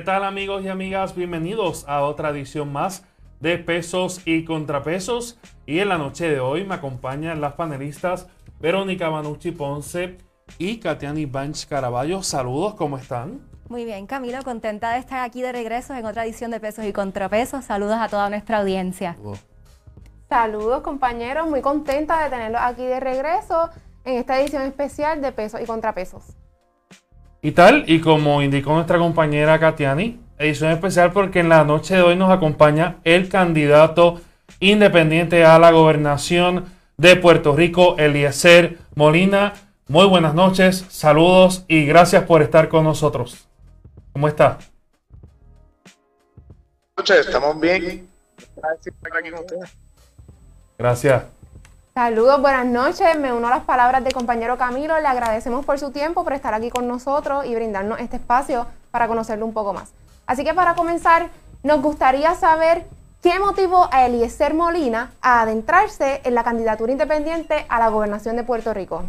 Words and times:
¿Qué 0.00 0.06
tal 0.06 0.24
amigos 0.24 0.64
y 0.64 0.68
amigas? 0.68 1.14
Bienvenidos 1.14 1.84
a 1.86 2.00
otra 2.04 2.30
edición 2.30 2.72
más 2.72 3.04
de 3.38 3.58
Pesos 3.58 4.22
y 4.24 4.46
Contrapesos. 4.46 5.38
Y 5.66 5.80
en 5.80 5.90
la 5.90 5.98
noche 5.98 6.26
de 6.26 6.40
hoy 6.40 6.64
me 6.64 6.76
acompañan 6.76 7.42
las 7.42 7.52
panelistas 7.52 8.26
Verónica 8.60 9.10
Manucci 9.10 9.50
Ponce 9.50 10.16
y 10.56 10.78
Katiani 10.78 11.26
Banch 11.26 11.66
Caraballo. 11.66 12.22
Saludos, 12.22 12.76
¿cómo 12.76 12.96
están? 12.96 13.42
Muy 13.68 13.84
bien, 13.84 14.06
Camilo, 14.06 14.42
contenta 14.42 14.94
de 14.94 15.00
estar 15.00 15.20
aquí 15.20 15.42
de 15.42 15.52
regreso 15.52 15.94
en 15.94 16.06
otra 16.06 16.24
edición 16.24 16.50
de 16.50 16.60
Pesos 16.60 16.86
y 16.86 16.94
Contrapesos. 16.94 17.66
Saludos 17.66 17.98
a 18.00 18.08
toda 18.08 18.30
nuestra 18.30 18.60
audiencia. 18.60 19.18
Saludos 20.30 20.80
compañeros, 20.80 21.46
muy 21.46 21.60
contenta 21.60 22.24
de 22.24 22.30
tenerlos 22.30 22.62
aquí 22.64 22.86
de 22.86 23.00
regreso 23.00 23.68
en 24.06 24.16
esta 24.16 24.40
edición 24.40 24.62
especial 24.62 25.20
de 25.20 25.30
Pesos 25.32 25.60
y 25.60 25.66
Contrapesos. 25.66 26.24
Y 27.42 27.52
tal, 27.52 27.84
y 27.86 28.00
como 28.00 28.42
indicó 28.42 28.74
nuestra 28.74 28.98
compañera 28.98 29.58
Katiani, 29.58 30.20
edición 30.38 30.72
especial 30.72 31.12
porque 31.12 31.40
en 31.40 31.48
la 31.48 31.64
noche 31.64 31.94
de 31.94 32.02
hoy 32.02 32.16
nos 32.16 32.30
acompaña 32.30 32.96
el 33.04 33.30
candidato 33.30 34.20
independiente 34.58 35.44
a 35.44 35.58
la 35.58 35.70
gobernación 35.70 36.66
de 36.98 37.16
Puerto 37.16 37.56
Rico, 37.56 37.96
Eliezer 37.96 38.78
Molina. 38.94 39.54
Muy 39.88 40.06
buenas 40.06 40.34
noches, 40.34 40.84
saludos 40.90 41.64
y 41.66 41.86
gracias 41.86 42.24
por 42.24 42.42
estar 42.42 42.68
con 42.68 42.84
nosotros. 42.84 43.48
¿Cómo 44.12 44.28
está? 44.28 44.58
Buenas 46.94 47.10
noches, 47.10 47.26
estamos 47.26 47.58
bien. 47.58 48.06
Gracias. 50.76 51.39
Saludos, 51.94 52.40
buenas 52.40 52.66
noches. 52.66 53.18
Me 53.18 53.32
uno 53.32 53.48
a 53.48 53.50
las 53.50 53.64
palabras 53.64 54.04
del 54.04 54.12
compañero 54.12 54.56
Camilo. 54.56 55.00
Le 55.00 55.08
agradecemos 55.08 55.66
por 55.66 55.78
su 55.80 55.90
tiempo, 55.90 56.22
por 56.22 56.32
estar 56.34 56.54
aquí 56.54 56.70
con 56.70 56.86
nosotros 56.86 57.44
y 57.44 57.54
brindarnos 57.54 57.98
este 57.98 58.16
espacio 58.16 58.68
para 58.92 59.08
conocerlo 59.08 59.44
un 59.44 59.52
poco 59.52 59.72
más. 59.72 59.90
Así 60.24 60.44
que 60.44 60.54
para 60.54 60.76
comenzar, 60.76 61.30
nos 61.64 61.82
gustaría 61.82 62.36
saber 62.36 62.86
qué 63.20 63.40
motivó 63.40 63.88
a 63.92 64.06
Eliezer 64.06 64.54
Molina 64.54 65.12
a 65.20 65.42
adentrarse 65.42 66.20
en 66.22 66.36
la 66.36 66.44
candidatura 66.44 66.92
independiente 66.92 67.66
a 67.68 67.80
la 67.80 67.88
gobernación 67.88 68.36
de 68.36 68.44
Puerto 68.44 68.72
Rico. 68.72 69.04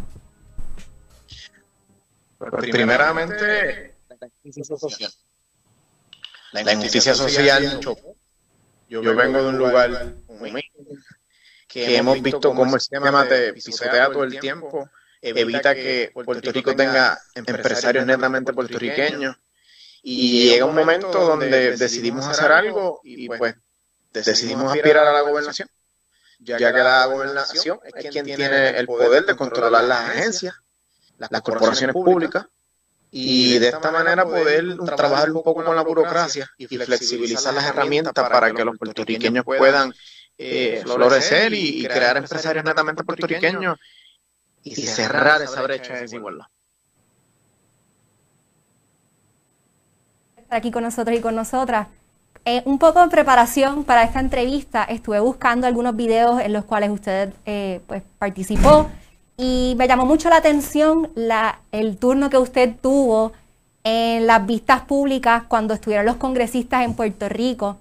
Pues, 2.38 2.68
primeramente, 2.68 3.94
la 4.08 4.26
injusticia 4.26 4.76
social. 4.76 5.10
La 6.50 6.72
injusticia 6.72 7.14
social. 7.14 7.80
Yo 8.88 9.02
vengo 9.02 9.40
de 9.40 9.48
un 9.48 9.56
lugar 9.56 10.14
humilde 10.26 10.68
que 11.72 11.96
hemos 11.96 12.20
visto 12.20 12.52
cómo 12.54 12.74
el 12.74 12.80
sistema 12.80 13.26
te 13.26 13.54
pisotea 13.54 14.08
todo 14.12 14.24
el 14.24 14.38
tiempo, 14.38 14.90
evita 15.22 15.74
que 15.74 16.10
Puerto 16.12 16.52
Rico 16.52 16.76
tenga 16.76 17.18
empresarios 17.34 18.04
netamente 18.04 18.52
puertorriqueños. 18.52 19.36
Y 20.04 20.48
llega 20.48 20.64
un 20.66 20.74
momento 20.74 21.24
donde 21.24 21.76
decidimos 21.76 22.26
hacer 22.26 22.50
algo 22.50 23.00
y 23.04 23.28
pues 23.28 23.54
decidimos 24.12 24.72
aspirar 24.72 25.06
a 25.06 25.12
la 25.12 25.20
gobernación, 25.22 25.68
ya 26.40 26.58
que 26.58 26.78
la 26.78 27.06
gobernación 27.06 27.78
es 27.84 28.10
quien 28.10 28.26
tiene 28.26 28.70
el 28.70 28.86
poder 28.86 29.24
de 29.24 29.36
controlar 29.36 29.84
las 29.84 30.10
agencias, 30.10 30.54
las 31.18 31.40
corporaciones 31.40 31.94
públicas, 31.94 32.46
y 33.12 33.58
de 33.58 33.68
esta 33.68 33.90
manera 33.90 34.24
poder 34.24 34.76
trabajar 34.96 35.30
un 35.30 35.42
poco 35.42 35.62
con 35.64 35.76
la 35.76 35.82
burocracia 35.82 36.50
y 36.58 36.66
flexibilizar 36.66 37.54
las 37.54 37.64
herramientas 37.64 38.12
para 38.12 38.52
que 38.52 38.64
los 38.64 38.76
puertorriqueños 38.76 39.44
puedan 39.44 39.94
eh, 40.38 40.82
florecer 40.84 41.52
y, 41.54 41.84
crear 41.86 42.16
empresarios 42.16 42.64
netamente 42.64 43.04
puertorriqueños 43.04 43.78
y, 44.62 44.74
cerrar 44.86 45.42
esa 45.42 45.62
brecha 45.62 45.94
de 45.94 46.00
desigualdad. 46.02 46.46
Aquí 50.50 50.70
con 50.70 50.82
nosotros 50.82 51.16
y 51.16 51.20
con 51.20 51.34
nosotras. 51.34 51.88
Eh, 52.44 52.62
un 52.64 52.78
poco 52.78 53.00
en 53.02 53.08
preparación 53.08 53.84
para 53.84 54.02
esta 54.02 54.18
entrevista 54.18 54.82
estuve 54.82 55.20
buscando 55.20 55.66
algunos 55.66 55.94
videos 55.94 56.40
en 56.40 56.52
los 56.52 56.64
cuales 56.64 56.90
usted 56.90 57.32
eh, 57.46 57.80
pues, 57.86 58.02
participó 58.18 58.90
y 59.36 59.74
me 59.78 59.86
llamó 59.86 60.06
mucho 60.06 60.28
la 60.28 60.38
atención 60.38 61.12
la, 61.14 61.60
el 61.70 61.98
turno 61.98 62.30
que 62.30 62.38
usted 62.38 62.74
tuvo 62.82 63.32
en 63.84 64.26
las 64.26 64.44
vistas 64.44 64.82
públicas 64.82 65.44
cuando 65.46 65.74
estuvieron 65.74 66.04
los 66.04 66.16
congresistas 66.16 66.84
en 66.84 66.94
Puerto 66.94 67.28
Rico 67.28 67.78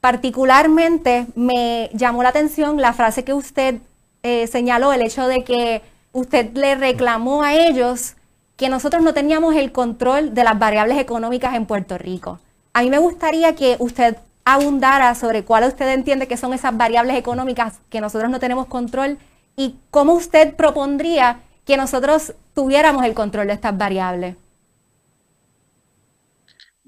Particularmente 0.00 1.26
me 1.34 1.90
llamó 1.92 2.22
la 2.22 2.30
atención 2.30 2.80
la 2.80 2.92
frase 2.92 3.24
que 3.24 3.34
usted 3.34 3.76
eh, 4.22 4.46
señaló, 4.46 4.92
el 4.92 5.02
hecho 5.02 5.26
de 5.26 5.44
que 5.44 5.82
usted 6.12 6.52
le 6.54 6.74
reclamó 6.74 7.42
a 7.42 7.54
ellos 7.54 8.14
que 8.56 8.68
nosotros 8.68 9.02
no 9.02 9.14
teníamos 9.14 9.54
el 9.56 9.72
control 9.72 10.34
de 10.34 10.44
las 10.44 10.58
variables 10.58 10.98
económicas 10.98 11.54
en 11.54 11.66
Puerto 11.66 11.98
Rico. 11.98 12.38
A 12.72 12.82
mí 12.82 12.90
me 12.90 12.98
gustaría 12.98 13.54
que 13.54 13.76
usted 13.78 14.16
abundara 14.44 15.14
sobre 15.14 15.44
cuál 15.44 15.64
usted 15.64 15.88
entiende 15.92 16.28
que 16.28 16.36
son 16.36 16.52
esas 16.54 16.76
variables 16.76 17.16
económicas 17.16 17.80
que 17.88 18.00
nosotros 18.00 18.30
no 18.30 18.40
tenemos 18.40 18.66
control 18.66 19.18
y 19.56 19.76
cómo 19.90 20.14
usted 20.14 20.54
propondría 20.54 21.40
que 21.64 21.76
nosotros 21.76 22.34
tuviéramos 22.54 23.04
el 23.04 23.14
control 23.14 23.46
de 23.48 23.54
estas 23.54 23.76
variables. 23.76 24.36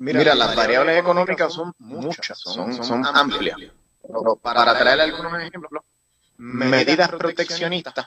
Mira, 0.03 0.35
las 0.35 0.57
variables 0.57 0.99
económicas 0.99 1.53
son 1.53 1.73
muchas, 1.79 2.37
son, 2.37 2.83
son 2.83 3.07
amplias. 3.07 3.57
para 4.43 4.77
traer 4.77 5.01
algunos 5.01 5.41
ejemplos, 5.41 5.85
medidas 6.39 7.09
proteccionistas 7.09 8.07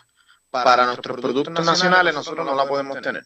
para 0.50 0.88
nuestros 0.88 1.22
productos 1.22 1.66
nacionales 1.66 2.14
nosotros 2.14 2.46
no 2.46 2.54
las 2.54 2.68
podemos 2.68 3.00
tener. 3.00 3.26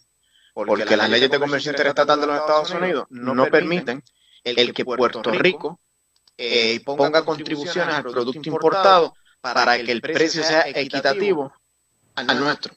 Porque 0.54 0.96
las 0.96 1.10
leyes 1.10 1.32
de 1.32 1.40
comercio 1.40 1.72
interestatal 1.72 2.22
de 2.22 2.28
los 2.28 2.40
Estados 2.40 2.70
Unidos 2.70 3.08
no 3.10 3.48
permiten 3.48 4.04
el 4.44 4.72
que 4.72 4.86
Puerto 4.86 5.32
Rico 5.32 5.80
eh, 6.38 6.80
ponga 6.86 7.26
contribuciones 7.26 7.96
al 7.96 8.04
producto 8.04 8.50
importado 8.50 9.16
para 9.42 9.78
que 9.84 9.92
el 9.92 10.02
precio 10.02 10.44
sea 10.44 10.68
equitativo 10.68 11.52
al 12.16 12.40
nuestro. 12.40 12.76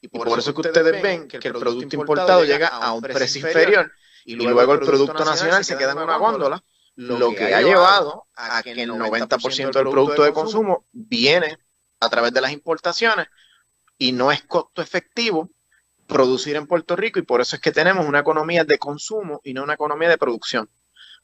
Y 0.00 0.08
por 0.08 0.36
eso 0.36 0.52
que 0.52 0.62
ustedes 0.62 1.00
ven 1.00 1.28
que 1.28 1.46
el 1.46 1.54
producto 1.54 1.94
importado 1.94 2.44
llega 2.44 2.66
a 2.66 2.92
un 2.92 3.02
precio 3.02 3.46
inferior 3.46 3.92
y 4.24 4.36
luego 4.36 4.74
el 4.74 4.80
Producto 4.80 5.24
Nacional 5.24 5.64
se 5.64 5.76
queda 5.76 5.92
en 5.92 5.98
una 5.98 6.16
góndola, 6.16 6.62
lo 6.96 7.34
que 7.34 7.54
ha 7.54 7.62
llevado 7.62 8.26
a 8.34 8.62
que 8.62 8.72
el 8.72 8.90
90% 8.90 9.72
del 9.72 9.90
producto 9.90 10.22
de 10.22 10.32
consumo 10.32 10.86
viene 10.92 11.58
a 12.00 12.08
través 12.08 12.32
de 12.32 12.40
las 12.40 12.52
importaciones 12.52 13.28
y 13.98 14.12
no 14.12 14.32
es 14.32 14.42
costo 14.42 14.82
efectivo 14.82 15.48
producir 16.06 16.56
en 16.56 16.66
Puerto 16.66 16.96
Rico 16.96 17.18
y 17.18 17.22
por 17.22 17.40
eso 17.40 17.56
es 17.56 17.62
que 17.62 17.72
tenemos 17.72 18.06
una 18.06 18.18
economía 18.18 18.64
de 18.64 18.78
consumo 18.78 19.40
y 19.44 19.54
no 19.54 19.62
una 19.62 19.74
economía 19.74 20.08
de 20.08 20.18
producción. 20.18 20.68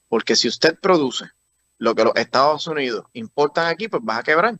Porque 0.07 0.35
si 0.35 0.47
usted 0.47 0.79
produce 0.79 1.29
lo 1.77 1.93
que 1.93 2.03
los 2.03 2.15
Estados 2.15 2.65
Unidos 2.67 3.05
importan 3.13 3.67
aquí, 3.67 3.87
pues 3.87 4.03
vas 4.03 4.19
a 4.19 4.23
quebrar. 4.23 4.57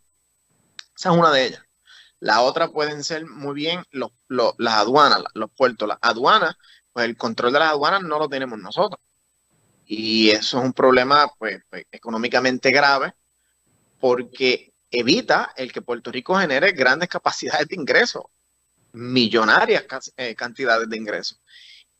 Esa 0.95 1.11
es 1.11 1.17
una 1.17 1.31
de 1.31 1.45
ellas. 1.45 1.63
La 2.19 2.41
otra 2.41 2.69
pueden 2.69 3.03
ser 3.03 3.25
muy 3.25 3.55
bien 3.55 3.83
los, 3.91 4.11
las 4.27 4.73
aduanas, 4.73 5.23
los 5.33 5.49
puertos. 5.51 5.87
Las 5.87 5.97
aduanas 6.01 6.55
pues 6.99 7.07
el 7.07 7.15
control 7.15 7.53
de 7.53 7.59
las 7.59 7.69
aduanas 7.69 8.01
no 8.03 8.19
lo 8.19 8.27
tenemos 8.27 8.59
nosotros. 8.59 8.99
Y 9.85 10.31
eso 10.31 10.59
es 10.59 10.65
un 10.65 10.73
problema 10.73 11.31
pues, 11.37 11.63
pues, 11.69 11.85
económicamente 11.89 12.71
grave 12.71 13.13
porque 14.01 14.73
evita 14.91 15.53
el 15.55 15.71
que 15.71 15.81
Puerto 15.81 16.11
Rico 16.11 16.35
genere 16.35 16.73
grandes 16.73 17.07
capacidades 17.07 17.69
de 17.69 17.75
ingreso, 17.75 18.29
millonarias 18.91 19.85
eh, 20.17 20.35
cantidades 20.35 20.89
de 20.89 20.97
ingresos. 20.97 21.39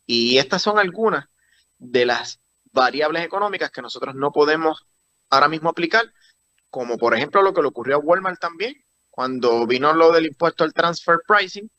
Y 0.06 0.38
estas 0.38 0.62
son 0.62 0.78
algunas 0.78 1.30
de 1.78 2.06
las 2.06 2.42
variables 2.74 3.24
económicas 3.24 3.72
que 3.72 3.82
nosotros 3.82 4.16
no 4.16 4.34
podemos 4.34 4.86
ahora 5.30 5.48
mismo 5.48 5.70
aplicar, 5.70 6.12
como 6.70 6.98
por 6.98 7.16
ejemplo 7.16 7.42
lo 7.42 7.54
que 7.54 7.62
le 7.62 7.70
ocurrió 7.70 7.96
a 7.96 8.00
Walmart 8.00 8.38
también, 8.38 8.76
cuando 9.10 9.66
vino 9.66 9.94
lo 9.94 10.12
del 10.12 10.26
impuesto 10.26 10.66
al 10.66 10.74
transfer 10.74 11.20
pricing, 11.26 11.72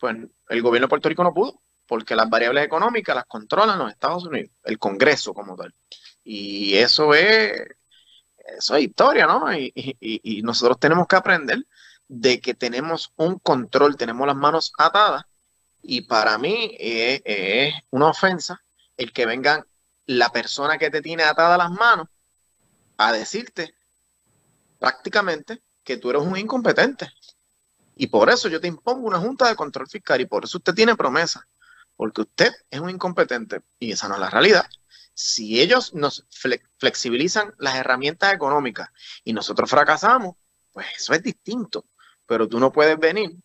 pues 0.00 0.16
el 0.48 0.62
gobierno 0.62 0.86
de 0.86 0.90
Puerto 0.90 1.08
Rico 1.08 1.22
no 1.22 1.32
pudo 1.32 1.60
porque 1.90 2.14
las 2.14 2.30
variables 2.30 2.64
económicas 2.64 3.16
las 3.16 3.26
controlan 3.26 3.76
los 3.76 3.90
Estados 3.90 4.24
Unidos, 4.24 4.52
el 4.62 4.78
Congreso 4.78 5.34
como 5.34 5.56
tal. 5.56 5.74
Y 6.22 6.76
eso 6.76 7.14
es, 7.14 7.64
eso 8.56 8.76
es 8.76 8.84
historia, 8.84 9.26
¿no? 9.26 9.52
Y, 9.52 10.40
nosotros 10.44 10.78
tenemos 10.78 11.08
que 11.08 11.16
aprender 11.16 11.66
de 12.06 12.40
que 12.40 12.54
tenemos 12.54 13.12
un 13.16 13.40
control, 13.40 13.96
tenemos 13.96 14.24
las 14.24 14.36
manos 14.36 14.72
atadas, 14.78 15.24
y 15.82 16.02
para 16.02 16.38
mí 16.38 16.76
es, 16.78 17.74
una 17.90 18.06
ofensa 18.06 18.62
el 18.96 19.12
que 19.12 19.26
vengan 19.26 19.66
la 20.06 20.30
persona 20.30 20.78
que 20.78 20.90
te 20.90 21.02
tiene 21.02 21.24
atadas 21.24 21.58
las 21.58 21.72
manos 21.72 22.06
a 22.98 23.12
decirte 23.12 23.74
prácticamente 24.78 25.60
que 25.82 25.96
tú 25.96 26.10
eres 26.10 26.22
un 26.22 26.38
incompetente. 26.38 27.10
Y 27.96 28.06
por 28.06 28.30
eso 28.30 28.48
yo 28.48 28.60
te 28.60 28.68
impongo 28.68 29.08
una 29.08 29.18
junta 29.18 29.48
de 29.48 29.56
control 29.56 29.88
fiscal 29.88 30.20
y 30.20 30.26
por 30.26 30.44
eso 30.44 30.58
usted 30.58 30.72
tiene 30.72 30.94
promesa 30.94 31.44
porque 32.00 32.22
usted 32.22 32.50
es 32.70 32.80
un 32.80 32.88
incompetente 32.88 33.60
y 33.78 33.92
esa 33.92 34.08
no 34.08 34.14
es 34.14 34.20
la 34.20 34.30
realidad. 34.30 34.64
Si 35.12 35.60
ellos 35.60 35.92
nos 35.92 36.26
flexibilizan 36.78 37.52
las 37.58 37.74
herramientas 37.74 38.32
económicas 38.32 38.88
y 39.22 39.34
nosotros 39.34 39.68
fracasamos, 39.68 40.36
pues 40.72 40.86
eso 40.96 41.12
es 41.12 41.22
distinto. 41.22 41.84
Pero 42.24 42.48
tú 42.48 42.58
no 42.58 42.72
puedes 42.72 42.98
venir 42.98 43.36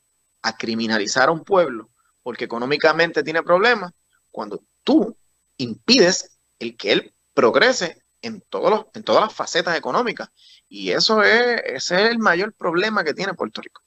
a 0.42 0.56
criminalizar 0.56 1.28
a 1.28 1.34
un 1.34 1.44
pueblo 1.44 1.90
porque 2.24 2.46
económicamente 2.46 3.24
tiene 3.24 3.44
problemas 3.44 3.92
cuando 4.32 4.64
tú 4.86 5.18
impides 5.58 6.38
el 6.58 6.78
que 6.78 6.94
él 6.94 7.14
progrese 7.34 8.04
en, 8.22 8.40
todas 8.40 8.86
las 9.06 9.34
facetas 9.34 9.78
económicas. 9.78 10.30
Y 10.70 10.92
eso 10.92 11.22
es, 11.24 11.92
el 11.92 12.20
mayor 12.20 12.54
problema 12.54 13.04
que 13.04 13.14
tiene 13.14 13.34
Puerto 13.34 13.60
Rico. 13.60 13.82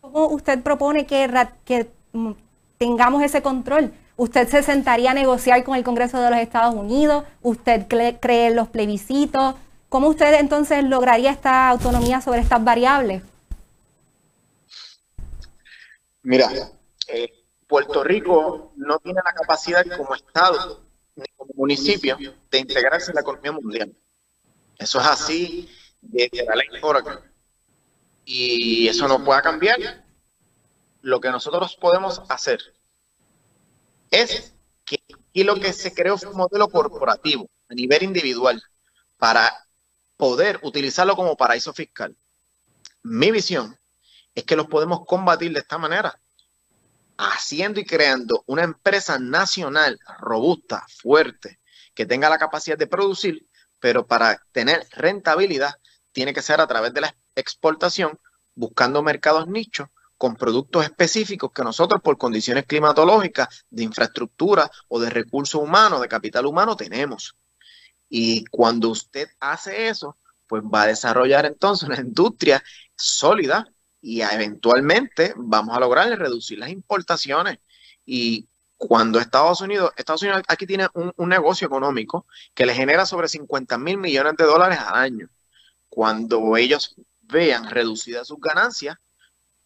¿Cómo 0.00 0.28
usted 0.28 0.62
propone 0.62 1.04
que, 1.04 1.26
tengamos 2.78 3.22
ese 3.22 3.42
control? 3.42 3.92
¿Usted 4.16 4.48
se 4.48 4.62
sentaría 4.62 5.12
a 5.12 5.14
negociar 5.14 5.62
con 5.62 5.76
el 5.76 5.84
Congreso 5.84 6.20
de 6.20 6.30
los 6.30 6.38
Estados 6.40 6.74
Unidos? 6.74 7.24
¿Usted 7.42 7.86
cree 7.86 8.46
en 8.48 8.56
los 8.56 8.68
plebiscitos? 8.68 9.54
¿Cómo 9.88 10.08
usted 10.08 10.34
entonces 10.34 10.84
lograría 10.84 11.30
esta 11.30 11.68
autonomía 11.68 12.20
sobre 12.20 12.40
estas 12.40 12.62
variables? 12.62 13.22
Mira, 16.22 16.50
eh, 17.06 17.32
Puerto 17.66 18.04
Rico 18.04 18.72
no 18.76 18.98
tiene 18.98 19.20
la 19.24 19.32
capacidad 19.32 19.84
como 19.96 20.14
Estado 20.14 20.82
ni 21.16 21.24
como 21.36 21.52
municipio 21.54 22.18
de 22.50 22.58
integrarse 22.58 23.10
en 23.10 23.14
la 23.14 23.20
economía 23.22 23.52
mundial. 23.52 23.94
Eso 24.78 25.00
es 25.00 25.06
así 25.06 25.68
desde 26.00 26.44
la 26.44 26.54
ley 26.54 26.68
Oracle. 26.82 27.18
Y 28.24 28.88
eso 28.88 29.08
no 29.08 29.24
puede 29.24 29.42
cambiar. 29.42 30.04
Lo 31.08 31.22
que 31.22 31.30
nosotros 31.30 31.74
podemos 31.80 32.20
hacer 32.28 32.60
es 34.10 34.52
que 34.84 35.00
lo 35.42 35.54
que 35.58 35.72
se 35.72 35.94
creó 35.94 36.18
fue 36.18 36.28
un 36.28 36.36
modelo 36.36 36.68
corporativo 36.68 37.48
a 37.70 37.74
nivel 37.74 38.02
individual 38.02 38.62
para 39.16 39.50
poder 40.18 40.60
utilizarlo 40.62 41.16
como 41.16 41.34
paraíso 41.34 41.72
fiscal. 41.72 42.14
Mi 43.02 43.30
visión 43.30 43.74
es 44.34 44.44
que 44.44 44.54
los 44.54 44.66
podemos 44.66 45.06
combatir 45.06 45.50
de 45.54 45.60
esta 45.60 45.78
manera, 45.78 46.20
haciendo 47.16 47.80
y 47.80 47.86
creando 47.86 48.44
una 48.44 48.64
empresa 48.64 49.18
nacional 49.18 49.98
robusta, 50.18 50.84
fuerte, 50.94 51.58
que 51.94 52.04
tenga 52.04 52.28
la 52.28 52.36
capacidad 52.36 52.76
de 52.76 52.86
producir, 52.86 53.48
pero 53.80 54.06
para 54.06 54.44
tener 54.52 54.86
rentabilidad 54.90 55.72
tiene 56.12 56.34
que 56.34 56.42
ser 56.42 56.60
a 56.60 56.66
través 56.66 56.92
de 56.92 57.00
la 57.00 57.16
exportación, 57.34 58.20
buscando 58.54 59.02
mercados 59.02 59.48
nichos 59.48 59.88
con 60.18 60.34
productos 60.36 60.84
específicos 60.84 61.52
que 61.52 61.62
nosotros 61.62 62.02
por 62.02 62.18
condiciones 62.18 62.66
climatológicas, 62.66 63.64
de 63.70 63.84
infraestructura 63.84 64.68
o 64.88 65.00
de 65.00 65.10
recursos 65.10 65.62
humanos, 65.62 66.00
de 66.00 66.08
capital 66.08 66.44
humano, 66.44 66.76
tenemos. 66.76 67.36
Y 68.08 68.44
cuando 68.46 68.88
usted 68.88 69.28
hace 69.38 69.88
eso, 69.88 70.16
pues 70.48 70.62
va 70.62 70.82
a 70.82 70.86
desarrollar 70.88 71.46
entonces 71.46 71.88
una 71.88 72.00
industria 72.00 72.62
sólida 72.96 73.66
y 74.00 74.22
eventualmente 74.22 75.34
vamos 75.36 75.76
a 75.76 75.80
lograr 75.80 76.08
reducir 76.18 76.58
las 76.58 76.70
importaciones. 76.70 77.58
Y 78.04 78.48
cuando 78.76 79.20
Estados 79.20 79.60
Unidos, 79.60 79.92
Estados 79.96 80.22
Unidos 80.22 80.42
aquí 80.48 80.66
tiene 80.66 80.88
un, 80.94 81.12
un 81.16 81.28
negocio 81.28 81.66
económico 81.66 82.26
que 82.54 82.66
le 82.66 82.74
genera 82.74 83.06
sobre 83.06 83.28
50 83.28 83.78
mil 83.78 83.98
millones 83.98 84.34
de 84.36 84.44
dólares 84.44 84.78
al 84.80 84.96
año. 84.96 85.28
Cuando 85.88 86.56
ellos 86.56 86.96
vean 87.20 87.70
reducidas 87.70 88.26
sus 88.28 88.40
ganancias, 88.40 88.96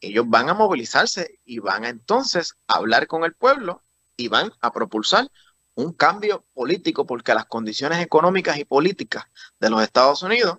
ellos 0.03 0.25
van 0.29 0.51
a 0.51 0.55
movilizarse 0.55 1.39
y 1.45 1.61
van 1.61 1.85
a 1.85 1.89
entonces 1.89 2.55
hablar 2.67 3.07
con 3.07 3.25
el 3.25 3.35
pueblo 3.35 3.83
y 4.17 4.29
van 4.29 4.53
a 4.61 4.73
propulsar 4.73 5.31
un 5.75 5.93
cambio 5.93 6.45
político 6.53 7.07
porque 7.07 7.35
las 7.35 7.47
condiciones 7.47 8.01
económicas 8.05 8.59
y 8.59 8.65
políticas 8.65 9.25
de 9.59 9.71
los 9.71 9.83
Estados 9.83 10.23
Unidos 10.23 10.59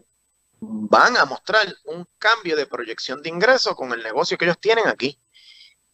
van 0.59 1.17
a 1.17 1.25
mostrar 1.25 1.67
un 1.85 2.07
cambio 2.17 2.55
de 2.55 2.65
proyección 2.65 3.21
de 3.21 3.29
ingresos 3.29 3.75
con 3.75 3.91
el 3.91 4.01
negocio 4.01 4.37
que 4.37 4.45
ellos 4.45 4.59
tienen 4.59 4.87
aquí. 4.87 5.19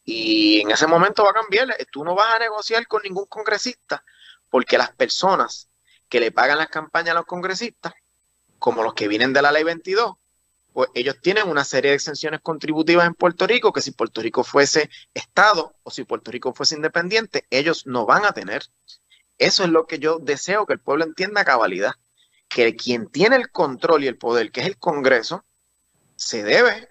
Y 0.04 0.60
en 0.60 0.70
ese 0.70 0.86
momento 0.86 1.24
va 1.24 1.30
a 1.30 1.34
cambiar. 1.34 1.76
Tú 1.90 2.04
no 2.04 2.14
vas 2.14 2.34
a 2.34 2.38
negociar 2.38 2.86
con 2.86 3.02
ningún 3.02 3.26
congresista 3.26 4.04
porque 4.48 4.78
las 4.78 4.92
personas 4.92 5.68
que 6.08 6.20
le 6.20 6.32
pagan 6.32 6.58
las 6.58 6.68
campañas 6.68 7.10
a 7.10 7.18
los 7.18 7.26
congresistas, 7.26 7.92
como 8.58 8.82
los 8.82 8.94
que 8.94 9.08
vienen 9.08 9.32
de 9.32 9.42
la 9.42 9.52
ley 9.52 9.64
22, 9.64 10.14
pues 10.72 10.88
ellos 10.94 11.16
tienen 11.20 11.48
una 11.48 11.64
serie 11.64 11.90
de 11.90 11.96
exenciones 11.96 12.40
contributivas 12.40 13.06
en 13.06 13.14
Puerto 13.14 13.46
Rico 13.46 13.72
que 13.72 13.80
si 13.80 13.90
Puerto 13.92 14.20
Rico 14.20 14.44
fuese 14.44 14.90
Estado 15.14 15.74
o 15.82 15.90
si 15.90 16.04
Puerto 16.04 16.30
Rico 16.30 16.52
fuese 16.54 16.76
independiente, 16.76 17.46
ellos 17.50 17.86
no 17.86 18.06
van 18.06 18.24
a 18.24 18.32
tener. 18.32 18.62
Eso 19.38 19.64
es 19.64 19.70
lo 19.70 19.86
que 19.86 19.98
yo 19.98 20.18
deseo 20.18 20.66
que 20.66 20.74
el 20.74 20.80
pueblo 20.80 21.04
entienda 21.04 21.40
a 21.40 21.44
cabalidad, 21.44 21.92
que 22.48 22.76
quien 22.76 23.08
tiene 23.08 23.36
el 23.36 23.50
control 23.50 24.04
y 24.04 24.08
el 24.08 24.18
poder, 24.18 24.52
que 24.52 24.60
es 24.60 24.66
el 24.66 24.78
Congreso, 24.78 25.44
se 26.16 26.42
debe 26.42 26.88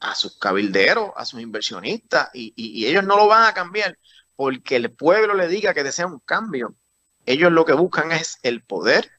a 0.00 0.14
sus 0.14 0.38
cabilderos, 0.38 1.10
a 1.16 1.24
sus 1.24 1.40
inversionistas, 1.40 2.30
y, 2.34 2.52
y 2.56 2.86
ellos 2.86 3.04
no 3.04 3.16
lo 3.16 3.26
van 3.26 3.44
a 3.44 3.54
cambiar 3.54 3.98
porque 4.36 4.76
el 4.76 4.92
pueblo 4.92 5.34
le 5.34 5.48
diga 5.48 5.74
que 5.74 5.82
desea 5.82 6.06
un 6.06 6.20
cambio. 6.20 6.76
Ellos 7.24 7.50
lo 7.50 7.64
que 7.64 7.72
buscan 7.72 8.12
es 8.12 8.38
el 8.42 8.62
poder 8.62 9.10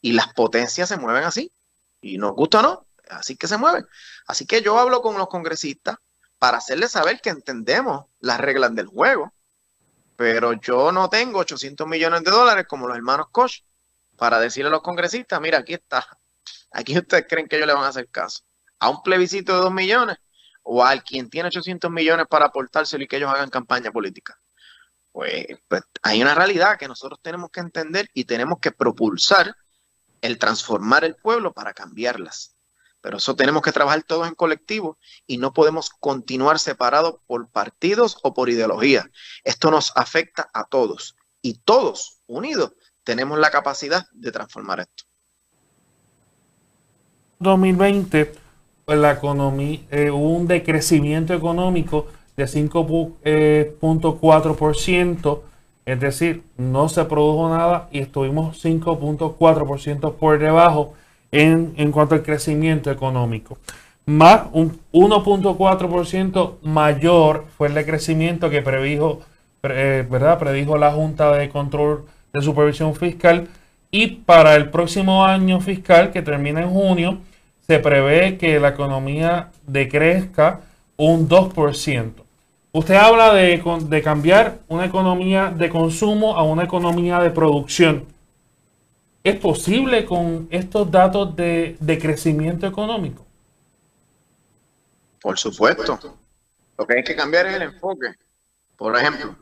y 0.00 0.12
las 0.12 0.32
potencias 0.32 0.88
se 0.88 0.98
mueven 0.98 1.24
así. 1.24 1.50
Y 2.02 2.18
nos 2.18 2.34
gusta 2.34 2.60
o 2.60 2.62
no, 2.62 2.86
así 3.10 3.36
que 3.36 3.48
se 3.48 3.58
mueven. 3.58 3.86
Así 4.26 4.46
que 4.46 4.62
yo 4.62 4.78
hablo 4.78 5.02
con 5.02 5.16
los 5.18 5.28
congresistas 5.28 5.96
para 6.38 6.58
hacerles 6.58 6.92
saber 6.92 7.20
que 7.20 7.30
entendemos 7.30 8.06
las 8.20 8.40
reglas 8.40 8.74
del 8.74 8.86
juego, 8.86 9.32
pero 10.16 10.52
yo 10.54 10.92
no 10.92 11.08
tengo 11.08 11.40
800 11.40 11.86
millones 11.86 12.24
de 12.24 12.30
dólares 12.30 12.66
como 12.68 12.88
los 12.88 12.96
hermanos 12.96 13.26
Koch 13.30 13.62
para 14.16 14.38
decirle 14.38 14.68
a 14.68 14.72
los 14.72 14.82
congresistas, 14.82 15.40
mira, 15.40 15.58
aquí 15.58 15.74
está, 15.74 16.06
aquí 16.72 16.96
ustedes 16.98 17.26
creen 17.28 17.48
que 17.48 17.56
ellos 17.56 17.66
le 17.66 17.74
van 17.74 17.84
a 17.84 17.88
hacer 17.88 18.08
caso. 18.08 18.42
A 18.78 18.90
un 18.90 19.02
plebiscito 19.02 19.54
de 19.54 19.60
2 19.60 19.72
millones 19.72 20.16
o 20.62 20.84
a 20.84 20.98
quien 21.00 21.28
tiene 21.30 21.48
800 21.48 21.90
millones 21.90 22.26
para 22.28 22.46
aportárselo 22.46 23.04
y 23.04 23.08
que 23.08 23.16
ellos 23.16 23.30
hagan 23.30 23.50
campaña 23.50 23.90
política. 23.90 24.38
Pues, 25.12 25.46
pues 25.66 25.82
hay 26.02 26.22
una 26.22 26.34
realidad 26.34 26.78
que 26.78 26.86
nosotros 26.86 27.18
tenemos 27.22 27.50
que 27.50 27.60
entender 27.60 28.08
y 28.14 28.24
tenemos 28.24 28.58
que 28.60 28.72
propulsar 28.72 29.56
el 30.20 30.38
transformar 30.38 31.04
el 31.04 31.16
pueblo 31.16 31.52
para 31.52 31.72
cambiarlas. 31.72 32.54
Pero 33.00 33.18
eso 33.18 33.34
tenemos 33.34 33.62
que 33.62 33.72
trabajar 33.72 34.02
todos 34.02 34.28
en 34.28 34.34
colectivo 34.34 34.98
y 35.26 35.38
no 35.38 35.52
podemos 35.52 35.90
continuar 35.90 36.58
separados 36.58 37.16
por 37.26 37.48
partidos 37.48 38.18
o 38.22 38.34
por 38.34 38.50
ideología. 38.50 39.10
Esto 39.44 39.70
nos 39.70 39.92
afecta 39.96 40.50
a 40.52 40.64
todos 40.64 41.16
y 41.42 41.54
todos 41.54 42.20
unidos 42.26 42.72
tenemos 43.04 43.38
la 43.38 43.50
capacidad 43.50 44.04
de 44.12 44.32
transformar 44.32 44.80
esto. 44.80 45.04
2020, 47.38 48.34
pues 48.84 48.98
la 48.98 49.12
economía, 49.12 49.80
eh, 49.90 50.10
hubo 50.10 50.36
un 50.36 50.46
decrecimiento 50.46 51.32
económico 51.32 52.08
de 52.36 52.44
5.4%, 52.44 55.42
es 55.86 56.00
decir, 56.00 56.42
no 56.58 56.90
se 56.90 57.06
produjo 57.06 57.48
nada 57.48 57.88
y 57.90 58.00
estuvimos 58.00 58.62
5.4% 58.62 60.16
por 60.16 60.38
debajo 60.38 60.92
en, 61.32 61.92
cuanto 61.92 62.14
al 62.14 62.22
crecimiento 62.22 62.90
económico. 62.90 63.58
Más 64.06 64.42
un 64.52 64.80
1.4% 64.92 66.56
mayor 66.62 67.46
fue 67.56 67.68
el 67.68 67.84
crecimiento 67.84 68.50
que 68.50 68.62
predijo, 68.62 69.20
eh, 69.62 70.06
¿verdad? 70.10 70.38
predijo 70.38 70.76
la 70.76 70.92
Junta 70.92 71.32
de 71.32 71.48
Control 71.48 72.06
de 72.32 72.42
Supervisión 72.42 72.94
Fiscal. 72.94 73.48
Y 73.90 74.06
para 74.08 74.54
el 74.54 74.70
próximo 74.70 75.24
año 75.24 75.60
fiscal, 75.60 76.10
que 76.10 76.22
termina 76.22 76.62
en 76.62 76.70
junio, 76.70 77.18
se 77.66 77.78
prevé 77.78 78.36
que 78.38 78.58
la 78.60 78.68
economía 78.68 79.50
decrezca 79.66 80.60
un 80.96 81.28
2%. 81.28 82.12
Usted 82.72 82.94
habla 82.94 83.34
de, 83.34 83.60
de 83.88 84.02
cambiar 84.02 84.58
una 84.68 84.84
economía 84.84 85.50
de 85.50 85.68
consumo 85.68 86.36
a 86.36 86.44
una 86.44 86.64
economía 86.64 87.18
de 87.18 87.30
producción. 87.30 88.04
¿Es 89.22 89.38
posible 89.38 90.06
con 90.06 90.48
estos 90.50 90.90
datos 90.90 91.36
de, 91.36 91.98
crecimiento 92.00 92.66
económico? 92.66 93.26
Por 95.20 95.38
supuesto. 95.38 96.16
Lo 96.78 96.86
que 96.86 96.94
hay 96.94 97.04
que 97.04 97.14
cambiar 97.14 97.46
es 97.46 97.56
el 97.56 97.62
enfoque. 97.62 98.14
Por 98.76 98.96
ejemplo, 98.96 99.36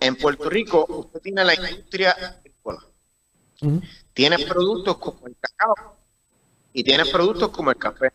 en 0.00 0.16
Puerto 0.16 0.50
Rico 0.50 0.84
usted 0.88 1.20
tiene 1.20 1.44
la 1.44 1.54
industria 1.54 2.10
agrícola. 2.10 2.80
Tiene 4.12 4.38
productos 4.40 4.96
como 4.96 5.28
el 5.28 5.36
cacao 5.38 5.96
y 6.72 6.82
tiene 6.82 7.04
productos 7.04 7.50
como 7.50 7.70
el 7.70 7.76
café. 7.76 8.10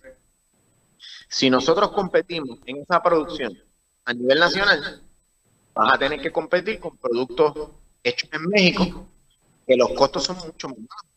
Si 1.30 1.50
nosotros 1.50 1.92
competimos 1.92 2.60
en 2.66 2.78
esa 2.78 3.02
producción 3.02 3.58
a 4.04 4.14
nivel 4.14 4.38
nacional, 4.38 5.02
vas 5.74 5.94
a 5.94 5.98
tener 5.98 6.20
que 6.20 6.32
competir 6.32 6.82
con 6.82 6.98
productos 6.98 7.70
hechos 8.04 8.30
en 8.34 8.50
México 8.50 9.08
que 9.70 9.78
los 9.78 9.94
costos 9.94 10.24
son 10.24 10.38
mucho 10.38 10.68
más 10.68 10.80
bajos, 10.80 11.10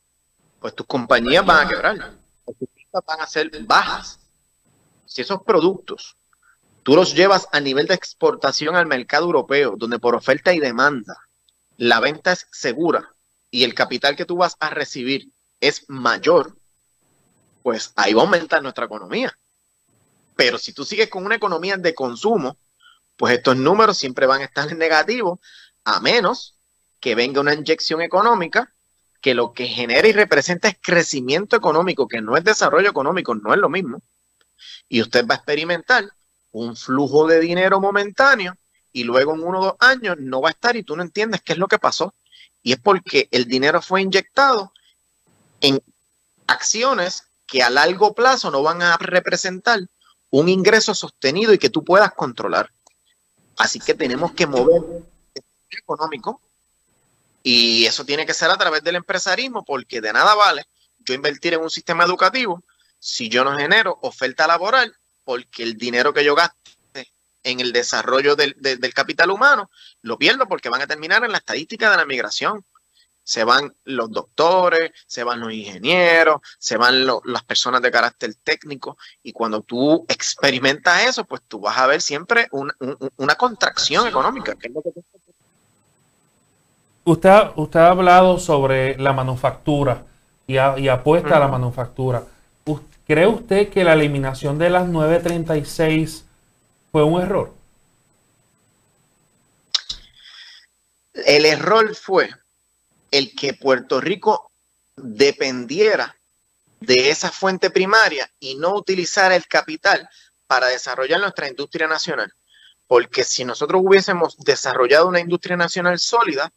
pues 0.60 0.74
tus 0.74 0.86
compañías 0.86 1.46
van 1.46 1.66
a 1.66 1.70
quebrar, 1.70 2.18
tus 2.44 2.68
van 3.06 3.22
a 3.22 3.26
ser 3.26 3.50
bajas. 3.64 4.20
Si 5.06 5.22
esos 5.22 5.42
productos 5.42 6.18
tú 6.82 6.94
los 6.94 7.14
llevas 7.14 7.48
a 7.50 7.60
nivel 7.60 7.86
de 7.86 7.94
exportación 7.94 8.76
al 8.76 8.86
mercado 8.86 9.24
europeo, 9.24 9.74
donde 9.78 9.98
por 9.98 10.14
oferta 10.14 10.52
y 10.52 10.58
demanda 10.58 11.16
la 11.78 11.98
venta 12.00 12.32
es 12.32 12.46
segura 12.52 13.14
y 13.50 13.64
el 13.64 13.72
capital 13.72 14.16
que 14.16 14.26
tú 14.26 14.36
vas 14.36 14.54
a 14.60 14.68
recibir 14.68 15.32
es 15.58 15.88
mayor, 15.88 16.54
pues 17.62 17.94
ahí 17.96 18.12
va 18.12 18.20
a 18.20 18.24
aumentar 18.26 18.62
nuestra 18.62 18.84
economía. 18.84 19.34
Pero 20.36 20.58
si 20.58 20.74
tú 20.74 20.84
sigues 20.84 21.08
con 21.08 21.24
una 21.24 21.36
economía 21.36 21.78
de 21.78 21.94
consumo, 21.94 22.58
pues 23.16 23.32
estos 23.32 23.56
números 23.56 23.96
siempre 23.96 24.26
van 24.26 24.42
a 24.42 24.44
estar 24.44 24.68
en 24.70 25.38
a 25.84 26.00
menos 26.00 26.51
que 27.02 27.16
venga 27.16 27.40
una 27.40 27.52
inyección 27.52 28.00
económica 28.00 28.72
que 29.20 29.34
lo 29.34 29.52
que 29.52 29.66
genera 29.66 30.06
y 30.06 30.12
representa 30.12 30.68
es 30.68 30.76
crecimiento 30.80 31.56
económico, 31.56 32.06
que 32.06 32.22
no 32.22 32.36
es 32.36 32.44
desarrollo 32.44 32.88
económico, 32.88 33.34
no 33.34 33.52
es 33.52 33.58
lo 33.58 33.68
mismo. 33.68 34.02
Y 34.88 35.02
usted 35.02 35.26
va 35.26 35.34
a 35.34 35.38
experimentar 35.38 36.08
un 36.52 36.76
flujo 36.76 37.26
de 37.26 37.40
dinero 37.40 37.80
momentáneo 37.80 38.54
y 38.92 39.02
luego 39.02 39.34
en 39.34 39.42
uno 39.42 39.60
o 39.60 39.64
dos 39.64 39.74
años 39.80 40.16
no 40.20 40.40
va 40.40 40.50
a 40.50 40.52
estar 40.52 40.76
y 40.76 40.84
tú 40.84 40.96
no 40.96 41.02
entiendes 41.02 41.42
qué 41.42 41.54
es 41.54 41.58
lo 41.58 41.66
que 41.66 41.78
pasó. 41.78 42.14
Y 42.62 42.72
es 42.72 42.78
porque 42.78 43.28
el 43.32 43.46
dinero 43.46 43.82
fue 43.82 44.02
inyectado 44.02 44.72
en 45.60 45.82
acciones 46.46 47.24
que 47.46 47.64
a 47.64 47.70
largo 47.70 48.14
plazo 48.14 48.52
no 48.52 48.62
van 48.62 48.80
a 48.80 48.96
representar 48.96 49.80
un 50.30 50.48
ingreso 50.48 50.94
sostenido 50.94 51.52
y 51.52 51.58
que 51.58 51.70
tú 51.70 51.84
puedas 51.84 52.12
controlar. 52.12 52.72
Así 53.56 53.80
que 53.80 53.94
tenemos 53.94 54.32
que 54.32 54.46
mover 54.46 54.82
el 55.34 55.78
económico 55.78 56.40
y 57.42 57.86
eso 57.86 58.04
tiene 58.04 58.26
que 58.26 58.34
ser 58.34 58.50
a 58.50 58.56
través 58.56 58.82
del 58.82 58.96
empresarismo 58.96 59.64
porque 59.64 60.00
de 60.00 60.12
nada 60.12 60.34
vale 60.34 60.64
yo 60.98 61.14
invertir 61.14 61.54
en 61.54 61.60
un 61.60 61.70
sistema 61.70 62.04
educativo 62.04 62.62
si 62.98 63.28
yo 63.28 63.44
no 63.44 63.56
genero 63.56 63.98
oferta 64.02 64.46
laboral 64.46 64.96
porque 65.24 65.62
el 65.62 65.76
dinero 65.76 66.12
que 66.12 66.24
yo 66.24 66.34
gaste 66.34 66.72
en 67.42 67.60
el 67.60 67.72
desarrollo 67.72 68.36
del, 68.36 68.54
capital 68.94 69.30
humano 69.30 69.70
lo 70.02 70.18
pierdo 70.18 70.46
porque 70.46 70.68
van 70.68 70.82
a 70.82 70.86
terminar 70.86 71.24
en 71.24 71.32
la 71.32 71.38
estadística 71.38 71.90
de 71.90 71.96
la 71.96 72.06
migración. 72.06 72.64
Se 73.24 73.44
van 73.44 73.72
los 73.84 74.10
doctores, 74.10 74.90
se 75.06 75.22
van 75.22 75.38
los 75.38 75.52
ingenieros, 75.52 76.40
se 76.58 76.76
van 76.76 77.06
las 77.06 77.44
personas 77.44 77.80
de 77.80 77.92
carácter 77.92 78.34
técnico 78.42 78.96
y 79.22 79.32
cuando 79.32 79.62
tú 79.62 80.04
experimentas 80.08 81.04
eso, 81.04 81.24
pues 81.24 81.42
tú 81.46 81.60
vas 81.60 81.78
a 81.78 81.86
ver 81.86 82.02
siempre 82.02 82.48
una 82.50 83.34
contracción 83.36 84.08
económica. 84.08 84.56
Usted, 87.04 87.50
usted 87.56 87.80
ha 87.80 87.90
hablado 87.90 88.38
sobre 88.38 88.98
la 88.98 89.12
manufactura 89.12 90.04
y, 90.46 90.56
apuesta 90.56 91.36
a 91.36 91.40
la 91.40 91.48
manufactura. 91.48 92.24
¿Cree 93.06 93.26
usted 93.26 93.68
que 93.68 93.84
la 93.84 93.94
eliminación 93.94 94.58
de 94.58 94.70
las 94.70 94.88
936 94.88 96.24
fue 96.90 97.02
un 97.02 97.20
error? 97.20 97.52
El 101.12 101.44
error 101.44 101.94
fue 101.94 102.30
el 103.10 103.34
que 103.34 103.54
Puerto 103.54 104.00
Rico 104.00 104.50
dependiera 104.96 106.16
de 106.80 107.10
esa 107.10 107.30
fuente 107.30 107.70
primaria 107.70 108.30
y 108.40 108.54
no 108.54 108.74
utilizara 108.74 109.36
el 109.36 109.46
capital 109.46 110.08
para 110.46 110.68
desarrollar 110.68 111.20
nuestra 111.20 111.48
industria 111.48 111.86
nacional. 111.86 112.32
Porque 112.86 113.24
si 113.24 113.44
nosotros 113.44 113.82
hubiésemos 113.84 114.36
desarrollado 114.38 115.08
una 115.08 115.20
industria 115.20 115.56
nacional 115.56 115.98
sólida, 115.98 116.52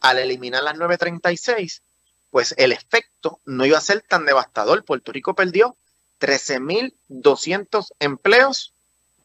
al 0.00 0.18
eliminar 0.18 0.62
las 0.62 0.76
936, 0.76 1.82
pues 2.30 2.54
el 2.58 2.72
efecto 2.72 3.40
no 3.44 3.64
iba 3.64 3.78
a 3.78 3.82
ser 3.82 4.02
tan 4.02 4.24
devastador. 4.26 4.84
Puerto 4.84 5.12
Rico 5.12 5.34
perdió 5.34 5.76
13.200 6.20 7.92
empleos 7.98 8.74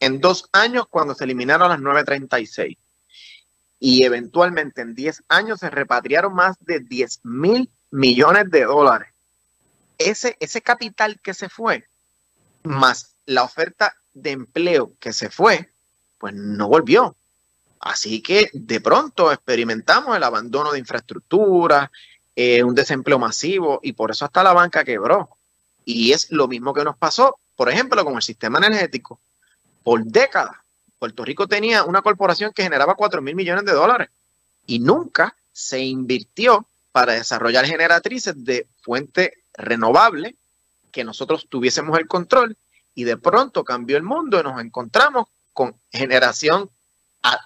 en 0.00 0.20
dos 0.20 0.48
años 0.52 0.86
cuando 0.88 1.14
se 1.14 1.24
eliminaron 1.24 1.68
las 1.68 1.80
936. 1.80 2.76
Y 3.78 4.04
eventualmente 4.04 4.82
en 4.82 4.94
10 4.94 5.24
años 5.28 5.60
se 5.60 5.70
repatriaron 5.70 6.34
más 6.34 6.56
de 6.60 6.80
10 6.80 7.20
mil 7.24 7.70
millones 7.90 8.50
de 8.50 8.64
dólares. 8.64 9.08
Ese, 9.98 10.36
ese 10.40 10.60
capital 10.60 11.20
que 11.20 11.34
se 11.34 11.48
fue, 11.48 11.86
más 12.62 13.16
la 13.26 13.42
oferta 13.42 13.94
de 14.12 14.32
empleo 14.32 14.94
que 14.98 15.12
se 15.12 15.30
fue, 15.30 15.72
pues 16.18 16.34
no 16.34 16.68
volvió. 16.68 17.16
Así 17.80 18.22
que 18.22 18.50
de 18.52 18.80
pronto 18.80 19.32
experimentamos 19.32 20.14
el 20.16 20.22
abandono 20.22 20.72
de 20.72 20.78
infraestructura, 20.78 21.90
eh, 22.36 22.62
un 22.62 22.74
desempleo 22.74 23.18
masivo 23.18 23.80
y 23.82 23.94
por 23.94 24.10
eso 24.10 24.26
hasta 24.26 24.42
la 24.42 24.52
banca 24.52 24.84
quebró. 24.84 25.30
Y 25.84 26.12
es 26.12 26.30
lo 26.30 26.46
mismo 26.46 26.74
que 26.74 26.84
nos 26.84 26.96
pasó, 26.96 27.38
por 27.56 27.70
ejemplo, 27.70 28.04
con 28.04 28.14
el 28.14 28.22
sistema 28.22 28.58
energético. 28.58 29.18
Por 29.82 30.04
décadas, 30.04 30.56
Puerto 30.98 31.24
Rico 31.24 31.48
tenía 31.48 31.84
una 31.84 32.02
corporación 32.02 32.52
que 32.52 32.62
generaba 32.62 32.94
4 32.94 33.22
mil 33.22 33.34
millones 33.34 33.64
de 33.64 33.72
dólares 33.72 34.10
y 34.66 34.78
nunca 34.78 35.34
se 35.50 35.80
invirtió 35.80 36.68
para 36.92 37.14
desarrollar 37.14 37.64
generatrices 37.64 38.34
de 38.44 38.68
fuente 38.82 39.44
renovable 39.54 40.36
que 40.92 41.04
nosotros 41.04 41.46
tuviésemos 41.48 41.98
el 41.98 42.06
control 42.06 42.56
y 42.94 43.04
de 43.04 43.16
pronto 43.16 43.64
cambió 43.64 43.96
el 43.96 44.02
mundo 44.02 44.38
y 44.38 44.42
nos 44.42 44.60
encontramos 44.60 45.28
con 45.54 45.76
generación 45.90 46.70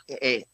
eh, 0.08 0.44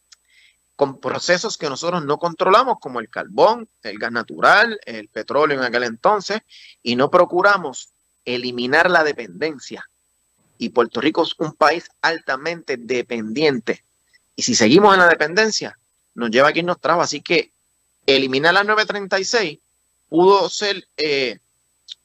con 0.80 0.98
procesos 0.98 1.58
que 1.58 1.68
nosotros 1.68 2.02
no 2.06 2.16
controlamos, 2.16 2.78
como 2.80 3.00
el 3.00 3.10
carbón, 3.10 3.68
el 3.82 3.98
gas 3.98 4.12
natural, 4.12 4.80
el 4.86 5.08
petróleo 5.08 5.58
en 5.58 5.64
aquel 5.64 5.82
entonces, 5.82 6.40
y 6.82 6.96
no 6.96 7.10
procuramos 7.10 7.90
eliminar 8.24 8.90
la 8.90 9.04
dependencia. 9.04 9.84
Y 10.56 10.70
Puerto 10.70 11.02
Rico 11.02 11.22
es 11.22 11.34
un 11.36 11.52
país 11.52 11.86
altamente 12.00 12.78
dependiente. 12.78 13.84
Y 14.34 14.42
si 14.42 14.54
seguimos 14.54 14.94
en 14.94 15.00
la 15.00 15.08
dependencia, 15.08 15.78
nos 16.14 16.30
lleva 16.30 16.48
a 16.48 16.52
quien 16.52 16.64
nos 16.64 16.80
trajo. 16.80 17.02
Así 17.02 17.20
que 17.20 17.52
eliminar 18.06 18.54
la 18.54 18.64
936 18.64 19.58
pudo 20.08 20.48
ser, 20.48 20.86
eh, 20.96 21.40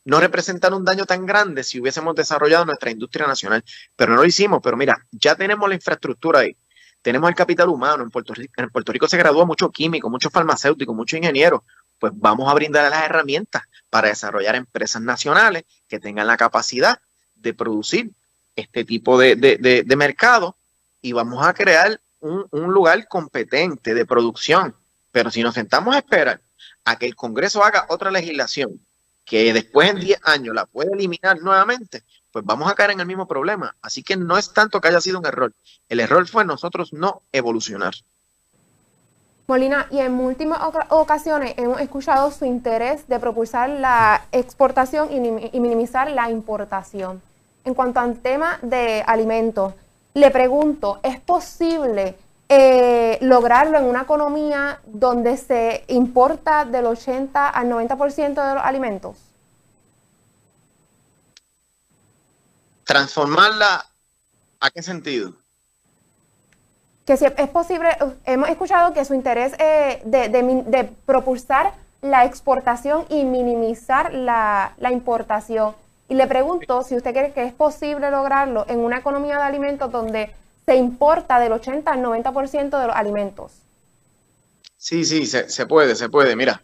no 0.03 0.19
representar 0.19 0.73
un 0.73 0.83
daño 0.83 1.05
tan 1.05 1.25
grande 1.25 1.63
si 1.63 1.79
hubiésemos 1.79 2.13
desarrollado 2.13 2.65
nuestra 2.65 2.91
industria 2.91 3.25
nacional. 3.25 3.63
Pero 3.95 4.15
no 4.15 4.21
lo 4.21 4.25
hicimos. 4.25 4.59
Pero 4.61 4.75
mira, 4.75 4.97
ya 5.11 5.35
tenemos 5.35 5.69
la 5.69 5.75
infraestructura 5.75 6.39
ahí 6.39 6.57
tenemos 7.05 7.29
el 7.29 7.35
capital 7.35 7.69
humano. 7.69 8.01
En 8.01 8.09
Puerto, 8.09 8.33
Rico, 8.33 8.51
en 8.57 8.71
Puerto 8.71 8.91
Rico 8.91 9.07
se 9.07 9.15
gradúa 9.15 9.45
mucho 9.45 9.69
químico, 9.69 10.09
mucho 10.09 10.31
farmacéutico, 10.31 10.91
mucho 10.91 11.15
ingeniero. 11.15 11.63
Pues 11.99 12.11
vamos 12.15 12.49
a 12.49 12.53
brindar 12.55 12.89
las 12.89 13.03
herramientas 13.03 13.61
para 13.91 14.07
desarrollar 14.07 14.55
empresas 14.55 15.03
nacionales 15.03 15.65
que 15.87 15.99
tengan 15.99 16.25
la 16.25 16.35
capacidad 16.35 16.99
de 17.35 17.53
producir 17.53 18.09
este 18.55 18.85
tipo 18.85 19.19
de, 19.19 19.85
mercado 19.95 20.57
y 20.99 21.11
vamos 21.11 21.45
a 21.45 21.53
crear 21.53 22.01
un, 22.21 22.47
un 22.49 22.73
lugar 22.73 23.07
competente 23.07 23.93
de 23.93 24.05
producción. 24.07 24.75
Pero 25.11 25.29
si 25.29 25.43
nos 25.43 25.53
sentamos 25.53 25.93
a 25.93 25.99
esperar 25.99 26.41
a 26.85 26.97
que 26.97 27.05
el 27.05 27.15
Congreso 27.15 27.63
haga 27.63 27.85
otra 27.89 28.09
legislación 28.09 28.81
que 29.23 29.53
después 29.53 29.91
en 29.91 29.99
10 29.99 30.21
años 30.23 30.55
la 30.55 30.65
pueda 30.65 30.89
eliminar 30.91 31.39
nuevamente, 31.39 32.01
pues 32.35 32.43
vamos 32.43 32.69
a 32.69 32.75
caer 32.75 32.91
en 32.91 32.99
el 32.99 33.05
mismo 33.05 33.29
problema. 33.29 33.77
Así 33.81 34.03
que 34.03 34.17
no 34.17 34.37
es 34.37 34.51
tanto 34.51 34.81
que 34.81 34.89
haya 34.89 34.99
sido 34.99 35.19
un 35.19 35.25
error. 35.25 35.53
El 35.87 36.01
error 36.01 36.27
fue 36.27 36.43
nosotros 36.43 36.91
no 36.91 37.21
evolucionar. 37.31 37.93
Molina, 39.47 39.87
y 39.89 39.99
en 39.99 40.11
múltiples 40.11 40.57
ocasiones 40.89 41.53
hemos 41.55 41.79
escuchado 41.79 42.29
su 42.31 42.43
interés 42.43 43.07
de 43.07 43.21
propulsar 43.21 43.69
la 43.69 44.25
exportación 44.33 45.13
y, 45.13 45.59
minimizar 45.61 46.11
la 46.11 46.29
importación. 46.29 47.21
En 47.63 47.73
cuanto 47.73 48.01
al 48.01 48.19
tema 48.19 48.59
de 48.61 49.01
alimentos, 49.07 49.73
le 50.13 50.29
pregunto, 50.29 50.99
¿es 51.03 51.21
posible 51.21 52.17
eh, 52.49 53.17
lograrlo 53.21 53.77
en 53.77 53.85
una 53.85 54.01
economía 54.01 54.81
donde 54.85 55.37
se 55.37 55.85
importa 55.87 56.65
del 56.65 56.87
80 56.87 57.47
al 57.47 57.69
90% 57.69 58.45
de 58.45 58.55
los 58.55 58.63
alimentos? 58.65 59.24
Transformarla, 62.85 63.85
¿a 64.59 64.69
qué 64.69 64.81
sentido? 64.81 65.33
Que 67.05 67.17
si 67.17 67.25
es 67.25 67.49
posible, 67.49 67.89
hemos 68.25 68.49
escuchado 68.49 68.93
que 68.93 69.05
su 69.05 69.13
interés 69.13 69.53
eh, 69.59 70.01
de, 70.05 70.89
propulsar 71.05 71.73
la 72.01 72.25
exportación 72.25 73.05
y 73.09 73.25
minimizar 73.25 74.13
la, 74.13 74.73
importación. 74.91 75.75
Y 76.07 76.15
le 76.15 76.27
pregunto 76.27 76.83
si 76.83 76.95
usted 76.95 77.11
cree 77.11 77.33
que 77.33 77.43
es 77.43 77.53
posible 77.53 78.09
lograrlo 78.09 78.65
en 78.69 78.79
una 78.79 78.97
economía 78.97 79.37
de 79.37 79.43
alimentos 79.43 79.91
donde 79.91 80.31
se 80.65 80.75
importa 80.75 81.39
del 81.39 81.51
80 81.51 81.91
al 81.91 82.01
90% 82.01 82.79
de 82.79 82.87
los 82.87 82.95
alimentos. 82.95 83.51
Sí, 84.77 85.03
sí, 85.03 85.25
se, 85.25 85.49
se, 85.49 85.65
puede, 85.65 85.95
se 85.95 86.09
puede. 86.09 86.35
Mira, 86.35 86.61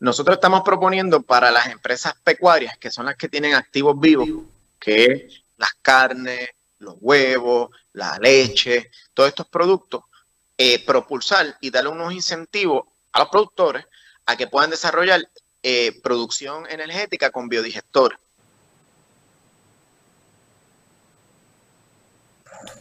nosotros 0.00 0.36
estamos 0.36 0.62
proponiendo 0.62 1.22
para 1.22 1.50
las 1.50 1.66
empresas 1.68 2.14
pecuarias, 2.24 2.76
que 2.78 2.90
son 2.90 3.06
las 3.06 3.16
que 3.16 3.28
tienen 3.28 3.54
activos 3.54 3.98
vivos, 3.98 4.28
que 4.78 5.28
las 5.58 5.74
carnes, 5.82 6.50
los 6.78 6.96
huevos, 7.00 7.70
la 7.92 8.18
leche, 8.18 8.90
todos 9.12 9.28
estos 9.28 9.48
productos, 9.48 10.04
eh, 10.56 10.84
propulsar 10.84 11.58
y 11.60 11.70
darle 11.70 11.90
unos 11.90 12.12
incentivos 12.12 12.84
a 13.12 13.20
los 13.20 13.28
productores 13.28 13.84
a 14.26 14.36
que 14.36 14.46
puedan 14.46 14.70
desarrollar 14.70 15.28
eh, 15.62 16.00
producción 16.02 16.66
energética 16.70 17.30
con 17.30 17.48
biodigestor. 17.48 18.18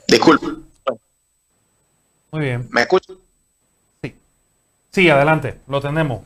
Disculpe. 0.07 0.47
Muy 2.31 2.41
bien. 2.41 2.67
¿Me 2.71 2.81
escuchan? 2.81 3.17
Sí. 4.01 4.15
Sí, 4.91 5.09
adelante, 5.09 5.61
lo 5.67 5.81
tenemos. 5.81 6.23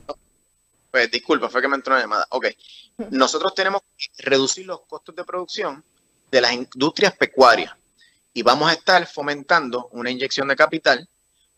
Pues 0.92 1.10
disculpa, 1.10 1.50
fue 1.50 1.62
que 1.62 1.68
me 1.68 1.76
entró 1.76 1.94
una 1.94 2.02
llamada. 2.02 2.28
Ok. 2.32 2.48
Nosotros 3.10 3.56
tenemos 3.56 3.82
que 3.98 4.24
reducir 4.24 4.66
los 4.66 4.82
costos 4.82 5.16
de 5.16 5.24
producción 5.24 5.84
de 6.32 6.42
las 6.42 6.54
industrias 6.54 7.16
pecuarias 7.16 7.76
y 8.34 8.42
vamos 8.42 8.70
a 8.70 8.74
estar 8.74 9.06
fomentando 9.06 9.90
una 9.92 10.10
inyección 10.10 10.48
de 10.48 10.56
capital 10.56 11.08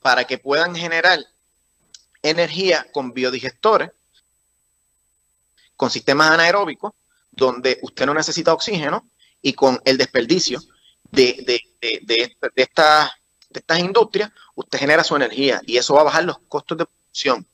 para 0.01 0.25
que 0.25 0.39
puedan 0.39 0.75
generar 0.75 1.19
energía 2.21 2.87
con 2.91 3.13
biodigestores, 3.13 3.91
con 5.75 5.91
sistemas 5.91 6.31
anaeróbicos, 6.31 6.93
donde 7.31 7.79
usted 7.83 8.05
no 8.05 8.13
necesita 8.13 8.53
oxígeno 8.53 9.07
y 9.41 9.53
con 9.53 9.79
el 9.85 9.97
desperdicio 9.97 10.59
de, 11.11 11.43
de, 11.45 11.99
de, 12.01 12.33
estas, 12.55 13.11
estas 13.53 13.79
industrias, 13.79 14.31
usted 14.55 14.79
genera 14.79 15.03
su 15.03 15.15
energía 15.15 15.61
y 15.65 15.77
eso 15.77 15.93
va 15.93 16.01
a 16.01 16.05
bajar 16.05 16.23
los 16.23 16.39
costos 16.47 16.77
de 16.77 16.85
producción. 16.85 17.45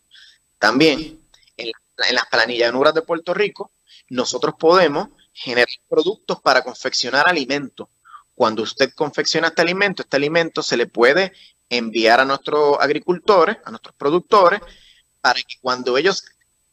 También 0.57 1.19
en, 1.57 1.71
en 2.07 2.15
las 2.15 2.25
planillanuras 2.27 2.93
de 2.93 3.01
Puerto 3.01 3.33
Rico, 3.33 3.71
nosotros 4.09 4.55
podemos 4.57 5.09
generar 5.39 5.67
productos 5.87 6.41
para 6.41 6.63
confeccionar 6.63 7.27
alimentos. 7.27 7.87
Cuando 8.35 8.63
usted 8.63 8.93
confecciona 8.93 9.47
este 9.47 9.61
alimento, 9.61 10.03
este 10.03 10.17
alimento 10.17 10.61
se 10.61 10.75
le 10.75 10.85
puede 10.85 11.31
enviar 11.69 12.19
a 12.19 12.25
nuestros 12.25 12.77
agricultores, 12.79 13.57
a 13.63 13.69
nuestros 13.69 13.95
productores, 13.95 14.59
para 15.21 15.39
que 15.41 15.55
cuando 15.61 15.97
ellos 15.97 16.25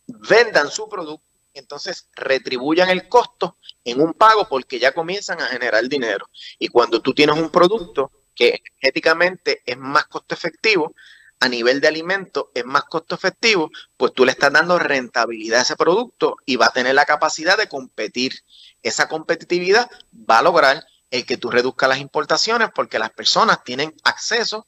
vendan 0.07 0.70
su 0.70 0.88
producto, 0.88 1.24
entonces 1.55 2.09
retribuyan 2.14 2.90
el 2.90 3.09
costo 3.09 3.57
en 3.85 4.00
un 4.00 4.14
pago 4.14 4.48
porque 4.48 4.79
ya 4.79 4.92
comienzan 4.92 5.40
a 5.40 5.46
generar 5.46 5.88
dinero. 5.88 6.29
Y 6.59 6.68
cuando 6.68 7.00
tú 7.00 7.14
tienes 7.14 7.37
un 7.37 7.50
producto 7.50 8.11
que 8.35 8.62
energéticamente 8.62 9.62
es 9.64 9.79
más 9.79 10.07
costo 10.07 10.35
efectivo, 10.35 10.94
a 11.40 11.49
nivel 11.49 11.81
de 11.81 11.88
alimento 11.88 12.51
es 12.55 12.64
más 12.64 12.85
costo 12.85 13.14
efectivo, 13.14 13.70
pues 13.96 14.12
tú 14.14 14.25
le 14.25 14.33
estás 14.33 14.53
dando 14.53 14.79
rentabilidad 14.79 15.61
a 15.61 15.62
ese 15.62 15.77
producto 15.77 16.37
y 16.46 16.57
va 16.57 16.66
a 16.66 16.72
tener 16.72 16.94
la 16.94 17.05
capacidad 17.05 17.59
de 17.59 17.68
competir. 17.68 18.35
Esa 18.83 19.09
competitividad 19.09 19.90
va 20.12 20.38
a 20.38 20.42
lograr 20.42 20.85
el 21.11 21.27
que 21.27 21.37
tú 21.37 21.51
reduzcas 21.51 21.88
las 21.88 21.99
importaciones 21.99 22.70
porque 22.75 22.99
las 22.99 23.11
personas 23.11 23.62
tienen 23.64 23.94
acceso 24.05 24.66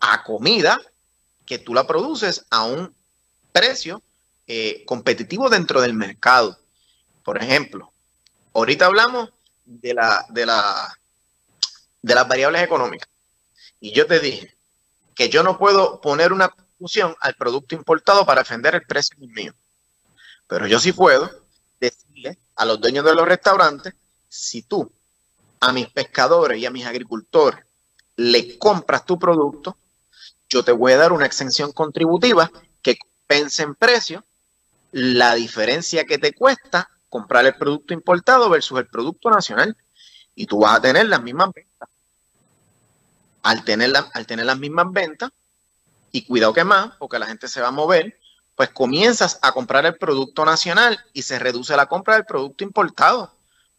a 0.00 0.24
comida 0.24 0.80
que 1.46 1.58
tú 1.58 1.74
la 1.74 1.86
produces 1.86 2.44
a 2.50 2.64
un 2.64 2.94
precio 3.52 4.02
eh, 4.46 4.84
competitivo 4.86 5.48
dentro 5.48 5.80
del 5.80 5.94
mercado. 5.94 6.58
Por 7.22 7.40
ejemplo, 7.40 7.92
ahorita 8.52 8.86
hablamos 8.86 9.30
de, 9.64 9.94
la, 9.94 10.26
de, 10.28 10.46
la, 10.46 10.98
de 12.02 12.14
las 12.14 12.28
variables 12.28 12.62
económicas. 12.62 13.08
Y 13.80 13.92
yo 13.92 14.06
te 14.06 14.18
dije 14.18 14.56
yo 15.28 15.42
no 15.42 15.58
puedo 15.58 16.00
poner 16.00 16.32
una 16.32 16.48
conclusión 16.48 17.14
al 17.20 17.34
producto 17.34 17.74
importado 17.74 18.24
para 18.24 18.42
defender 18.42 18.74
el 18.74 18.82
precio 18.82 19.16
mío. 19.18 19.54
Pero 20.46 20.66
yo 20.66 20.78
sí 20.78 20.92
puedo 20.92 21.30
decirle 21.80 22.38
a 22.56 22.64
los 22.64 22.80
dueños 22.80 23.04
de 23.04 23.14
los 23.14 23.26
restaurantes, 23.26 23.94
si 24.28 24.62
tú 24.62 24.90
a 25.60 25.72
mis 25.72 25.88
pescadores 25.88 26.58
y 26.58 26.66
a 26.66 26.70
mis 26.70 26.86
agricultores 26.86 27.64
le 28.16 28.58
compras 28.58 29.06
tu 29.06 29.18
producto, 29.18 29.76
yo 30.48 30.64
te 30.64 30.72
voy 30.72 30.92
a 30.92 30.98
dar 30.98 31.12
una 31.12 31.26
exención 31.26 31.72
contributiva 31.72 32.50
que 32.82 32.96
compense 32.98 33.62
en 33.62 33.74
precio 33.74 34.24
la 34.90 35.34
diferencia 35.34 36.04
que 36.04 36.18
te 36.18 36.34
cuesta 36.34 36.90
comprar 37.08 37.46
el 37.46 37.54
producto 37.54 37.94
importado 37.94 38.50
versus 38.50 38.78
el 38.78 38.86
producto 38.86 39.30
nacional. 39.30 39.76
Y 40.34 40.46
tú 40.46 40.60
vas 40.60 40.78
a 40.78 40.82
tener 40.82 41.06
las 41.06 41.22
mismas 41.22 41.50
ventas. 41.54 41.88
Al 43.42 43.64
tener, 43.64 43.92
al 44.12 44.26
tener 44.26 44.46
las 44.46 44.58
mismas 44.58 44.86
ventas, 44.92 45.30
y 46.12 46.24
cuidado 46.24 46.52
que 46.52 46.64
más, 46.64 46.94
porque 46.98 47.18
la 47.18 47.26
gente 47.26 47.48
se 47.48 47.60
va 47.60 47.68
a 47.68 47.72
mover, 47.72 48.18
pues 48.54 48.70
comienzas 48.70 49.38
a 49.42 49.52
comprar 49.52 49.86
el 49.86 49.96
producto 49.96 50.44
nacional 50.44 51.02
y 51.12 51.22
se 51.22 51.38
reduce 51.38 51.74
la 51.74 51.86
compra 51.86 52.14
del 52.14 52.26
producto 52.26 52.64
importado, 52.64 53.34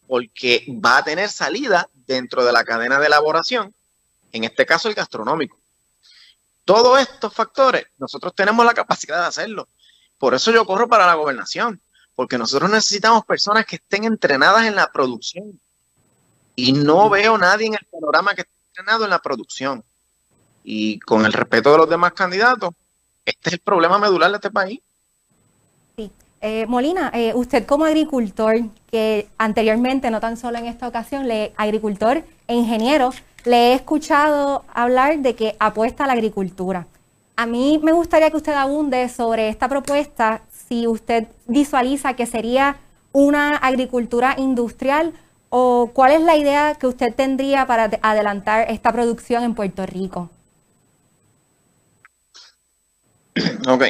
porque 0.08 0.66
va 0.84 0.98
a 0.98 1.04
tener 1.04 1.30
salida 1.30 1.88
dentro 2.06 2.44
de 2.44 2.52
la 2.52 2.64
cadena 2.64 2.98
de 2.98 3.06
elaboración, 3.06 3.74
en 4.32 4.44
este 4.44 4.66
caso 4.66 4.88
el 4.88 4.94
gastronómico. 4.94 5.56
Todos 6.64 7.00
estos 7.00 7.32
factores, 7.32 7.86
nosotros 7.98 8.34
tenemos 8.34 8.66
la 8.66 8.74
capacidad 8.74 9.20
de 9.20 9.26
hacerlo. 9.26 9.68
Por 10.18 10.34
eso 10.34 10.50
yo 10.50 10.66
corro 10.66 10.88
para 10.88 11.06
la 11.06 11.14
gobernación, 11.14 11.80
porque 12.14 12.38
nosotros 12.38 12.70
necesitamos 12.70 13.24
personas 13.24 13.66
que 13.66 13.76
estén 13.76 14.04
entrenadas 14.04 14.66
en 14.66 14.74
la 14.74 14.90
producción. 14.90 15.60
Y 16.56 16.72
no 16.72 17.10
veo 17.10 17.36
nadie 17.36 17.66
en 17.66 17.74
el 17.74 17.86
panorama 17.90 18.34
que 18.34 18.44
en 18.76 19.10
la 19.10 19.18
producción. 19.18 19.84
Y 20.62 20.98
con 21.00 21.24
el 21.26 21.32
respeto 21.32 21.72
de 21.72 21.78
los 21.78 21.88
demás 21.88 22.12
candidatos, 22.12 22.70
este 23.24 23.50
es 23.50 23.52
el 23.54 23.60
problema 23.60 23.98
medular 23.98 24.30
de 24.30 24.36
este 24.36 24.50
país. 24.50 24.80
Sí. 25.96 26.10
Eh, 26.40 26.66
Molina, 26.66 27.10
eh, 27.14 27.32
usted 27.34 27.66
como 27.66 27.84
agricultor, 27.84 28.56
que 28.90 29.28
anteriormente, 29.38 30.10
no 30.10 30.20
tan 30.20 30.36
solo 30.36 30.58
en 30.58 30.66
esta 30.66 30.88
ocasión, 30.88 31.28
le, 31.28 31.52
agricultor 31.56 32.24
e 32.48 32.54
ingeniero, 32.54 33.10
le 33.44 33.56
he 33.56 33.74
escuchado 33.74 34.64
hablar 34.72 35.18
de 35.18 35.34
que 35.34 35.56
apuesta 35.58 36.04
a 36.04 36.06
la 36.06 36.14
agricultura. 36.14 36.86
A 37.36 37.46
mí 37.46 37.80
me 37.82 37.92
gustaría 37.92 38.30
que 38.30 38.36
usted 38.36 38.54
abunde 38.54 39.08
sobre 39.08 39.48
esta 39.48 39.68
propuesta, 39.68 40.42
si 40.68 40.86
usted 40.86 41.28
visualiza 41.46 42.14
que 42.14 42.26
sería 42.26 42.76
una 43.12 43.56
agricultura 43.56 44.34
industrial 44.38 45.12
o 45.56 45.92
cuál 45.94 46.10
es 46.10 46.20
la 46.20 46.36
idea 46.36 46.74
que 46.74 46.88
usted 46.88 47.14
tendría 47.14 47.64
para 47.64 47.84
adelantar 48.02 48.68
esta 48.72 48.90
producción 48.90 49.44
en 49.44 49.54
Puerto 49.54 49.86
Rico. 49.86 50.28
Ok. 53.68 53.84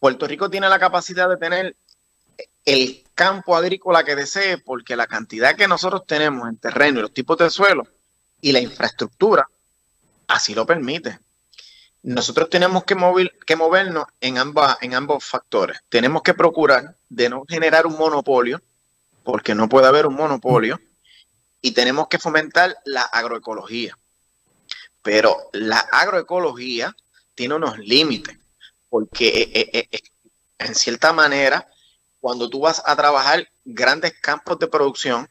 Puerto 0.00 0.26
Rico 0.26 0.48
tiene 0.48 0.70
la 0.70 0.78
capacidad 0.78 1.28
de 1.28 1.36
tener 1.36 1.76
el 2.64 3.04
campo 3.14 3.54
agrícola 3.54 4.04
que 4.04 4.16
desee 4.16 4.56
porque 4.56 4.96
la 4.96 5.06
cantidad 5.06 5.54
que 5.54 5.68
nosotros 5.68 6.04
tenemos 6.06 6.48
en 6.48 6.56
terreno 6.56 6.98
y 6.98 7.02
los 7.02 7.12
tipos 7.12 7.36
de 7.36 7.50
suelo 7.50 7.86
y 8.40 8.52
la 8.52 8.60
infraestructura 8.60 9.46
así 10.28 10.54
lo 10.54 10.64
permite. 10.64 11.18
Nosotros 12.04 12.48
tenemos 12.48 12.84
que, 12.84 12.96
que 13.46 13.54
movernos 13.56 14.06
en, 14.18 14.38
ambas, 14.38 14.78
en 14.80 14.94
ambos 14.94 15.24
factores. 15.24 15.82
Tenemos 15.90 16.22
que 16.22 16.32
procurar 16.32 16.96
de 17.10 17.28
no 17.28 17.44
generar 17.46 17.86
un 17.86 17.98
monopolio, 17.98 18.62
porque 19.24 19.54
no 19.54 19.68
puede 19.68 19.86
haber 19.86 20.06
un 20.06 20.14
monopolio, 20.14 20.80
y 21.60 21.72
tenemos 21.72 22.08
que 22.08 22.18
fomentar 22.18 22.76
la 22.84 23.02
agroecología. 23.02 23.96
Pero 25.02 25.36
la 25.52 25.78
agroecología 25.78 26.94
tiene 27.34 27.54
unos 27.54 27.78
límites, 27.78 28.36
porque 28.88 29.28
eh, 29.28 29.70
eh, 29.72 29.88
eh, 29.90 30.00
en 30.58 30.74
cierta 30.74 31.12
manera, 31.12 31.66
cuando 32.20 32.48
tú 32.48 32.60
vas 32.60 32.82
a 32.84 32.94
trabajar 32.96 33.48
grandes 33.64 34.14
campos 34.20 34.58
de 34.58 34.68
producción, 34.68 35.28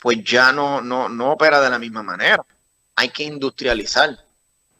pues 0.00 0.22
ya 0.22 0.52
no, 0.52 0.80
no, 0.80 1.08
no 1.08 1.32
opera 1.32 1.60
de 1.60 1.70
la 1.70 1.78
misma 1.78 2.02
manera. 2.02 2.44
Hay 2.94 3.10
que 3.10 3.24
industrializar 3.24 4.18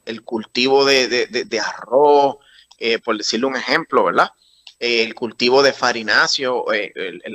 el 0.08 0.22
cultivo 0.22 0.84
de, 0.84 1.62
arroz, 1.62 2.36
eh, 2.78 2.98
por 2.98 3.18
decirle 3.18 3.46
un 3.46 3.56
ejemplo, 3.56 4.04
¿verdad? 4.04 4.30
El 4.78 5.14
cultivo 5.14 5.62
de 5.62 5.72
farináceo, 5.72 6.72
eh, 6.72 6.92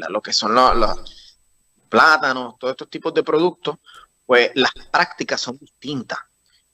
lo 0.10 0.21
que 0.21 0.34
son 0.34 0.56
los, 0.56 1.34
plátanos, 1.93 2.56
todos 2.58 2.71
estos 2.71 2.89
tipos 2.89 3.13
de 3.13 3.21
productos, 3.21 3.77
pues 4.25 4.49
las 4.56 4.71
prácticas 4.89 5.39
son 5.39 5.60
distintas. 5.60 6.17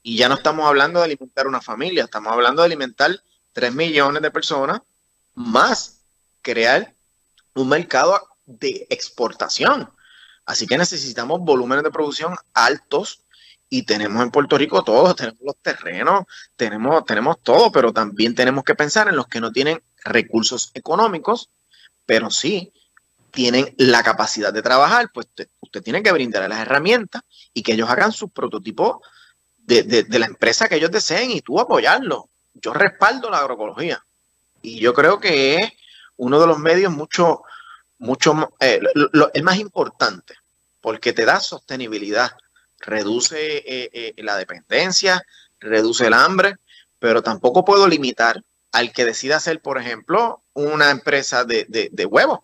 Y 0.01 0.15
ya 0.15 0.29
no 0.29 0.36
estamos 0.36 0.65
hablando 0.65 0.99
de 0.99 1.05
alimentar 1.05 1.45
una 1.45 1.60
familia, 1.60 2.05
estamos 2.05 2.32
hablando 2.32 2.62
de 2.62 2.67
alimentar 2.67 3.12
3 3.51 3.73
millones 3.75 4.21
de 4.21 4.32
personas, 4.32 4.82
más 5.36 6.05
crear 6.41 6.95
un 7.53 7.67
mercado 7.67 8.17
de 8.45 8.88
exportación. 8.89 9.89
Así 10.45 10.65
que 10.65 10.77
necesitamos 10.77 11.41
volúmenes 11.41 11.84
de 11.84 11.91
producción 11.91 12.36
altos 12.53 13.25
y 13.69 13.84
tenemos 13.84 14.23
en 14.23 14.32
Puerto 14.32 14.58
Rico 14.58 14.84
todo, 14.84 15.13
tenemos 15.15 15.41
los 15.41 15.58
terrenos, 15.58 16.23
tenemos, 16.55 17.03
tenemos 17.03 17.41
todo, 17.43 17.71
pero 17.71 17.91
también 17.91 18.34
tenemos 18.34 18.63
que 18.63 18.73
pensar 18.73 19.10
en 19.10 19.17
los 19.17 19.27
que 19.27 19.41
no 19.41 19.51
tienen 19.51 19.84
recursos 20.04 20.72
económicos, 20.74 21.50
pero 22.06 22.30
sí 22.30 22.72
tienen 23.32 23.74
la 23.78 24.04
capacidad 24.04 24.52
de 24.52 24.62
trabajar, 24.62 25.10
pues 25.14 25.28
usted, 25.60 25.84
tiene 25.84 26.02
que 26.02 26.12
brindarle 26.12 26.50
las 26.50 26.60
herramientas 26.60 27.22
y 27.54 27.62
que 27.62 27.74
ellos 27.74 27.90
hagan 27.90 28.12
sus 28.12 28.32
prototipos 28.32 28.98
de, 29.58 29.84
de, 29.84 30.20
la 30.20 30.26
empresa 30.26 30.68
que 30.68 30.78
ellos 30.78 30.90
deseen 30.90 31.32
y 31.32 31.42
tú 31.42 31.60
apoyarlo. 31.60 32.30
Yo 32.56 32.74
respaldo 32.74 33.30
la 33.30 33.38
agroecología 33.38 34.04
y 34.62 34.80
yo 34.80 34.94
creo 34.94 35.20
que 35.20 35.58
es 35.58 35.72
uno 36.18 36.40
de 36.40 36.48
los 36.48 36.58
medios 36.58 36.92
mucho, 36.92 37.44
mucho, 38.00 38.52
eh, 38.60 38.82
más 39.44 39.60
importante, 39.60 40.34
porque 40.82 41.14
te 41.14 41.26
da 41.26 41.40
sostenibilidad 41.40 42.32
reduce 42.80 43.58
eh, 43.58 43.90
eh, 43.94 44.14
la 44.18 44.38
dependencia, 44.38 45.22
reduce 45.60 46.08
el 46.08 46.14
hambre, 46.14 46.56
pero 46.98 47.22
tampoco 47.22 47.66
puedo 47.66 47.88
limitar 47.88 48.42
al 48.71 48.91
que 48.91 49.05
decida 49.05 49.38
hacer, 49.38 49.62
por 49.62 49.77
ejemplo, 49.77 50.41
una 50.53 50.91
empresa 50.91 51.43
de, 51.43 51.65
de, 51.69 52.05
huevos. 52.05 52.39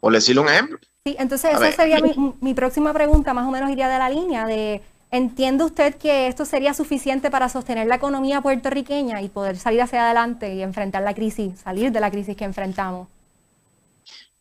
Por 0.00 0.12
decirle 0.12 0.42
un 0.42 0.48
ejemplo. 0.48 0.78
Sí, 1.04 1.16
entonces 1.18 1.52
esa 1.52 1.72
sería 1.72 1.98
mi, 2.40 2.54
próxima 2.54 2.92
pregunta, 2.92 3.34
más 3.34 3.46
o 3.46 3.50
menos 3.50 3.70
iría 3.70 3.88
de 3.88 3.98
la 3.98 4.10
línea 4.10 4.46
de, 4.46 4.82
¿entiende 5.10 5.64
usted 5.64 5.94
que 5.96 6.26
esto 6.26 6.44
sería 6.44 6.74
suficiente 6.74 7.30
para 7.30 7.48
sostener 7.48 7.86
la 7.86 7.96
economía 7.96 8.40
puertorriqueña 8.40 9.22
y 9.22 9.28
poder 9.28 9.56
salir 9.56 9.82
hacia 9.82 10.04
adelante 10.04 10.54
y 10.54 10.62
enfrentar 10.62 11.02
la 11.02 11.14
crisis, 11.14 11.60
salir 11.60 11.92
de 11.92 12.00
la 12.00 12.10
crisis 12.10 12.36
que 12.36 12.44
enfrentamos? 12.44 13.08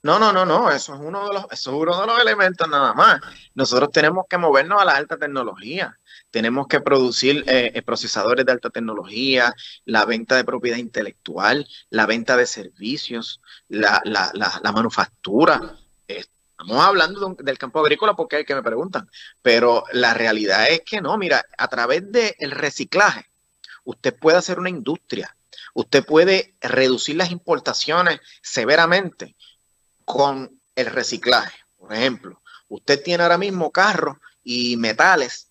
No, 0.02 0.18
no, 0.18 0.32
no, 0.32 0.46
no, 0.46 0.72
eso 0.72 0.96
es 0.96 1.02
uno 1.02 1.28
de 1.28 1.34
los, 1.34 1.46
eso 1.52 1.72
es 1.72 1.78
uno 1.78 2.00
de 2.00 2.08
los 2.08 2.22
elementos 2.22 2.68
nada 2.70 2.94
más. 2.94 3.20
Nosotros 3.54 3.92
tenemos 3.92 4.26
que 4.30 4.38
movernos 4.38 4.82
a 4.82 4.86
la 4.86 4.94
alta 4.94 5.18
tecnología. 5.18 5.99
Tenemos 6.32 6.68
que 6.68 6.80
producir 6.80 7.44
eh, 7.48 7.72
eh, 7.74 7.82
procesadores 7.82 8.46
de 8.46 8.52
alta 8.52 8.70
tecnología, 8.70 9.54
la 9.86 10.06
venta 10.06 10.36
de 10.36 10.44
propiedad 10.44 10.78
intelectual, 10.78 11.68
la 11.90 12.06
venta 12.06 12.38
de 12.38 12.46
servicios, 12.46 13.42
la, 13.68 14.02
manufactura. 14.74 15.76
Estamos 16.08 16.86
hablando 16.86 17.36
del 17.40 17.58
campo 17.58 17.80
agrícola 17.80 18.16
porque 18.16 18.38
hay 18.38 18.46
que 18.46 18.54
me 18.54 18.62
preguntan, 18.62 19.10
pero 19.42 19.84
la 19.92 20.14
realidad 20.14 20.70
es 20.70 20.82
que 20.82 21.02
no, 21.02 21.18
mira, 21.18 21.44
a 21.58 21.68
través 21.68 22.12
del 22.12 22.52
reciclaje, 22.52 23.26
usted 23.84 24.16
puede 24.16 24.38
hacer 24.38 24.60
una 24.60 24.70
industria, 24.70 25.36
usted 25.74 26.06
puede 26.06 26.56
reducir 26.62 27.16
las 27.16 27.32
importaciones 27.32 28.20
severamente 28.42 29.36
con 30.06 30.62
el 30.76 30.86
reciclaje. 30.88 31.58
Por 31.78 31.94
ejemplo, 31.94 32.42
usted 32.68 33.02
tiene 33.02 33.24
ahora 33.24 33.38
mismo 33.38 33.72
carros 33.72 34.18
y 34.44 34.78
metales 34.78 35.49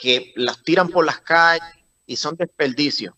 que 0.00 0.32
las 0.36 0.62
tiran 0.62 0.88
por 0.88 1.04
las 1.04 1.20
calles 1.20 1.68
y 2.06 2.16
son 2.16 2.36
desperdicios. 2.36 3.14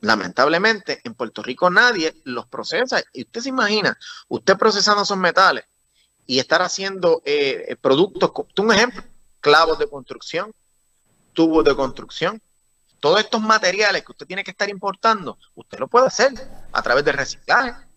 Lamentablemente, 0.00 1.00
en 1.04 1.14
Puerto 1.14 1.42
Rico 1.42 1.68
nadie 1.68 2.14
los 2.24 2.46
procesa. 2.46 3.02
Y 3.12 3.22
usted 3.22 3.40
se 3.40 3.48
imagina, 3.50 3.98
usted 4.28 4.56
procesando 4.56 5.02
esos 5.02 5.18
metales 5.18 5.64
y 6.26 6.38
estar 6.38 6.62
haciendo 6.62 7.22
eh, 7.24 7.76
productos, 7.80 8.30
un 8.58 8.72
ejemplo, 8.72 9.02
clavos 9.40 9.78
de 9.78 9.88
construcción, 9.88 10.54
tubos 11.32 11.64
de 11.64 11.74
construcción, 11.74 12.40
todos 13.00 13.20
estos 13.20 13.40
materiales 13.40 14.04
que 14.04 14.12
usted 14.12 14.26
tiene 14.26 14.44
que 14.44 14.50
estar 14.50 14.68
importando, 14.68 15.38
usted 15.54 15.78
lo 15.78 15.88
puede 15.88 16.06
hacer 16.06 16.32
a 16.72 16.82
través 16.82 17.04
del 17.04 17.16
reciclaje 17.16 17.90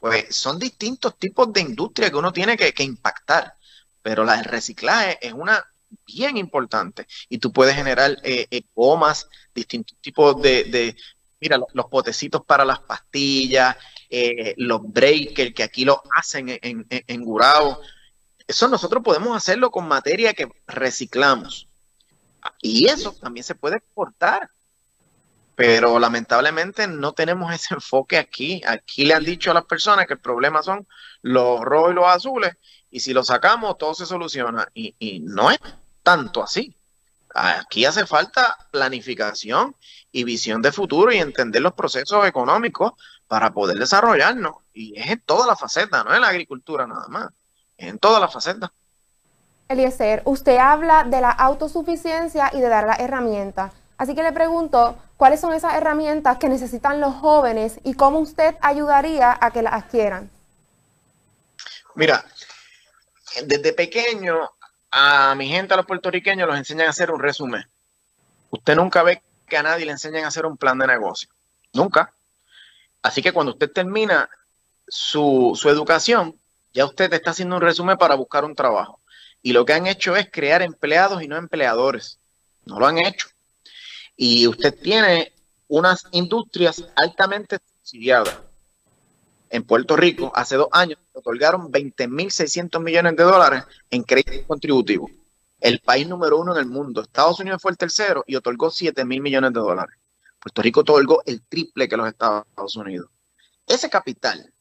pues 0.00 0.34
son 0.34 0.58
distintos 0.58 1.16
tipos 1.18 1.52
de 1.52 1.60
industria 1.60 2.10
que 2.10 2.16
uno 2.16 2.32
tiene 2.32 2.56
que, 2.56 2.82
impactar, 2.82 3.54
pero 4.02 4.24
la 4.24 4.36
del 4.36 4.46
reciclaje 4.46 5.18
es 5.20 5.34
una 5.34 5.62
bien 6.06 6.36
importante 6.36 7.06
y 7.28 7.38
tú 7.38 7.52
puedes 7.52 7.74
generar 7.74 8.16
eh, 8.22 8.46
eh, 8.50 8.62
gomas, 8.74 9.28
distintos 9.54 9.96
tipos 10.00 10.40
de, 10.40 10.96
mira, 11.40 11.58
los, 11.72 11.86
potecitos 11.86 12.44
para 12.44 12.64
las 12.64 12.80
pastillas, 12.80 13.76
eh, 14.08 14.54
los 14.56 14.80
breakers 14.82 15.54
que 15.54 15.62
aquí 15.62 15.84
lo 15.84 16.02
hacen 16.14 16.48
en, 16.48 16.60
en, 16.62 16.86
en 16.88 17.24
Gurao. 17.24 17.80
Eso 18.46 18.68
nosotros 18.68 19.02
podemos 19.02 19.36
hacerlo 19.36 19.70
con 19.70 19.86
materia 19.86 20.34
que 20.34 20.48
reciclamos. 20.66 21.68
Y 22.62 22.86
eso 22.86 23.12
también 23.12 23.44
se 23.44 23.54
puede 23.54 23.76
exportar 23.76 24.50
pero 25.60 25.98
lamentablemente 25.98 26.88
no 26.88 27.12
tenemos 27.12 27.52
ese 27.52 27.74
enfoque 27.74 28.16
aquí. 28.16 28.62
Aquí 28.66 29.04
le 29.04 29.12
han 29.12 29.24
dicho 29.24 29.50
a 29.50 29.54
las 29.54 29.66
personas 29.66 30.06
que 30.06 30.14
el 30.14 30.18
problema 30.18 30.62
son 30.62 30.88
los 31.20 31.60
rojos 31.60 31.90
y 31.92 31.94
los 31.96 32.06
azules, 32.06 32.56
y 32.90 33.00
si 33.00 33.12
lo 33.12 33.22
sacamos 33.22 33.76
todo 33.76 33.92
se 33.92 34.06
soluciona, 34.06 34.66
y, 34.72 35.20
no 35.20 35.50
es 35.50 35.58
tanto 36.02 36.42
así. 36.42 36.74
Aquí 37.34 37.84
hace 37.84 38.06
falta 38.06 38.58
planificación 38.70 39.76
y 40.10 40.24
visión 40.24 40.62
de 40.62 40.72
futuro 40.72 41.12
y 41.12 41.18
entender 41.18 41.62
los 41.62 41.74
procesos 41.74 42.26
económicos 42.26 42.92
para 43.28 43.52
poder 43.52 43.78
desarrollarnos. 43.78 44.56
Y 44.74 44.98
es 44.98 45.08
en 45.10 45.20
toda 45.20 45.46
la 45.46 45.56
faceta, 45.56 46.02
no 46.02 46.14
en 46.14 46.20
la 46.20 46.28
agricultura 46.28 46.86
nada 46.86 47.06
más, 47.08 47.28
es 47.76 47.88
en 47.88 47.98
toda 47.98 48.18
la 48.18 48.28
faceta. 48.28 48.72
Eliezer, 49.68 50.22
usted 50.24 50.56
habla 50.58 51.04
de 51.04 51.20
la 51.20 51.30
autosuficiencia 51.30 52.50
y 52.52 52.60
de 52.60 52.68
dar 52.68 52.86
la 52.86 52.94
herramienta. 52.94 53.72
Así 53.98 54.16
que 54.16 54.22
le 54.24 54.32
pregunto, 54.32 54.96
¿cuáles 55.16 55.40
son 55.40 55.52
esas 55.52 55.74
herramientas 55.74 56.38
que 56.38 56.48
necesitan 56.48 57.00
los 57.00 57.14
jóvenes 57.14 57.78
y 57.84 57.94
cómo 57.94 58.18
usted 58.18 58.56
ayudaría 58.62 59.38
a 59.40 59.52
que 59.52 59.62
las 59.62 59.74
adquieran? 59.74 60.28
Mira, 61.94 62.24
desde 63.44 63.72
pequeño 63.72 64.50
a 64.90 65.34
mi 65.34 65.48
gente, 65.48 65.74
a 65.74 65.76
los 65.76 65.86
puertorriqueños, 65.86 66.48
los 66.48 66.56
enseñan 66.56 66.86
a 66.86 66.90
hacer 66.90 67.10
un 67.10 67.20
resumen. 67.20 67.64
Usted 68.50 68.76
nunca 68.76 69.02
ve 69.02 69.22
que 69.46 69.56
a 69.56 69.62
nadie 69.62 69.86
le 69.86 69.92
enseñan 69.92 70.24
a 70.24 70.28
hacer 70.28 70.46
un 70.46 70.56
plan 70.56 70.78
de 70.78 70.86
negocio. 70.86 71.28
Nunca. 71.72 72.12
Así 73.02 73.22
que 73.22 73.32
cuando 73.32 73.52
usted 73.52 73.70
termina 73.70 74.28
su, 74.86 75.52
su 75.54 75.68
educación, 75.68 76.38
ya 76.72 76.84
usted 76.84 77.12
está 77.12 77.30
haciendo 77.30 77.56
un 77.56 77.62
resumen 77.62 77.96
para 77.96 78.14
buscar 78.14 78.44
un 78.44 78.54
trabajo. 78.54 79.00
Y 79.42 79.52
lo 79.52 79.64
que 79.64 79.72
han 79.72 79.86
hecho 79.86 80.16
es 80.16 80.28
crear 80.30 80.62
empleados 80.62 81.22
y 81.22 81.28
no 81.28 81.36
empleadores. 81.36 82.18
No 82.64 82.78
lo 82.78 82.86
han 82.86 82.98
hecho 82.98 83.28
y 84.22 84.46
usted 84.46 84.78
tiene 84.78 85.32
unas 85.66 86.04
industrias 86.10 86.84
altamente 86.94 87.56
subsidiadas. 87.56 88.36
En 89.50 89.64
Puerto 89.64 89.96
Rico, 89.96 90.30
hace 90.34 90.54
dos 90.54 90.68
años, 90.70 90.98
otorgaron 91.12 91.72
20.600 91.72 92.80
millones 92.80 93.16
de 93.16 93.24
dólares 93.24 93.64
en 93.90 94.04
crédito 94.04 94.46
contributivo. 94.46 95.10
El 95.60 95.80
país 95.80 96.06
número 96.06 96.38
uno 96.38 96.52
en 96.52 96.60
el 96.60 96.66
mundo. 96.66 97.02
Estados 97.02 97.40
Unidos 97.40 97.60
fue 97.60 97.72
el 97.72 97.76
tercero 97.76 98.22
y 98.28 98.36
otorgó 98.36 98.70
7 98.70 99.04
mil 99.04 99.20
millones 99.20 99.52
de 99.52 99.58
dólares. 99.58 99.96
Puerto 100.38 100.62
Rico 100.62 100.80
otorgó 100.80 101.22
el 101.26 101.42
triple 101.42 101.88
que 101.88 101.96
los 101.96 102.06
Estados 102.06 102.76
Unidos. 102.76 103.10
Ese 103.66 103.90
capital, 103.90 104.52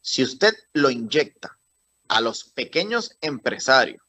si 0.00 0.22
usted 0.22 0.54
lo 0.72 0.90
inyecta 0.90 1.58
a 2.06 2.20
los 2.20 2.44
pequeños 2.44 3.16
empresarios 3.20 4.00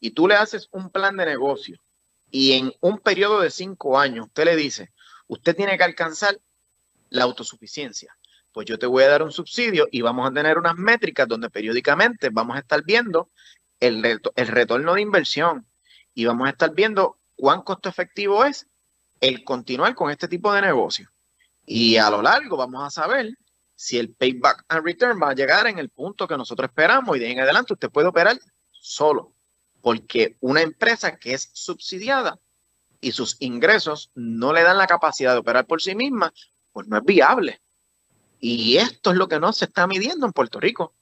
y 0.00 0.10
tú 0.10 0.26
le 0.26 0.34
haces 0.34 0.68
un 0.72 0.90
plan 0.90 1.16
de 1.16 1.24
negocio 1.24 1.78
y 2.30 2.52
en 2.52 2.74
un 2.80 2.98
periodo 2.98 3.40
de 3.40 3.50
cinco 3.50 3.98
años 3.98 4.26
usted 4.26 4.44
le 4.44 4.56
dice, 4.56 4.90
usted 5.28 5.54
tiene 5.54 5.78
que 5.78 5.84
alcanzar 5.84 6.38
la 7.10 7.24
autosuficiencia, 7.24 8.16
pues 8.52 8.66
yo 8.66 8.78
te 8.78 8.86
voy 8.86 9.04
a 9.04 9.08
dar 9.08 9.22
un 9.22 9.32
subsidio 9.32 9.88
y 9.90 10.02
vamos 10.02 10.28
a 10.28 10.32
tener 10.32 10.58
unas 10.58 10.76
métricas 10.76 11.26
donde 11.26 11.50
periódicamente 11.50 12.28
vamos 12.30 12.56
a 12.56 12.60
estar 12.60 12.82
viendo 12.84 13.28
el, 13.80 14.20
retorno 14.36 14.94
de 14.94 15.00
inversión 15.00 15.66
y 16.14 16.24
vamos 16.24 16.46
a 16.46 16.50
estar 16.50 16.74
viendo 16.74 17.16
cuán 17.36 17.62
costo 17.62 17.88
efectivo 17.88 18.44
es 18.44 18.66
el 19.20 19.44
continuar 19.44 19.94
con 19.94 20.10
este 20.10 20.28
tipo 20.28 20.52
de 20.52 20.62
negocio. 20.62 21.08
Y 21.64 21.96
a 21.96 22.10
lo 22.10 22.22
largo 22.22 22.56
vamos 22.56 22.84
a 22.84 22.90
saber 22.90 23.36
si 23.74 23.98
el 23.98 24.10
payback 24.10 24.64
and 24.68 24.84
return 24.84 25.20
va 25.20 25.30
a 25.30 25.34
llegar 25.34 25.66
en 25.66 25.78
el 25.78 25.88
punto 25.88 26.28
que 26.28 26.36
nosotros 26.36 26.68
esperamos 26.68 27.16
y 27.16 27.20
de 27.20 27.30
en 27.30 27.40
adelante 27.40 27.72
usted 27.72 27.90
puede 27.90 28.08
operar 28.08 28.38
solo 28.70 29.32
porque 29.82 30.36
una 30.40 30.62
empresa 30.62 31.16
que 31.16 31.34
es 31.34 31.50
subsidiada 31.52 32.38
y 33.00 33.12
sus 33.12 33.36
ingresos 33.40 34.10
no 34.14 34.52
le 34.52 34.62
dan 34.62 34.78
la 34.78 34.86
capacidad 34.86 35.32
de 35.32 35.40
operar 35.40 35.66
por 35.66 35.82
sí 35.82 35.94
misma, 35.94 36.32
pues 36.72 36.86
no 36.86 36.96
es 36.96 37.04
viable. 37.04 37.60
Y 38.42 38.76
esto 38.76 39.12
es 39.12 39.16
lo 39.16 39.28
que 39.28 39.38
no 39.38 39.52
se 39.52 39.66
está 39.66 39.86
midiendo 39.86 40.26
en 40.26 40.32
Puerto 40.32 40.58
Rico. 40.58 40.94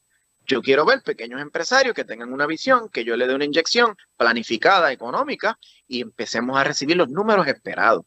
Yo 0.46 0.60
quiero 0.60 0.84
ver 0.84 1.02
pequeños 1.02 1.40
empresarios 1.40 1.94
que 1.94 2.04
tengan 2.04 2.32
una 2.32 2.46
visión, 2.46 2.88
que 2.90 3.04
yo 3.04 3.16
le 3.16 3.26
dé 3.26 3.34
una 3.34 3.46
inyección 3.46 3.96
planificada, 4.16 4.92
económica, 4.92 5.58
y 5.88 6.02
empecemos 6.02 6.56
a 6.58 6.64
recibir 6.64 6.96
los 6.96 7.08
números 7.08 7.46
esperados. 7.46 8.04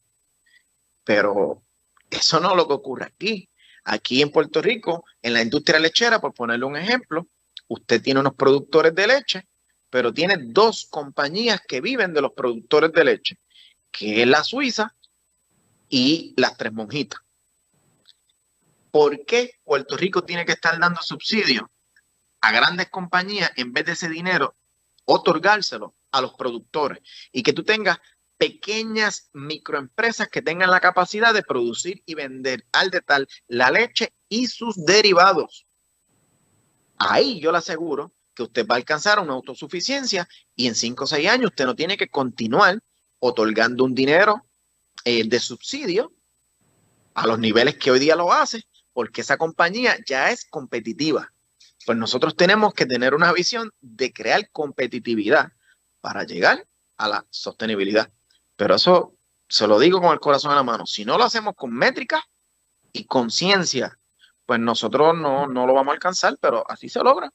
Pero 1.04 1.63
eso 2.10 2.39
no 2.39 2.52
es 2.52 2.58
lo 2.58 2.67
que 2.67 2.74
ocurre 2.74 3.06
aquí. 3.06 3.50
Aquí 3.86 4.22
en 4.22 4.32
Puerto 4.32 4.62
Rico, 4.62 5.04
en 5.22 5.34
la 5.34 5.41
industria 5.41 5.80
lechera, 5.80 6.22
por 6.22 6.34
ponerle 6.34 6.65
un 6.65 6.78
ejemplo, 6.78 7.26
usted 7.67 8.02
tiene 8.02 8.19
unos 8.19 8.36
productores 8.36 8.93
de 8.93 9.08
leche 9.08 9.48
pero 9.93 10.12
tiene 10.12 10.38
dos 10.39 10.88
compañías 10.89 11.62
que 11.67 11.80
viven 11.80 12.15
de 12.15 12.22
los 12.22 12.34
productores 12.34 12.91
de 12.93 13.04
leche, 13.04 13.38
que 13.91 14.24
es 14.24 14.28
la 14.28 14.43
Suiza 14.43 14.96
y 15.88 16.34
las 16.36 16.58
Tres 16.58 16.74
Monjitas. 16.74 17.19
¿Por 18.94 19.26
qué 19.26 19.56
Puerto 19.64 19.98
Rico 19.98 20.24
tiene 20.24 20.46
que 20.46 20.52
estar 20.52 20.80
dando 20.80 21.02
subsidios 21.02 21.64
a 22.42 22.52
grandes 22.52 22.92
compañías 22.92 23.50
en 23.56 23.74
vez 23.74 23.86
de 23.86 23.94
ese 23.94 24.08
dinero 24.08 24.54
otorgárselo 25.06 25.96
a 26.12 26.22
los 26.22 26.36
productores 26.36 27.00
y 27.32 27.42
que 27.42 27.54
tú 27.54 27.64
tengas 27.64 27.98
pequeñas 28.38 29.32
microempresas 29.34 30.28
que 30.28 30.44
tengan 30.44 30.70
la 30.70 30.80
capacidad 30.80 31.34
de 31.34 31.42
producir 31.42 32.04
y 32.06 32.14
vender 32.14 32.66
al 32.72 32.92
detal 32.92 33.28
la 33.48 33.72
leche 33.72 34.14
y 34.30 34.46
sus 34.46 34.86
derivados? 34.86 35.66
Ahí 37.00 37.40
yo 37.40 37.52
le 37.52 37.58
aseguro 37.58 38.12
que 38.36 38.44
usted 38.44 38.68
va 38.68 38.76
a 38.76 38.78
alcanzar 38.78 39.20
una 39.20 39.34
autosuficiencia 39.34 40.30
y 40.56 40.68
en 40.68 40.76
5 40.76 41.04
o 41.04 41.08
6 41.08 41.30
años 41.30 41.50
usted 41.50 41.66
no 41.66 41.76
tiene 41.76 41.98
que 41.98 42.10
continuar 42.10 42.80
otorgando 43.18 43.86
un 43.86 43.96
dinero 43.96 44.46
eh, 45.04 45.28
de 45.28 45.40
subsidio 45.40 46.12
a 47.16 47.26
los 47.26 47.40
niveles 47.40 47.76
que 47.80 47.90
hoy 47.90 47.98
día 47.98 48.16
lo 48.16 48.32
hace, 48.32 48.64
porque 48.94 49.22
esa 49.22 49.38
compañía 49.38 49.98
ya 50.06 50.32
es 50.32 50.46
competitiva. 50.46 51.32
Pues 51.86 51.98
nosotros 51.98 52.36
tenemos 52.36 52.74
que 52.74 52.86
tener 52.86 53.14
una 53.14 53.34
visión 53.34 53.72
de 53.82 54.14
crear 54.14 54.50
competitividad 54.52 55.52
para 56.00 56.24
llegar 56.24 56.66
a 56.98 57.08
la 57.08 57.26
sostenibilidad. 57.30 58.10
Pero 58.56 58.76
eso 58.76 59.14
se 59.50 59.68
lo 59.68 59.80
digo 59.80 60.00
con 60.00 60.14
el 60.14 60.20
corazón 60.20 60.52
en 60.52 60.58
la 60.58 60.64
mano. 60.64 60.86
Si 60.86 61.04
no 61.04 61.18
lo 61.18 61.26
hacemos 61.26 61.56
con 61.56 61.74
métrica 61.74 62.24
y 62.94 63.06
conciencia, 63.06 63.98
pues 64.46 64.60
nosotros 64.60 65.18
no, 65.18 65.48
no 65.48 65.66
lo 65.66 65.74
vamos 65.74 65.92
a 65.92 65.96
alcanzar, 65.96 66.38
pero 66.40 66.70
así 66.70 66.90
se 66.90 67.04
logra. 67.04 67.32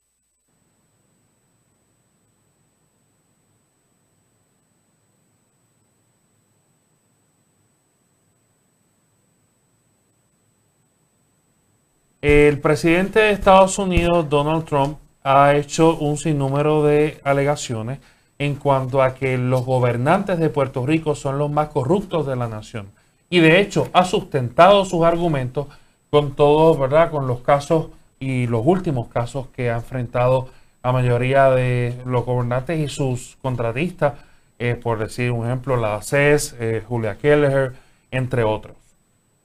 El 12.21 12.59
presidente 12.59 13.21
de 13.21 13.31
Estados 13.31 13.79
Unidos, 13.79 14.29
Donald 14.29 14.65
Trump, 14.65 14.99
ha 15.23 15.55
hecho 15.55 15.97
un 15.99 16.17
sinnúmero 16.17 16.83
de 16.83 17.21
alegaciones 17.23 18.01
en 18.41 18.57
cuanto 18.57 19.03
a 19.03 19.15
que 19.15 19.39
los 19.39 19.65
gobernantes 19.65 20.41
de 20.41 20.51
Puerto 20.51 20.85
Rico 20.85 21.15
son 21.15 21.39
los 21.39 21.49
más 21.49 21.69
corruptos 21.69 22.27
de 22.27 22.35
la 22.35 22.49
nación. 22.49 22.89
Y 23.31 23.39
de 23.39 23.61
hecho 23.61 23.89
ha 23.93 24.05
sustentado 24.05 24.85
sus 24.85 25.05
argumentos 25.05 25.69
con 26.11 26.35
todo, 26.35 26.77
¿verdad? 26.77 27.13
Con 27.13 27.29
los 27.29 27.43
casos 27.43 27.91
y 28.19 28.49
los 28.49 28.63
últimos 28.65 29.07
casos 29.07 29.47
que 29.55 29.71
ha 29.71 29.77
enfrentado 29.77 30.49
la 30.83 30.91
mayoría 30.91 31.51
de 31.51 32.03
los 32.05 32.25
gobernantes 32.25 32.81
y 32.81 32.89
sus 32.89 33.37
contratistas, 33.41 34.15
eh, 34.59 34.75
por 34.75 34.99
decir 34.99 35.31
un 35.31 35.47
ejemplo, 35.47 35.77
la 35.77 36.03
CES, 36.03 36.57
eh, 36.59 36.83
Julia 36.85 37.17
Kelleher, 37.17 37.75
entre 38.11 38.43
otros. 38.43 38.75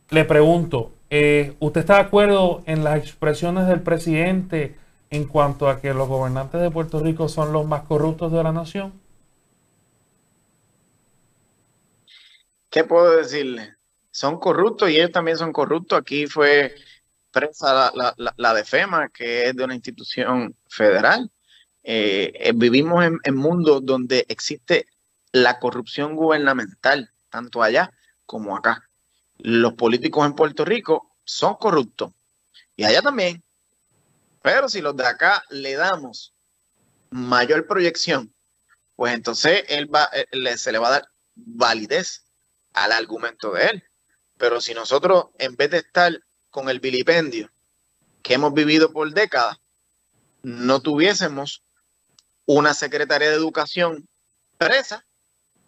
Le 0.10 0.26
pregunto, 0.26 0.92
eh, 1.10 1.56
¿usted 1.60 1.82
está 1.82 1.96
de 1.96 2.02
acuerdo 2.02 2.64
en 2.66 2.84
las 2.84 2.98
expresiones 2.98 3.68
del 3.68 3.82
presidente 3.82 4.76
en 5.10 5.26
cuanto 5.26 5.70
a 5.70 5.80
que 5.80 5.94
los 5.94 6.08
gobernantes 6.08 6.60
de 6.62 6.72
Puerto 6.72 7.00
Rico 7.00 7.30
son 7.30 7.54
los 7.54 7.68
más 7.68 7.84
corruptos 7.84 8.32
de 8.32 8.44
la 8.44 8.52
nación? 8.52 8.94
¿Qué 12.70 12.84
puedo 12.84 13.16
decirle? 13.16 13.76
Son 14.10 14.40
corruptos 14.40 14.90
y 14.90 14.96
ellos 14.96 15.12
también 15.12 15.38
son 15.38 15.54
corruptos. 15.54 16.00
Aquí 16.00 16.26
fue 16.26 16.74
presa 17.32 17.92
la, 17.94 18.16
la, 18.36 18.54
de 18.54 18.64
FEMA, 18.64 19.10
que 19.10 19.50
es 19.50 19.56
de 19.56 19.64
una 19.64 19.76
institución 19.76 20.56
federal. 20.68 21.30
Eh, 21.84 22.32
eh, 22.36 22.52
vivimos 22.56 23.06
en, 23.06 23.20
en 23.24 23.36
mundos 23.36 23.86
donde 23.86 24.26
existe 24.30 24.88
la 25.32 25.60
corrupción 25.60 26.16
gubernamental, 26.16 27.12
tanto 27.30 27.62
allá 27.62 27.92
como 28.26 28.56
acá. 28.58 28.90
Los 29.40 29.74
políticos 29.74 30.26
en 30.26 30.34
Puerto 30.34 30.66
Rico 30.66 31.12
son 31.24 31.56
corruptos 31.56 32.12
y 32.76 32.84
allá 32.84 33.02
también. 33.02 33.44
Pero 34.42 34.68
si 34.70 34.82
los 34.82 34.96
de 34.96 35.06
acá 35.06 35.44
le 35.50 35.74
damos 35.74 36.34
mayor 37.10 37.66
proyección, 37.68 38.34
pues 38.96 39.14
entonces 39.14 39.64
él 39.70 39.94
va, 39.94 40.10
eh, 40.14 40.58
se 40.58 40.72
le 40.72 40.80
va 40.80 40.88
a 40.88 40.92
dar 40.92 41.08
validez 41.36 42.24
al 42.74 42.92
argumento 42.92 43.52
de 43.54 43.68
él. 43.68 43.84
Pero 44.38 44.60
si 44.60 44.74
nosotros, 44.74 45.28
en 45.38 45.56
vez 45.56 45.72
de 45.72 45.78
estar 45.78 46.20
con 46.50 46.70
el 46.70 46.80
vilipendio 46.80 47.50
que 48.22 48.36
hemos 48.36 48.54
vivido 48.54 48.92
por 48.92 49.12
décadas, 49.14 49.58
no 50.42 50.82
tuviésemos 50.82 51.64
una 52.46 52.74
secretaria 52.74 53.30
de 53.30 53.36
educación 53.36 54.08
presa 54.58 55.06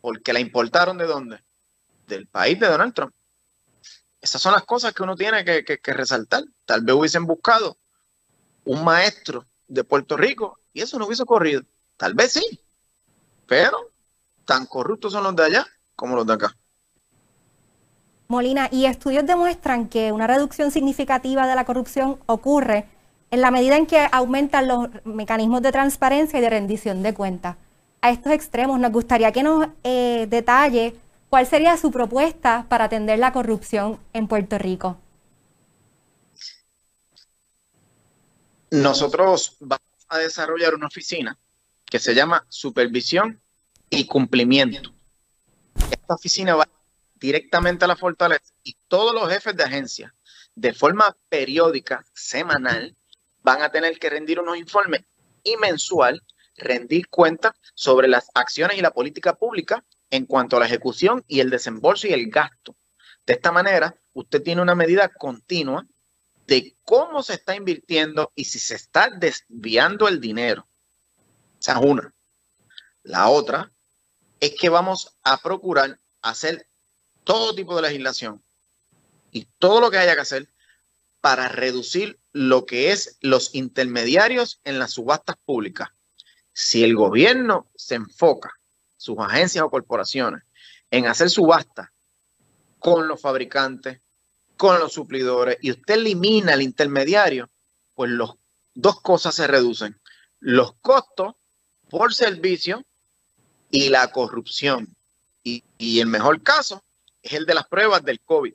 porque 0.02 0.34
la 0.34 0.40
importaron 0.40 0.98
de 0.98 1.06
dónde? 1.06 1.40
Del 2.08 2.28
país 2.28 2.60
de 2.60 2.68
Donald 2.68 2.94
Trump. 2.94 3.14
Esas 4.26 4.42
son 4.42 4.54
las 4.54 4.64
cosas 4.64 4.92
que 4.92 5.04
uno 5.04 5.16
tiene 5.16 5.46
que, 5.46 5.94
resaltar. 5.94 6.44
Tal 6.66 6.82
vez 6.82 6.96
hubiesen 6.96 7.28
buscado 7.28 7.78
un 8.64 8.84
maestro 8.84 9.46
de 9.68 9.84
Puerto 9.84 10.18
Rico 10.18 10.58
y 10.74 10.82
eso 10.82 10.98
no 10.98 11.06
hubiese 11.06 11.22
ocurrido. 11.22 11.62
Tal 11.96 12.16
vez 12.16 12.34
sí, 12.34 12.60
pero 13.46 13.92
tan 14.44 14.66
corruptos 14.66 15.14
son 15.14 15.26
los 15.26 15.36
de 15.36 15.44
allá 15.44 15.68
como 15.96 16.16
los 16.16 16.26
de 16.26 16.34
acá. 16.34 16.58
Molina, 18.28 18.68
y 18.72 18.88
estudios 18.88 19.28
demuestran 19.28 19.90
que 19.90 20.12
una 20.12 20.26
reducción 20.26 20.72
significativa 20.72 21.46
de 21.46 21.54
la 21.54 21.66
corrupción 21.66 22.18
ocurre 22.26 22.90
en 23.30 23.42
la 23.42 23.52
medida 23.52 23.78
en 23.78 23.86
que 23.86 24.08
aumentan 24.12 24.68
los 24.68 24.88
mecanismos 25.04 25.62
de 25.62 25.72
transparencia 25.72 26.40
y 26.40 26.42
de 26.42 26.50
rendición 26.50 27.04
de 27.04 27.14
cuentas. 27.14 27.58
A 28.02 28.10
estos 28.10 28.32
extremos, 28.32 28.80
nos 28.80 28.92
gustaría 28.92 29.32
que 29.32 29.44
nos 29.44 29.68
eh, 29.84 30.26
detalle 30.28 30.96
cuál 31.36 31.48
sería 31.48 31.76
su 31.76 31.92
propuesta 31.92 32.66
para 32.70 32.86
atender 32.86 33.20
la 33.20 33.34
corrupción 33.34 34.00
en 34.14 34.30
Puerto 34.30 34.58
Rico. 34.58 34.98
Nosotros 38.72 39.58
vamos 39.60 39.84
a 40.08 40.20
desarrollar 40.20 40.76
una 40.76 40.88
oficina 40.88 41.38
que 41.88 42.00
se 42.00 42.16
llama 42.16 42.46
Supervisión 42.48 43.42
y 43.90 44.06
Cumplimiento. 44.06 44.94
Esta 45.92 46.14
oficina 46.14 46.56
va 46.56 46.70
directamente 47.16 47.84
a 47.84 47.90
la 47.90 47.98
fortaleza 47.98 48.54
y 48.64 48.78
todos 48.88 49.14
los 49.14 49.30
jefes 49.30 49.58
de 49.58 49.64
agencia, 49.66 50.16
de 50.56 50.74
forma 50.74 51.18
periódica, 51.28 52.06
semanal, 52.14 52.96
van 53.44 53.62
a 53.62 53.70
tener 53.70 54.00
que 54.00 54.10
rendir 54.10 54.40
unos 54.40 54.56
informes 54.56 55.04
y 55.44 55.58
mensual, 55.58 56.24
rendir 56.56 57.10
cuentas 57.10 57.52
sobre 57.74 58.08
las 58.08 58.32
acciones 58.34 58.78
y 58.78 58.82
la 58.82 58.92
política 58.92 59.36
pública 59.36 59.84
en 60.10 60.26
cuanto 60.26 60.58
a 60.58 60.60
la 60.60 60.66
ejecución 60.66 61.24
y 61.28 61.40
el 61.40 61.50
desembolso 61.50 62.08
y 62.08 62.14
el 62.14 62.30
gasto. 62.30 62.76
De 63.26 63.34
esta 63.34 63.52
manera, 63.52 63.96
usted 64.14 64.42
tiene 64.42 64.62
una 64.62 64.76
medida 64.76 65.10
continua 65.10 65.86
de 66.48 66.76
cómo 66.84 67.24
se 67.24 67.34
está 67.34 67.56
invirtiendo 67.56 68.32
y 68.36 68.46
si 68.46 68.60
se 68.60 68.76
está 68.76 69.10
desviando 69.10 70.08
el 70.08 70.22
dinero. 70.22 70.68
Esa 71.60 71.74
es 71.74 71.86
una. 71.86 72.14
La 73.04 73.30
otra 73.30 73.72
es 74.40 74.56
que 74.56 74.70
vamos 74.70 75.16
a 75.24 75.38
procurar 75.38 76.00
hacer 76.22 76.68
todo 77.24 77.56
tipo 77.56 77.76
de 77.76 77.84
legislación 77.84 78.44
y 79.32 79.48
todo 79.58 79.82
lo 79.82 79.92
que 79.92 79.98
haya 79.98 80.16
que 80.16 80.22
hacer 80.22 80.48
para 81.22 81.50
reducir 81.50 82.20
lo 82.34 82.66
que 82.66 82.92
es 82.92 83.18
los 83.22 83.56
intermediarios 83.56 84.60
en 84.64 84.78
las 84.78 84.92
subastas 84.92 85.38
públicas. 85.44 85.90
Si 86.54 86.84
el 86.84 86.96
gobierno 86.96 87.68
se 87.76 87.96
enfoca, 87.96 88.54
sus 89.06 89.20
agencias 89.20 89.64
o 89.64 89.70
corporaciones, 89.70 90.42
en 90.90 91.06
hacer 91.06 91.30
subastas 91.30 91.90
con 92.80 93.08
los 93.08 93.22
fabricantes, 93.22 94.02
con 94.58 94.80
los 94.80 94.94
suplidores 94.94 95.58
y 95.62 95.70
usted 95.72 95.94
elimina 95.94 96.54
el 96.54 96.64
intermediario, 96.64 97.48
pues 97.94 98.10
los 98.10 98.34
dos 98.74 99.00
cosas 99.02 99.36
se 99.36 99.46
reducen. 99.46 99.96
Los 100.40 100.74
costos 100.82 101.36
por 101.90 102.16
servicio 102.16 102.84
y 103.70 103.90
la 103.90 104.12
corrupción. 104.12 104.96
Y, 105.44 105.64
y 105.78 106.00
el 106.00 106.08
mejor 106.08 106.42
caso 106.42 106.82
es 107.22 107.34
el 107.34 107.46
de 107.46 107.54
las 107.54 107.68
pruebas 107.68 108.04
del 108.04 108.20
COVID, 108.22 108.54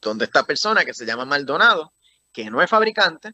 donde 0.00 0.24
esta 0.24 0.44
persona 0.44 0.84
que 0.84 0.94
se 0.94 1.04
llama 1.04 1.26
Maldonado, 1.26 1.92
que 2.32 2.48
no 2.48 2.62
es 2.62 2.70
fabricante, 2.70 3.32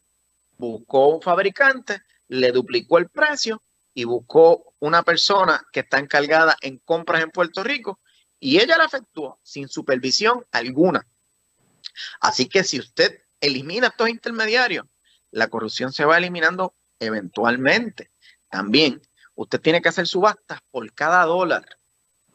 buscó 0.57 1.07
un 1.07 1.21
fabricante, 1.21 2.01
le 2.27 2.51
duplicó 2.51 2.97
el 2.97 3.07
precio 3.07 3.61
y 3.95 4.03
buscó 4.03 4.73
una 4.79 5.01
persona 5.01 5.65
que 5.71 5.79
está 5.79 5.97
encargada 5.97 6.57
en 6.61 6.77
compras 6.79 7.23
en 7.23 7.31
Puerto 7.31 7.63
Rico 7.63 7.99
y 8.39 8.59
ella 8.59 8.77
la 8.77 8.85
efectuó 8.85 9.39
sin 9.41 9.69
supervisión 9.69 10.45
alguna. 10.51 11.07
Así 12.19 12.47
que 12.47 12.63
si 12.63 12.77
usted 12.77 13.21
elimina 13.39 13.87
estos 13.87 14.09
intermediarios, 14.09 14.85
la 15.31 15.47
corrupción 15.47 15.93
se 15.93 16.03
va 16.03 16.17
eliminando 16.17 16.75
eventualmente. 16.99 18.11
También 18.49 19.01
usted 19.33 19.61
tiene 19.61 19.81
que 19.81 19.89
hacer 19.89 20.07
subastas 20.07 20.59
por 20.69 20.93
cada 20.93 21.23
dólar, 21.23 21.65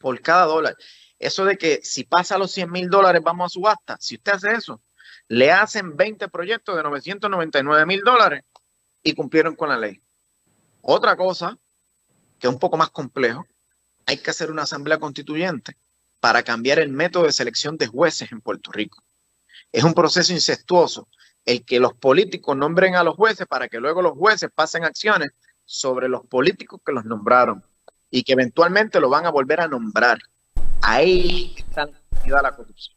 por 0.00 0.18
cada 0.22 0.46
dólar. 0.46 0.76
Eso 1.18 1.44
de 1.44 1.58
que 1.58 1.80
si 1.82 2.04
pasa 2.04 2.38
los 2.38 2.52
100 2.52 2.70
mil 2.70 2.88
dólares 2.88 3.22
vamos 3.22 3.46
a 3.46 3.54
subasta, 3.54 3.96
si 4.00 4.14
usted 4.14 4.32
hace 4.32 4.52
eso, 4.52 4.80
le 5.28 5.52
hacen 5.52 5.94
20 5.94 6.28
proyectos 6.28 6.74
de 6.74 6.82
999 6.82 7.84
mil 7.84 8.00
dólares 8.00 8.44
y 9.02 9.14
cumplieron 9.14 9.54
con 9.54 9.68
la 9.68 9.76
ley. 9.76 10.00
Otra 10.82 11.16
cosa, 11.16 11.58
que 12.38 12.46
es 12.46 12.52
un 12.52 12.58
poco 12.58 12.76
más 12.76 12.90
complejo, 12.90 13.46
hay 14.06 14.18
que 14.18 14.30
hacer 14.30 14.50
una 14.50 14.62
asamblea 14.62 14.98
constituyente 14.98 15.76
para 16.20 16.42
cambiar 16.42 16.78
el 16.78 16.90
método 16.90 17.24
de 17.24 17.32
selección 17.32 17.76
de 17.76 17.86
jueces 17.86 18.30
en 18.32 18.40
Puerto 18.40 18.72
Rico. 18.72 19.02
Es 19.72 19.84
un 19.84 19.94
proceso 19.94 20.32
incestuoso 20.32 21.08
el 21.44 21.64
que 21.64 21.80
los 21.80 21.94
políticos 21.94 22.56
nombren 22.56 22.96
a 22.96 23.02
los 23.02 23.16
jueces 23.16 23.46
para 23.46 23.68
que 23.68 23.80
luego 23.80 24.02
los 24.02 24.12
jueces 24.12 24.50
pasen 24.54 24.84
acciones 24.84 25.30
sobre 25.64 26.08
los 26.08 26.26
políticos 26.26 26.80
que 26.84 26.92
los 26.92 27.04
nombraron 27.04 27.64
y 28.10 28.22
que 28.22 28.32
eventualmente 28.32 29.00
lo 29.00 29.08
van 29.08 29.26
a 29.26 29.30
volver 29.30 29.60
a 29.60 29.68
nombrar. 29.68 30.18
Ahí 30.82 31.54
está 31.56 31.88
la 32.24 32.54
corrupción. 32.54 32.96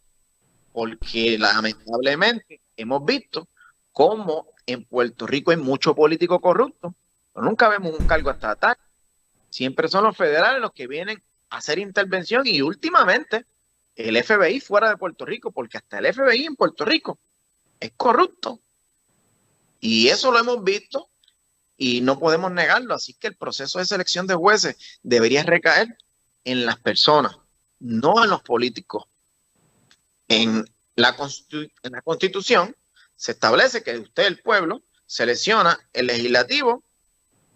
Porque 0.71 1.37
lamentablemente 1.37 2.61
hemos 2.75 3.05
visto 3.05 3.47
cómo 3.91 4.47
en 4.65 4.85
Puerto 4.85 5.27
Rico 5.27 5.51
hay 5.51 5.57
mucho 5.57 5.93
político 5.93 6.41
corrupto, 6.41 6.95
nunca 7.41 7.69
vemos 7.69 7.97
un 7.97 8.07
cargo 8.07 8.31
estatal. 8.31 8.77
Siempre 9.49 9.87
son 9.87 10.03
los 10.03 10.15
federales 10.17 10.61
los 10.61 10.73
que 10.73 10.87
vienen 10.87 11.21
a 11.49 11.57
hacer 11.57 11.79
intervención 11.79 12.45
y 12.45 12.61
últimamente 12.61 13.45
el 13.95 14.21
FBI 14.23 14.59
fuera 14.59 14.89
de 14.89 14.97
Puerto 14.97 15.25
Rico, 15.25 15.51
porque 15.51 15.77
hasta 15.77 15.99
el 15.99 16.13
FBI 16.13 16.45
en 16.45 16.55
Puerto 16.55 16.85
Rico 16.85 17.19
es 17.79 17.91
corrupto. 17.95 18.59
Y 19.79 20.07
eso 20.07 20.31
lo 20.31 20.39
hemos 20.39 20.63
visto 20.63 21.09
y 21.77 22.01
no 22.01 22.17
podemos 22.17 22.51
negarlo. 22.51 22.95
Así 22.95 23.13
que 23.13 23.27
el 23.27 23.35
proceso 23.35 23.79
de 23.79 23.85
selección 23.85 24.25
de 24.27 24.35
jueces 24.35 24.77
debería 25.03 25.43
recaer 25.43 25.97
en 26.45 26.65
las 26.65 26.79
personas, 26.79 27.37
no 27.79 28.23
en 28.23 28.29
los 28.29 28.41
políticos. 28.41 29.05
En 30.27 30.65
la, 30.95 31.15
en 31.51 31.91
la 31.91 32.01
constitución 32.01 32.75
se 33.15 33.33
establece 33.33 33.83
que 33.83 33.97
usted, 33.99 34.25
el 34.25 34.39
pueblo, 34.39 34.81
selecciona 35.05 35.79
el 35.93 36.07
legislativo 36.07 36.83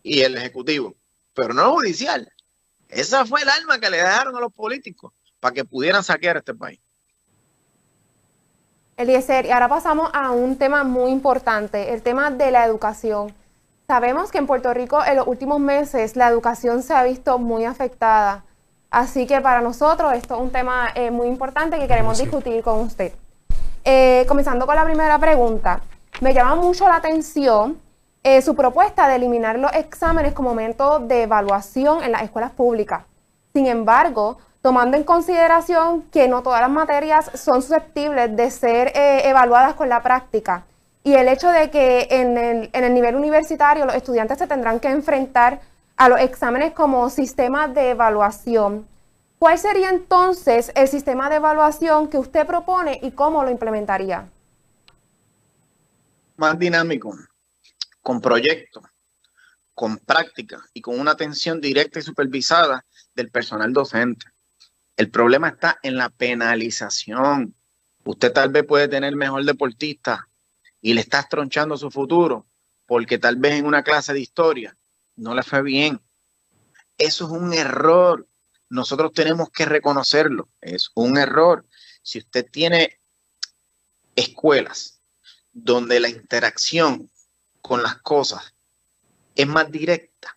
y 0.07 0.21
el 0.21 0.37
ejecutivo, 0.37 0.95
pero 1.33 1.53
no 1.53 1.63
el 1.63 1.71
judicial. 1.71 2.31
Esa 2.87 3.25
fue 3.25 3.41
el 3.41 3.49
alma 3.49 3.79
que 3.79 3.89
le 3.89 3.97
dejaron 3.97 4.35
a 4.35 4.39
los 4.39 4.53
políticos 4.53 5.11
para 5.39 5.53
que 5.53 5.65
pudieran 5.65 6.03
saquear 6.03 6.37
este 6.37 6.53
país. 6.53 6.79
Eliezer, 8.95 9.45
y 9.45 9.51
ahora 9.51 9.67
pasamos 9.67 10.09
a 10.13 10.31
un 10.31 10.57
tema 10.57 10.83
muy 10.83 11.11
importante, 11.11 11.93
el 11.93 12.01
tema 12.01 12.31
de 12.31 12.51
la 12.51 12.65
educación. 12.65 13.33
Sabemos 13.85 14.31
que 14.31 14.37
en 14.37 14.47
Puerto 14.47 14.73
Rico 14.73 15.03
en 15.05 15.17
los 15.17 15.27
últimos 15.27 15.59
meses 15.59 16.15
la 16.15 16.29
educación 16.29 16.81
se 16.81 16.93
ha 16.93 17.03
visto 17.03 17.37
muy 17.37 17.65
afectada. 17.65 18.43
Así 18.89 19.27
que 19.27 19.41
para 19.41 19.61
nosotros 19.61 20.13
esto 20.13 20.35
es 20.35 20.41
un 20.41 20.51
tema 20.51 20.89
eh, 20.95 21.11
muy 21.11 21.27
importante 21.27 21.77
que 21.77 21.87
queremos 21.87 22.17
discutir 22.17 22.63
con 22.63 22.79
usted. 22.79 23.11
Eh, 23.83 24.25
comenzando 24.27 24.65
con 24.65 24.75
la 24.75 24.85
primera 24.85 25.19
pregunta, 25.19 25.81
me 26.21 26.33
llama 26.33 26.55
mucho 26.55 26.87
la 26.87 26.95
atención 26.95 27.77
eh, 28.27 28.41
su 28.41 28.55
propuesta 28.55 29.07
de 29.07 29.15
eliminar 29.15 29.57
los 29.57 29.71
exámenes 29.71 30.33
como 30.33 30.53
método 30.53 30.99
de 30.99 31.23
evaluación 31.23 32.03
en 32.03 32.11
las 32.11 32.23
escuelas 32.23 32.51
públicas. 32.51 33.03
Sin 33.53 33.67
embargo, 33.67 34.37
tomando 34.61 34.97
en 34.97 35.05
consideración 35.05 36.01
que 36.11 36.27
no 36.27 36.43
todas 36.43 36.59
las 36.59 36.69
materias 36.69 37.31
son 37.35 37.61
susceptibles 37.61 38.35
de 38.35 38.51
ser 38.51 38.91
evaluadas 38.93 39.75
con 39.75 39.87
la 39.87 40.03
práctica 40.03 40.65
y 41.05 41.13
el 41.13 41.29
hecho 41.29 41.49
de 41.49 41.69
que 41.69 42.05
en 42.11 42.37
el, 42.37 42.69
en 42.73 42.83
el 42.83 42.93
nivel 42.93 43.15
universitario 43.15 43.85
los 43.85 43.95
estudiantes 43.95 44.39
se 44.39 44.45
tendrán 44.45 44.81
que 44.81 44.89
enfrentar 44.89 45.61
a 45.95 46.09
los 46.09 46.19
exámenes 46.19 46.73
como 46.73 47.09
sistema 47.09 47.69
de 47.69 47.91
evaluación. 47.91 48.85
¿Cuál 49.39 49.57
sería 49.57 49.89
entonces 49.89 50.73
el 50.75 50.89
sistema 50.89 51.29
de 51.29 51.37
evaluación 51.37 52.09
que 52.09 52.17
usted 52.17 52.45
propone 52.45 52.99
y 53.01 53.11
cómo 53.11 53.41
lo 53.45 53.51
implementaría? 53.51 54.27
Más 56.35 56.59
dinámico, 56.59 57.15
con 58.07 58.21
proyectos, 58.21 58.85
con 59.73 59.97
práctica 59.97 60.65
y 60.73 60.79
con 60.79 60.97
una 60.97 61.11
atención 61.11 61.59
directa 61.59 61.99
y 61.99 62.03
supervisada 62.03 62.85
del 63.13 63.29
personal 63.29 63.73
docente. 63.73 64.27
El 64.95 65.11
problema 65.11 65.49
está 65.49 65.77
en 65.83 65.97
la 65.97 66.07
penalización. 66.07 67.53
Usted 68.05 68.31
tal 68.31 68.47
vez 68.47 68.63
puede 68.63 68.87
tener 68.87 69.13
mejor 69.17 69.43
deportista 69.43 70.25
y 70.81 70.93
le 70.93 71.01
está 71.01 71.21
tronchando 71.23 71.75
su 71.75 71.91
futuro 71.91 72.45
porque 72.85 73.17
tal 73.17 73.35
vez 73.35 73.55
en 73.55 73.65
una 73.65 73.83
clase 73.83 74.13
de 74.13 74.21
historia 74.21 74.77
no 75.17 75.35
le 75.35 75.43
fue 75.43 75.61
bien. 75.61 75.99
Eso 76.97 77.25
es 77.25 77.31
un 77.31 77.53
error. 77.53 78.25
Nosotros 78.69 79.11
tenemos 79.11 79.49
que 79.49 79.65
reconocerlo. 79.65 80.47
Es 80.61 80.91
un 80.95 81.17
error. 81.17 81.65
Si 82.01 82.19
usted 82.19 82.49
tiene 82.49 83.01
escuelas 84.15 85.01
donde 85.51 85.99
la 85.99 86.07
interacción 86.07 87.11
con 87.67 87.84
las 87.84 87.97
cosas 87.97 88.53
es 89.36 89.47
más 89.47 89.71
directa, 89.71 90.36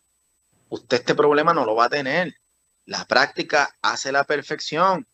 usted 0.69 0.99
este 0.99 1.15
problema 1.15 1.55
no 1.55 1.65
lo 1.65 1.75
va 1.75 1.87
a 1.87 1.91
tener. 1.91 2.35
La 2.85 3.07
práctica 3.07 3.75
hace 3.81 4.13
la 4.13 4.25
perfección 4.25 5.07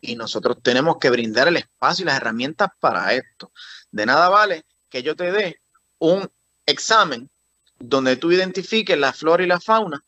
y 0.00 0.16
nosotros 0.16 0.62
tenemos 0.62 0.96
que 0.98 1.10
brindar 1.10 1.48
el 1.48 1.58
espacio 1.58 2.04
y 2.04 2.06
las 2.06 2.16
herramientas 2.16 2.70
para 2.80 3.12
esto. 3.12 3.52
De 3.90 4.06
nada 4.06 4.28
vale 4.28 4.64
que 4.88 5.02
yo 5.02 5.14
te 5.14 5.30
dé 5.30 5.60
un 5.98 6.30
examen 6.64 7.28
donde 7.78 8.16
tú 8.16 8.32
identifiques 8.32 8.96
la 8.96 9.12
flora 9.12 9.42
y 9.42 9.46
la 9.46 9.60
fauna 9.60 10.02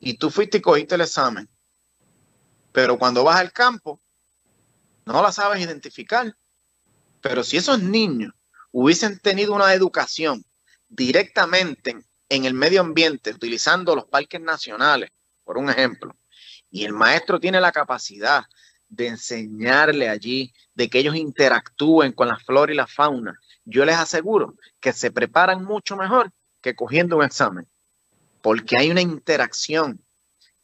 y 0.00 0.14
tú 0.14 0.30
fuiste 0.30 0.58
y 0.58 0.62
cogiste 0.62 0.94
el 0.94 1.02
examen. 1.02 1.48
Pero 2.72 2.98
cuando 2.98 3.24
vas 3.24 3.36
al 3.36 3.52
campo, 3.52 4.00
no 5.04 5.22
la 5.22 5.32
sabes 5.32 5.60
identificar. 5.60 6.34
Pero 7.20 7.42
si 7.42 7.56
esos 7.56 7.82
niños 7.82 8.32
hubiesen 8.78 9.18
tenido 9.18 9.54
una 9.54 9.72
educación 9.72 10.44
directamente 10.86 11.96
en 12.28 12.44
el 12.44 12.52
medio 12.52 12.82
ambiente, 12.82 13.30
utilizando 13.30 13.96
los 13.96 14.04
parques 14.04 14.38
nacionales, 14.38 15.10
por 15.44 15.56
un 15.56 15.70
ejemplo, 15.70 16.14
y 16.70 16.84
el 16.84 16.92
maestro 16.92 17.40
tiene 17.40 17.58
la 17.58 17.72
capacidad 17.72 18.44
de 18.90 19.06
enseñarle 19.06 20.10
allí, 20.10 20.52
de 20.74 20.90
que 20.90 20.98
ellos 20.98 21.16
interactúen 21.16 22.12
con 22.12 22.28
la 22.28 22.36
flora 22.36 22.70
y 22.70 22.76
la 22.76 22.86
fauna, 22.86 23.40
yo 23.64 23.82
les 23.86 23.96
aseguro 23.96 24.56
que 24.78 24.92
se 24.92 25.10
preparan 25.10 25.64
mucho 25.64 25.96
mejor 25.96 26.30
que 26.60 26.76
cogiendo 26.76 27.16
un 27.16 27.24
examen, 27.24 27.66
porque 28.42 28.76
hay 28.78 28.90
una 28.90 29.00
interacción 29.00 30.04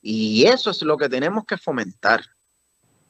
y 0.03 0.45
eso 0.45 0.71
es 0.71 0.83
lo 0.83 0.99
que 0.99 1.09
tenemos 1.09 1.47
que 1.47 1.57
fomentar, 1.57 2.27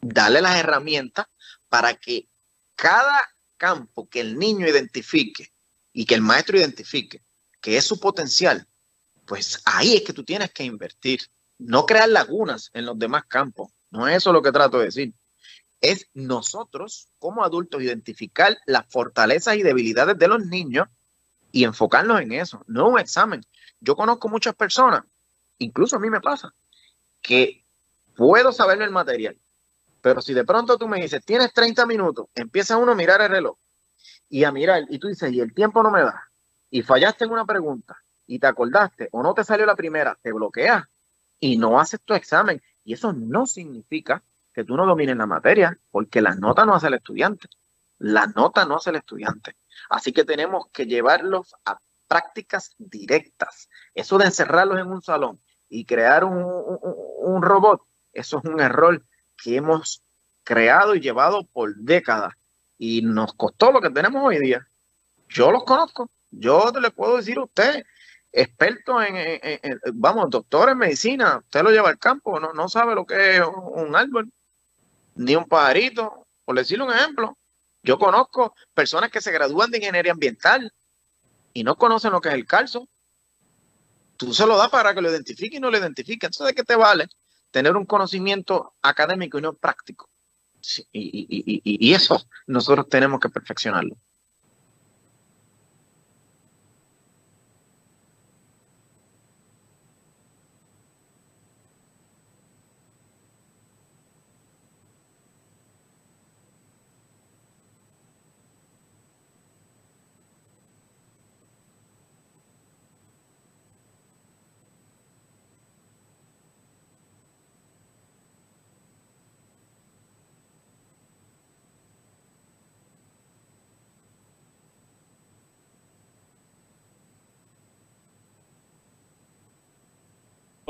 darle 0.01 0.41
las 0.41 0.55
herramientas 0.55 1.27
para 1.69 1.93
que 1.95 2.29
cada 2.77 3.21
campo 3.63 4.09
que 4.09 4.19
el 4.19 4.37
niño 4.37 4.67
identifique 4.67 5.53
y 5.93 6.05
que 6.05 6.17
el 6.17 6.21
maestro 6.21 6.59
identifique 6.59 7.23
que 7.61 7.77
es 7.77 7.85
su 7.85 8.01
potencial, 8.01 8.67
pues 9.25 9.63
ahí 9.65 9.95
es 9.95 10.03
que 10.03 10.13
tú 10.13 10.25
tienes 10.25 10.51
que 10.51 10.65
invertir, 10.65 11.21
no 11.59 11.87
crear 11.87 12.09
lagunas 12.09 12.71
en 12.75 12.87
los 12.87 12.99
demás 12.99 13.23
campos, 13.27 13.71
no 13.93 14.09
es 14.09 14.17
eso 14.17 14.33
lo 14.33 14.43
que 14.43 14.51
trato 14.51 14.79
de 14.79 14.87
decir. 14.87 15.15
Es 15.81 16.09
nosotros 16.13 17.07
como 17.21 17.45
adultos 17.45 17.81
identificar 17.81 18.59
las 18.67 18.85
fortalezas 18.89 19.57
y 19.57 19.63
debilidades 19.63 20.19
de 20.19 20.27
los 20.27 20.45
niños 20.45 20.89
y 21.53 21.63
enfocarnos 21.63 22.21
en 22.21 22.33
eso, 22.33 22.65
no 22.67 22.89
un 22.89 22.99
examen. 22.99 23.47
Yo 23.79 23.95
conozco 23.95 24.29
muchas 24.29 24.57
personas, 24.57 25.05
incluso 25.59 25.95
a 25.95 26.01
mí 26.01 26.11
me 26.11 26.21
pasa, 26.21 26.53
que 27.21 27.65
puedo 28.17 28.51
saber 28.51 28.83
el 28.83 28.91
material, 28.91 29.39
pero 30.03 30.21
si 30.21 30.35
de 30.35 30.45
pronto 30.45 30.77
tú 30.77 30.87
me 30.87 31.01
dices, 31.01 31.25
tienes 31.25 31.55
30 31.55 31.87
minutos, 31.87 32.27
empieza 32.35 32.77
uno 32.77 32.93
a 32.93 32.95
mirar 32.95 33.23
el 33.23 33.31
reloj 33.31 33.57
y 34.29 34.45
a 34.45 34.53
mirar, 34.53 34.85
y 34.91 34.99
tú 34.99 35.09
dices, 35.09 35.33
y 35.33 35.41
el 35.41 35.55
tiempo 35.55 35.83
no 35.83 35.91
me 35.91 36.03
da, 36.03 36.29
y 36.71 36.83
fallaste 36.83 37.25
en 37.25 37.31
una 37.31 37.47
pregunta, 37.47 37.97
y 38.27 38.39
te 38.39 38.47
acordaste, 38.47 39.09
o 39.13 39.23
no 39.23 39.35
te 39.35 39.45
salió 39.45 39.67
la 39.67 39.77
primera, 39.77 40.19
te 40.23 40.33
bloqueas 40.33 40.85
y 41.39 41.59
no 41.59 41.81
haces 41.81 42.01
tu 42.01 42.15
examen. 42.15 42.63
Y 42.85 42.95
eso 42.95 43.13
no 43.13 43.47
significa 43.47 44.23
que 44.55 44.65
tú 44.65 44.77
no 44.77 44.87
domines 44.87 45.17
la 45.17 45.27
materia, 45.27 45.79
porque 45.91 46.23
la 46.23 46.35
nota 46.35 46.65
no 46.65 46.75
hace 46.75 46.87
el 46.87 46.95
estudiante. 46.95 47.49
La 47.99 48.27
nota 48.27 48.65
no 48.65 48.77
hace 48.77 48.91
el 48.91 48.97
estudiante. 48.97 49.57
Así 49.91 50.13
que 50.13 50.25
tenemos 50.25 50.69
que 50.73 50.87
llevarlos 50.87 51.55
a 51.65 51.79
prácticas 52.07 52.75
directas. 52.79 53.69
Eso 53.95 54.19
de 54.19 54.27
encerrarlos 54.27 54.79
en 54.79 54.89
un 54.89 55.03
salón 55.03 55.41
y 55.69 55.85
crear 55.85 56.25
un, 56.25 57.43
robot, 57.43 57.83
eso 58.13 58.39
es 58.39 58.45
un 58.45 58.61
error 58.61 59.03
que 59.43 59.57
hemos 59.57 60.03
creado 60.45 60.95
y 60.95 61.01
llevado 61.01 61.45
por 61.53 61.75
décadas 61.77 62.35
y 62.79 63.03
nos 63.03 63.35
costó 63.35 63.73
lo 63.73 63.81
que 63.81 63.91
tenemos 63.91 64.23
hoy 64.25 64.39
día. 64.39 64.67
Yo 65.29 65.51
los 65.51 65.65
conozco, 65.65 66.11
yo 66.31 66.73
le 66.81 66.91
puedo 66.91 67.17
decir 67.17 67.39
a 67.39 67.45
usted, 67.45 67.85
experto 68.33 69.03
en, 69.03 69.41
vamos, 69.95 70.31
doctor 70.31 70.71
en 70.71 70.79
medicina, 70.79 71.39
usted 71.39 71.63
lo 71.63 71.71
lleva 71.71 71.91
al 71.91 71.99
campo, 71.99 72.39
no, 72.41 72.53
no 72.53 72.69
sabe 72.69 72.95
lo 72.95 73.07
que 73.07 73.37
es 73.37 73.43
un 73.75 73.95
árbol, 73.95 74.31
ni 75.15 75.37
un 75.37 75.45
pajarito, 75.45 76.27
por 76.45 76.57
decirle 76.57 76.85
un 76.85 76.93
ejemplo. 76.93 77.37
Yo 77.83 77.99
conozco 77.99 78.55
personas 78.75 79.11
que 79.11 79.21
se 79.21 79.33
gradúan 79.33 79.71
de 79.71 79.79
ingeniería 79.79 80.13
ambiental 80.13 80.73
y 81.53 81.65
no 81.65 81.77
conocen 81.77 82.13
lo 82.13 82.21
que 82.21 82.29
es 82.29 82.35
el 82.35 82.47
calzo. 82.47 82.89
Tú 84.17 84.33
se 84.33 84.47
lo 84.47 84.57
das 84.57 84.71
para 84.71 84.95
que 84.95 85.01
lo 85.01 85.11
identifique 85.11 85.57
y 85.57 85.61
no 85.61 85.71
lo 85.71 85.79
identifique. 85.79 86.27
Entonces, 86.27 86.47
¿de 86.47 86.55
qué 86.55 86.63
te 86.63 86.77
vale 86.77 87.09
tener 87.53 87.77
un 87.77 87.87
conocimiento 87.87 88.75
académico 88.83 89.39
y 89.39 89.43
no 89.43 89.53
práctico? 89.53 90.09
y 90.93 91.93
eso 91.93 92.25
nosotros 92.47 92.89
tenemos 92.89 93.19
que 93.19 93.29
perfeccionarlo. 93.29 93.97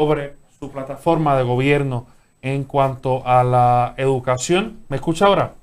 Sobre 0.02 0.34
su 0.58 0.68
plataforma 0.72 1.36
de 1.36 1.44
gobierno 1.44 2.08
en 2.40 2.64
cuanto 2.64 3.24
a 3.24 3.44
la 3.44 3.94
educación. 3.96 4.80
¿Me 4.88 4.96
escucha 4.96 5.26
ahora? 5.26 5.54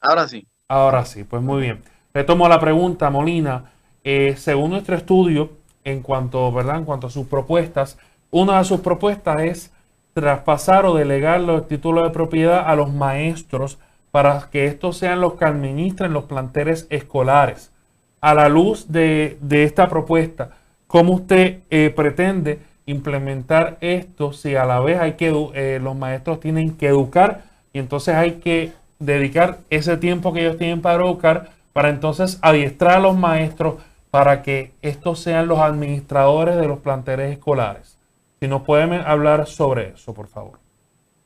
Ahora 0.00 0.28
sí. 0.28 0.46
Ahora 0.68 1.04
sí, 1.04 1.24
pues 1.24 1.42
muy 1.42 1.62
bien. 1.62 1.82
Retomo 2.14 2.48
la 2.48 2.60
pregunta, 2.60 3.10
Molina. 3.10 3.72
Eh, 4.04 4.36
según 4.36 4.70
nuestro 4.70 4.94
estudio, 4.94 5.50
en 5.82 6.00
cuanto, 6.00 6.52
¿verdad? 6.52 6.76
en 6.76 6.84
cuanto 6.84 7.08
a 7.08 7.10
sus 7.10 7.26
propuestas, 7.26 7.98
una 8.30 8.58
de 8.58 8.64
sus 8.64 8.80
propuestas 8.82 9.42
es 9.42 9.72
traspasar 10.12 10.86
o 10.86 10.94
delegar 10.94 11.40
los 11.40 11.66
títulos 11.66 12.04
de 12.04 12.10
propiedad 12.10 12.70
a 12.70 12.76
los 12.76 12.94
maestros 12.94 13.78
para 14.12 14.48
que 14.52 14.66
estos 14.66 14.96
sean 14.96 15.20
los 15.20 15.34
que 15.34 15.44
administren 15.44 16.12
los 16.12 16.26
planteles 16.26 16.86
escolares. 16.88 17.72
A 18.20 18.32
la 18.32 18.48
luz 18.48 18.92
de, 18.92 19.38
esta 19.50 19.88
propuesta, 19.88 20.50
¿cómo 20.86 21.14
usted 21.14 21.62
eh, 21.68 21.92
pretende 21.94 22.60
implementar 22.86 23.78
esto 23.80 24.32
si 24.32 24.54
a 24.54 24.64
la 24.64 24.80
vez 24.80 24.98
hay 25.00 25.14
que 25.14 25.28
eh, 25.54 25.80
los 25.82 25.96
maestros 25.96 26.40
tienen 26.40 26.76
que 26.76 26.86
educar 26.86 27.44
y 27.72 27.80
entonces 27.80 28.14
hay 28.14 28.34
que 28.34 28.72
dedicar 28.98 29.58
ese 29.70 29.96
tiempo 29.96 30.32
que 30.32 30.40
ellos 30.40 30.56
tienen 30.56 30.80
para 30.80 31.04
educar, 31.04 31.50
para 31.72 31.90
entonces 31.90 32.38
adiestrar 32.42 32.96
a 32.96 33.00
los 33.00 33.16
maestros 33.16 33.82
para 34.10 34.42
que 34.42 34.72
estos 34.80 35.20
sean 35.20 35.48
los 35.48 35.58
administradores 35.58 36.56
de 36.56 36.66
los 36.66 36.78
planteles 36.78 37.32
escolares. 37.32 37.98
Si 38.40 38.48
nos 38.48 38.62
pueden 38.62 38.92
hablar 38.94 39.46
sobre 39.46 39.90
eso, 39.90 40.14
por 40.14 40.28
favor. 40.28 40.58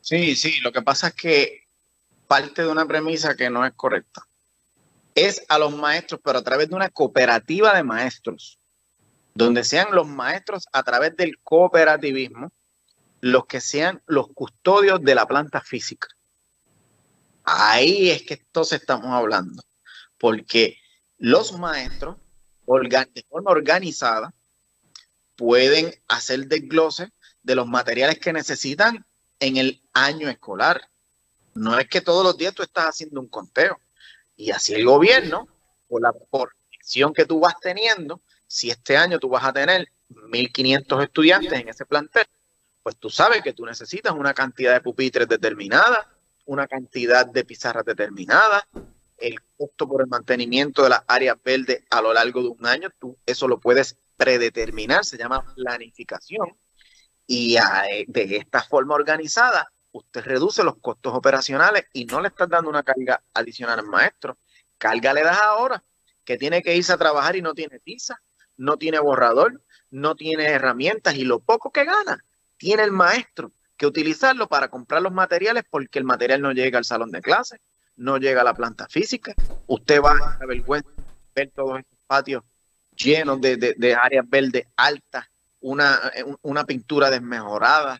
Sí, 0.01 0.35
sí, 0.35 0.61
lo 0.61 0.73
que 0.73 0.83
pasa 0.83 1.09
es 1.09 1.15
que 1.15 1.61
parte 2.27 2.63
de 2.63 2.69
una 2.69 2.87
premisa 2.87 3.37
que 3.37 3.51
no 3.51 3.65
es 3.67 3.73
correcta. 3.75 4.27
Es 5.15 5.45
a 5.49 5.59
los 5.59 5.77
maestros, 5.77 6.21
pero 6.25 6.39
a 6.39 6.43
través 6.43 6.69
de 6.69 6.77
una 6.77 6.89
cooperativa 6.89 7.75
de 7.75 7.83
maestros, 7.83 8.60
donde 9.35 9.65
sean 9.65 9.89
los 9.93 10.07
maestros 10.07 10.67
a 10.73 10.83
través 10.83 11.17
del 11.17 11.39
cooperativismo 11.43 12.51
los 13.21 13.47
que 13.47 13.61
sean 13.61 14.03
los 14.07 14.29
custodios 14.29 15.03
de 15.03 15.15
la 15.15 15.27
planta 15.27 15.61
física. 15.61 16.09
Ahí 17.45 18.11
es 18.11 18.23
que 18.23 18.35
entonces 18.35 18.81
estamos 18.81 19.09
hablando, 19.09 19.63
porque 20.19 20.79
los 21.19 21.59
maestros 21.59 22.17
de 22.67 23.27
forma 23.29 23.51
organizada 23.51 24.33
pueden 25.37 25.93
hacer 26.09 26.47
desglose 26.47 27.11
de 27.43 27.55
los 27.55 27.67
materiales 27.67 28.19
que 28.19 28.33
necesitan 28.33 29.05
en 29.41 29.57
el 29.57 29.83
año 29.93 30.29
escolar. 30.29 30.89
No 31.55 31.79
es 31.79 31.89
que 31.89 32.01
todos 32.01 32.25
los 32.25 32.37
días 32.37 32.55
tú 32.55 32.63
estás 32.63 32.87
haciendo 32.87 33.21
un 33.21 33.29
conteo. 33.29 33.79
Y 34.37 34.53
así 34.53 34.75
el 34.75 34.85
gobierno, 34.85 35.49
por 35.89 36.03
la 36.03 36.13
proyección 36.13 37.13
que 37.13 37.27
tú 37.27 37.41
vas 37.41 37.55
teniendo, 37.61 38.21
si 38.51 38.69
este 38.69 38.97
año 38.97 39.21
tú 39.21 39.29
vas 39.29 39.45
a 39.45 39.53
tener 39.53 39.87
1.500 40.09 41.05
estudiantes 41.05 41.53
en 41.53 41.69
ese 41.69 41.87
plantel, 41.87 42.27
pues 42.83 42.97
tú 42.97 43.09
sabes 43.09 43.43
que 43.43 43.53
tú 43.53 43.65
necesitas 43.65 44.13
una 44.13 44.35
cantidad 44.35 44.73
de 44.73 44.81
pupitres 44.81 45.29
determinada, 45.29 46.09
una 46.47 46.67
cantidad 46.67 47.25
de 47.25 47.45
pizarras 47.45 47.85
determinada, 47.85 48.67
el 49.19 49.41
costo 49.57 49.87
por 49.87 50.01
el 50.01 50.09
mantenimiento 50.09 50.83
de 50.83 50.89
las 50.89 51.03
áreas 51.07 51.37
verdes 51.45 51.85
a 51.91 52.03
lo 52.03 52.13
largo 52.13 52.43
de 52.43 52.49
un 52.49 52.67
año, 52.67 52.91
tú 52.99 53.17
eso 53.25 53.47
lo 53.47 53.61
puedes 53.61 53.97
predeterminar, 54.17 55.05
se 55.05 55.17
llama 55.17 55.45
planificación. 55.55 56.57
Y 57.29 57.57
de 58.09 58.37
esta 58.37 58.65
forma 58.65 58.97
organizada, 58.97 59.71
usted 59.93 60.25
reduce 60.25 60.65
los 60.65 60.79
costos 60.79 61.15
operacionales 61.15 61.85
y 61.93 62.05
no 62.05 62.21
le 62.21 62.27
estás 62.27 62.49
dando 62.49 62.69
una 62.69 62.83
carga 62.83 63.23
adicional 63.33 63.79
al 63.79 63.87
maestro. 63.87 64.39
Carga 64.77 65.15
le 65.15 65.23
das 65.23 65.39
ahora, 65.39 65.85
que 66.25 66.37
tiene 66.37 66.63
que 66.63 66.75
irse 66.75 66.93
a 66.93 66.99
trabajar 66.99 67.37
y 67.37 67.43
no 67.43 67.55
tiene 67.55 67.79
tiza, 67.79 68.21
no 68.61 68.77
tiene 68.77 68.99
borrador, 68.99 69.63
no 69.91 70.15
tiene 70.15 70.45
herramientas 70.45 71.15
y 71.15 71.25
lo 71.25 71.41
poco 71.41 71.73
que 71.73 71.85
gana 71.85 72.23
tiene 72.59 72.83
el 72.83 72.93
maestro 72.93 73.53
que 73.79 73.87
utilizarlo 73.87 74.49
para 74.49 74.69
comprar 74.69 75.01
los 75.01 75.13
materiales 75.13 75.65
porque 75.69 75.99
el 75.99 76.05
material 76.05 76.43
no 76.43 76.53
llega 76.53 76.77
al 76.77 76.85
salón 76.85 77.11
de 77.11 77.23
clase, 77.23 77.59
no 77.97 78.19
llega 78.19 78.43
a 78.43 78.45
la 78.45 78.53
planta 78.53 78.87
física. 78.87 79.35
Usted 79.67 80.03
va 80.03 80.37
a 80.39 80.45
vergüenza 80.45 80.91
ver 81.35 81.51
todos 81.55 81.79
estos 81.79 81.99
patios 82.07 82.45
llenos 82.95 83.41
de, 83.41 83.97
áreas 83.99 84.29
verdes 84.29 84.67
altas, 84.77 85.27
una, 85.61 85.99
una 86.43 86.65
pintura 86.65 87.09
desmejorada, 87.09 87.99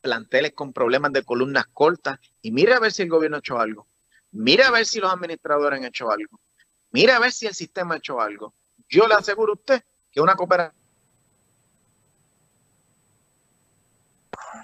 planteles 0.00 0.52
con 0.52 0.72
problemas 0.72 1.12
de 1.12 1.22
columnas 1.22 1.66
cortas. 1.66 2.18
Y 2.40 2.50
mire 2.50 2.72
a 2.72 2.80
ver 2.80 2.92
si 2.92 3.02
el 3.02 3.10
gobierno 3.10 3.36
ha 3.36 3.40
hecho 3.40 3.58
algo. 3.58 3.86
Mire 4.32 4.62
a 4.64 4.70
ver 4.70 4.86
si 4.86 5.00
los 5.00 5.12
administradores 5.12 5.78
han 5.78 5.84
hecho 5.84 6.10
algo. 6.10 6.40
Mire 6.92 7.12
a 7.12 7.18
ver 7.18 7.32
si 7.32 7.46
el 7.46 7.54
sistema 7.54 7.94
ha 7.94 7.98
hecho 7.98 8.18
algo. 8.22 8.54
Yo 8.88 9.06
le 9.06 9.12
aseguro 9.12 9.52
a 9.52 9.56
usted 9.56 9.82
que 10.18 10.22
una 10.22 10.34
cooperativa 10.34 10.74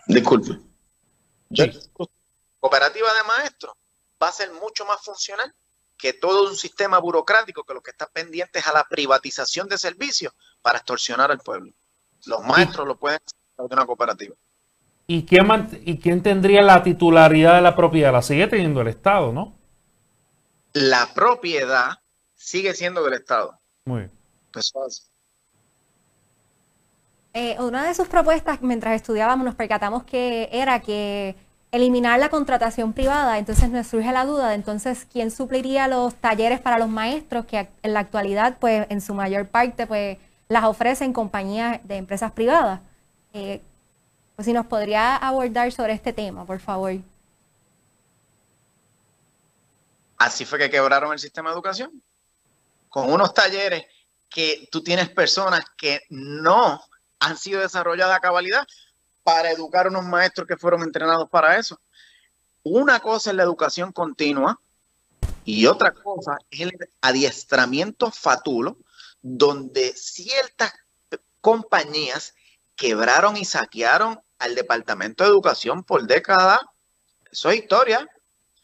Disculpe. 0.07 0.61
Cooperativa 2.59 3.15
de 3.15 3.23
maestros 3.23 3.75
va 4.21 4.29
a 4.29 4.33
ser 4.33 4.53
mucho 4.53 4.85
más 4.85 5.01
funcional 5.03 5.55
que 5.97 6.13
todo 6.13 6.51
un 6.51 6.57
sistema 6.57 6.99
burocrático 6.99 7.63
que 7.63 7.73
lo 7.73 7.81
que 7.81 7.93
está 7.93 8.07
pendiente 8.07 8.59
es 8.59 8.67
a 8.67 8.73
la 8.73 8.85
privatización 8.85 9.69
de 9.69 9.79
servicios 9.79 10.33
para 10.61 10.79
extorsionar 10.79 11.31
al 11.31 11.39
pueblo. 11.39 11.73
Los 12.27 12.43
maestros 12.43 12.89
lo 12.89 12.97
pueden 12.97 13.21
hacer 13.25 13.69
de 13.69 13.75
una 13.77 13.87
cooperativa. 13.87 14.35
¿Y 15.07 15.25
quién, 15.25 15.47
¿Y 15.85 16.01
quién 16.01 16.23
tendría 16.23 16.63
la 16.63 16.83
titularidad 16.83 17.55
de 17.55 17.63
la 17.63 17.77
propiedad? 17.77 18.13
La 18.13 18.23
sigue 18.23 18.49
teniendo 18.49 18.81
el 18.81 18.89
Estado, 18.89 19.33
¿no? 19.33 19.57
La 20.73 21.15
propiedad 21.15 22.01
sigue 22.35 22.75
siendo 22.75 23.05
del 23.05 23.15
Estado. 23.15 23.61
Muy 23.85 24.01
bien. 24.01 24.13
Eh, 27.35 27.57
una 27.59 27.85
de 27.85 27.95
sus 27.95 28.07
propuestas, 28.07 28.63
mientras 28.63 28.95
estudiábamos, 28.95 29.45
nos 29.45 29.57
percatamos 29.57 30.05
que 30.05 30.49
era 30.53 30.81
que 30.81 31.35
eliminar 31.73 32.21
la 32.21 32.29
contratación 32.29 32.93
privada, 32.93 33.39
entonces 33.39 33.71
nos 33.71 33.89
surge 33.89 34.13
la 34.13 34.25
duda 34.25 34.51
de 34.51 34.55
entonces 34.55 35.09
quién 35.13 35.33
supliría 35.33 35.89
los 35.89 36.15
talleres 36.15 36.61
para 36.61 36.79
los 36.79 36.89
maestros 36.89 37.45
que 37.47 37.69
en 37.83 37.93
la 37.93 37.99
actualidad, 37.99 38.59
pues 38.61 38.87
en 38.89 39.01
su 39.01 39.15
mayor 39.15 39.49
parte, 39.49 39.89
pues 39.89 40.17
las 40.49 40.63
ofrecen 40.63 41.13
compañías 41.13 41.81
de 41.83 41.97
empresas 41.97 42.31
privadas. 42.31 42.81
Eh, 43.33 43.61
pues 44.37 44.47
si 44.47 44.53
nos 44.53 44.67
podría 44.67 45.17
abordar 45.17 45.73
sobre 45.73 45.95
este 45.95 46.13
tema, 46.13 46.45
por 46.45 46.61
favor. 46.61 46.95
Así 50.19 50.45
fue 50.45 50.61
que 50.61 50.71
quebraron 50.71 51.13
el 51.13 51.19
sistema 51.19 51.51
de 51.51 51.55
educación. 51.55 52.01
Con 52.89 53.13
unos 53.13 53.35
talleres 53.35 53.87
que 54.29 54.69
tú 54.71 54.85
tienes 54.85 55.09
personas 55.09 55.65
que 55.77 56.03
no 56.11 56.81
han 57.25 57.39
sido 57.39 57.61
desarrolladas 57.61 58.17
a 58.17 58.21
cabalidad 58.21 58.67
para 59.23 59.51
educar 59.51 59.87
a 59.87 59.89
unos 59.89 60.05
maestros 60.05 60.47
que 60.47 60.59
fueron 60.59 60.83
entrenados 60.83 61.29
para 61.31 61.59
eso. 61.59 61.81
Una 62.63 63.01
cosa 63.01 63.31
es 63.31 63.37
la 63.37 63.43
educación 63.43 63.93
continua 63.93 64.61
y 65.45 65.67
otra 65.67 65.93
cosa 65.93 66.37
es 66.51 66.61
el 66.61 66.73
adiestramiento 67.01 68.11
fatulo, 68.11 68.77
donde 69.23 69.95
ciertas 69.97 70.73
compañías 71.41 72.35
quebraron 72.77 73.37
y 73.37 73.45
saquearon 73.45 74.21
al 74.39 74.55
Departamento 74.55 75.25
de 75.25 75.31
Educación 75.31 75.83
por 75.83 76.07
décadas. 76.07 76.61
Eso 77.31 77.51
es 77.51 77.57
historia. 77.57 78.07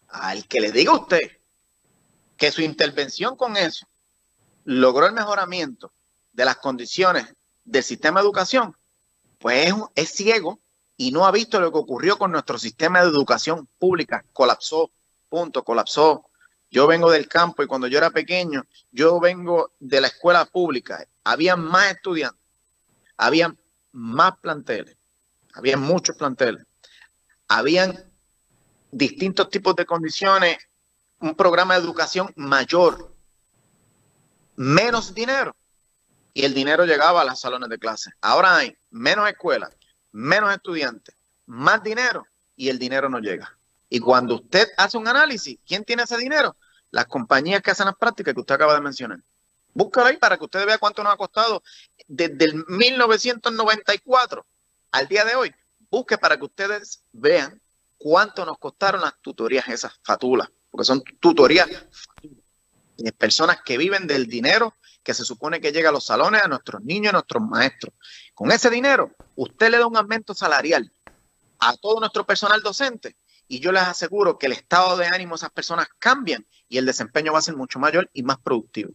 Al 0.09 0.47
que 0.49 0.61
le 0.61 0.73
diga 0.73 0.93
usted 0.93 1.21
que 2.37 2.51
su 2.51 2.63
intervención 2.63 3.37
con 3.37 3.57
eso 3.57 3.87
logró 4.65 5.07
el 5.07 5.13
mejoramiento 5.13 5.93
de 6.33 6.45
las 6.45 6.57
condiciones 6.57 7.27
del 7.65 7.83
sistema 7.83 8.21
de 8.21 8.27
educación, 8.27 8.77
pues 9.39 9.73
es, 9.95 10.11
ciego 10.11 10.61
y 10.97 11.13
no 11.13 11.27
ha 11.27 11.31
visto 11.31 11.61
lo 11.61 11.73
que 11.73 11.79
ocurrió 11.79 12.19
con 12.19 12.33
nuestro 12.33 12.59
sistema 12.59 13.01
de 13.01 13.09
educación 13.09 13.69
pública. 13.79 14.25
Colapsó, 14.33 14.91
punto, 15.29 15.65
colapsó. 15.65 16.27
Yo 16.71 16.87
vengo 16.87 17.11
del 17.11 17.27
campo 17.27 17.63
y 17.63 17.67
cuando 17.67 17.87
yo 17.87 17.99
era 17.99 18.11
pequeño, 18.11 18.65
yo 18.93 19.19
vengo 19.19 19.73
de 19.81 20.01
la 20.01 20.09
escuela 20.09 20.45
pública. 20.45 21.05
Había 21.25 21.57
más 21.57 21.93
estudiantes, 21.93 22.41
había 23.17 23.55
más 23.93 24.39
planteles, 24.39 24.97
había 25.55 25.77
muchos 25.77 26.17
planteles, 26.17 26.65
habían 27.49 28.05
distintos 28.93 29.51
tipos 29.51 29.75
de 29.75 29.87
condiciones, 29.87 30.59
un 31.19 31.35
programa 31.35 31.75
de 31.75 31.81
educación 31.81 32.33
mayor, 32.37 33.13
menos 34.55 35.13
dinero 35.13 35.57
y 36.33 36.45
el 36.45 36.55
dinero 36.55 36.85
llegaba 36.85 37.23
a 37.23 37.25
los 37.25 37.41
salones 37.41 37.69
de 37.69 37.79
clase. 37.79 38.11
Ahora 38.21 38.57
hay 38.57 38.77
menos 38.91 39.29
escuelas, 39.29 39.71
menos 40.13 40.53
estudiantes, 40.53 41.15
más 41.47 41.83
dinero 41.83 42.27
y 42.57 42.69
el 42.69 42.79
dinero 42.79 43.09
no 43.09 43.19
llega. 43.19 43.57
Y 43.89 43.99
cuando 43.99 44.37
usted 44.37 44.69
hace 44.77 44.97
un 44.97 45.09
análisis, 45.09 45.59
¿quién 45.67 45.85
tiene 45.85 46.05
ese 46.05 46.17
dinero? 46.17 46.57
Las 46.91 47.07
compañías 47.07 47.63
que 47.63 47.73
hacen 47.73 47.87
las 47.87 47.97
prácticas 47.97 48.35
que 48.35 48.41
usted 48.41 48.55
acaba 48.55 48.75
de 48.75 48.81
mencionar. 48.81 49.19
Búscalo 49.75 50.07
ahí 50.07 50.17
para 50.17 50.37
que 50.37 50.45
usted 50.45 50.67
vea 50.67 50.79
cuánto 50.79 51.03
nos 51.03 51.13
ha 51.13 51.17
costado 51.17 51.63
desde 52.07 52.45
el 52.45 52.65
1994 52.67 54.47
al 54.93 55.09
día 55.09 55.25
de 55.25 55.35
hoy. 55.35 55.55
Busque 55.91 56.19
para 56.19 56.37
que 56.37 56.45
ustedes 56.45 57.03
vean 57.13 57.61
cuánto 57.99 58.45
nos 58.45 58.59
costaron 58.59 59.01
las 59.01 59.15
tutorías 59.21 59.69
esas 59.69 59.99
fatulas, 60.03 60.49
porque 60.71 60.85
son 60.85 61.03
tutorías 61.21 61.69
de 62.97 63.13
personas 63.13 63.59
que 63.65 63.79
viven 63.79 64.07
del 64.07 64.27
dinero 64.27 64.75
que 65.03 65.15
se 65.15 65.25
supone 65.25 65.61
que 65.61 65.73
llega 65.73 65.89
a 65.89 65.93
los 65.93 66.05
salones 66.05 66.43
a 66.43 66.49
nuestros 66.49 66.83
niños, 66.83 67.11
a 67.11 67.13
nuestros 67.15 67.43
maestros. 67.43 67.95
Con 68.35 68.51
ese 68.53 68.71
dinero, 68.71 69.11
usted 69.37 69.71
le 69.71 69.79
da 69.79 69.87
un 69.87 69.97
aumento 69.97 70.35
salarial 70.35 70.91
a 71.59 71.77
todo 71.77 72.01
nuestro 72.01 72.25
personal 72.25 72.61
docente 72.63 73.17
y 73.49 73.61
yo 73.61 73.73
les 73.73 73.83
aseguro 73.83 74.39
que 74.39 74.47
el 74.47 74.53
estado 74.53 74.97
de 74.97 75.07
ánimo 75.07 75.35
de 75.35 75.39
esas 75.39 75.51
personas 75.51 75.89
cambian 75.99 76.47
y 76.69 76.79
el 76.79 76.87
desempeño 76.87 77.33
va 77.33 77.41
a 77.41 77.43
ser 77.43 77.57
mucho 77.57 77.79
mayor 77.79 78.09
y 78.13 78.23
más 78.23 78.39
productivo. 78.39 78.93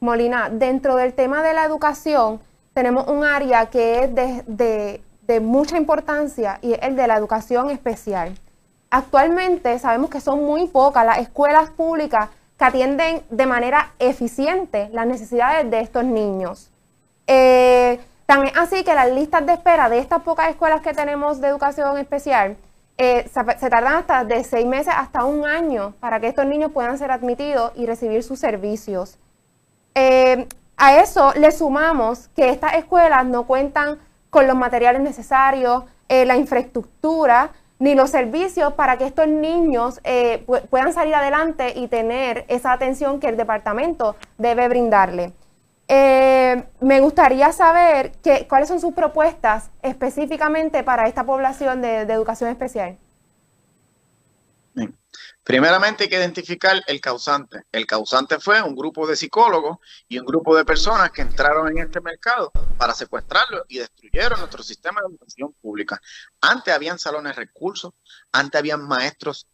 Molina, 0.00 0.48
dentro 0.50 0.96
del 0.96 1.14
tema 1.14 1.42
de 1.42 1.54
la 1.54 1.64
educación 1.64 2.40
tenemos 2.74 3.08
un 3.08 3.24
área 3.24 3.70
que 3.70 4.04
es 4.04 4.14
de, 4.14 5.02
de 5.22 5.40
mucha 5.40 5.76
importancia 5.76 6.58
y 6.62 6.72
es 6.72 6.78
el 6.82 6.96
de 6.96 7.06
la 7.06 7.16
educación 7.16 7.70
especial. 7.70 8.38
Actualmente 8.90 9.78
sabemos 9.78 10.10
que 10.10 10.20
son 10.20 10.44
muy 10.44 10.68
pocas 10.68 11.06
las 11.06 11.18
escuelas 11.18 11.70
públicas 11.70 12.28
que 12.62 12.66
atienden 12.66 13.22
de 13.28 13.44
manera 13.44 13.92
eficiente 13.98 14.88
las 14.92 15.04
necesidades 15.04 15.68
de 15.68 15.80
estos 15.80 16.04
niños. 16.04 16.70
Eh, 17.26 17.98
tan 18.24 18.52
así 18.56 18.84
que 18.84 18.94
las 18.94 19.10
listas 19.10 19.44
de 19.44 19.54
espera 19.54 19.88
de 19.88 19.98
estas 19.98 20.22
pocas 20.22 20.48
escuelas 20.48 20.80
que 20.80 20.94
tenemos 20.94 21.40
de 21.40 21.48
educación 21.48 21.98
especial 21.98 22.56
eh, 22.98 23.28
se, 23.32 23.68
tardan 23.68 23.94
hasta 23.94 24.24
de 24.24 24.44
seis 24.44 24.64
meses 24.64 24.94
hasta 24.96 25.24
un 25.24 25.44
año 25.44 25.94
para 25.98 26.20
que 26.20 26.28
estos 26.28 26.46
niños 26.46 26.70
puedan 26.70 26.96
ser 26.98 27.10
admitidos 27.10 27.72
y 27.74 27.84
recibir 27.84 28.22
sus 28.22 28.38
servicios. 28.38 29.18
Eh, 29.96 30.46
a 30.76 31.00
eso 31.00 31.32
le 31.34 31.50
sumamos 31.50 32.28
que 32.28 32.50
estas 32.50 32.74
escuelas 32.74 33.26
no 33.26 33.42
cuentan 33.42 33.98
con 34.30 34.46
los 34.46 34.54
materiales 34.54 35.02
necesarios, 35.02 35.82
eh, 36.08 36.26
la 36.26 36.36
infraestructura, 36.36 37.50
ni 37.82 37.96
los 37.96 38.10
servicios 38.10 38.74
para 38.74 38.96
que 38.96 39.06
estos 39.06 39.26
niños 39.26 40.00
puedan 40.70 40.92
salir 40.92 41.16
adelante 41.16 41.72
y 41.74 41.88
tener 41.88 42.44
esa 42.46 42.72
atención 42.72 43.18
que 43.18 43.28
el 43.28 43.36
departamento 43.36 44.14
debe 44.38 44.68
brindarle. 44.68 45.32
me 45.88 47.00
gustaría 47.00 47.50
saber 47.50 48.12
cuáles 48.48 48.68
son 48.68 48.78
sus 48.78 48.94
propuestas 48.94 49.70
específicamente 49.82 50.84
para 50.84 51.08
esta 51.08 51.24
población 51.24 51.82
de 51.82 52.02
educación 52.02 52.50
especial. 52.50 52.98
Primeramente 55.44 56.04
hay 56.04 56.08
que 56.08 56.16
identificar 56.16 56.80
el 56.86 57.00
causante. 57.00 57.64
El 57.72 57.84
causante 57.84 58.38
fue 58.38 58.62
un 58.62 58.76
grupo 58.76 59.08
de 59.08 59.16
psicólogos 59.16 59.78
y 60.08 60.18
un 60.18 60.24
grupo 60.24 60.56
de 60.56 60.64
personas 60.64 61.10
que 61.10 61.22
entraron 61.22 61.68
en 61.68 61.78
este 61.78 62.00
mercado 62.00 62.52
para 62.78 62.94
secuestrarlo 62.94 63.64
y 63.68 63.78
destruyeron 63.78 64.38
nuestro 64.38 64.62
sistema 64.62 65.00
de 65.00 65.08
educación 65.08 65.52
pública. 65.54 66.00
Antes 66.40 66.72
habían 66.72 66.98
salones 66.98 67.34
recursos, 67.34 67.92
antes 68.30 68.58
habían 68.58 68.86
maestros 68.86 69.48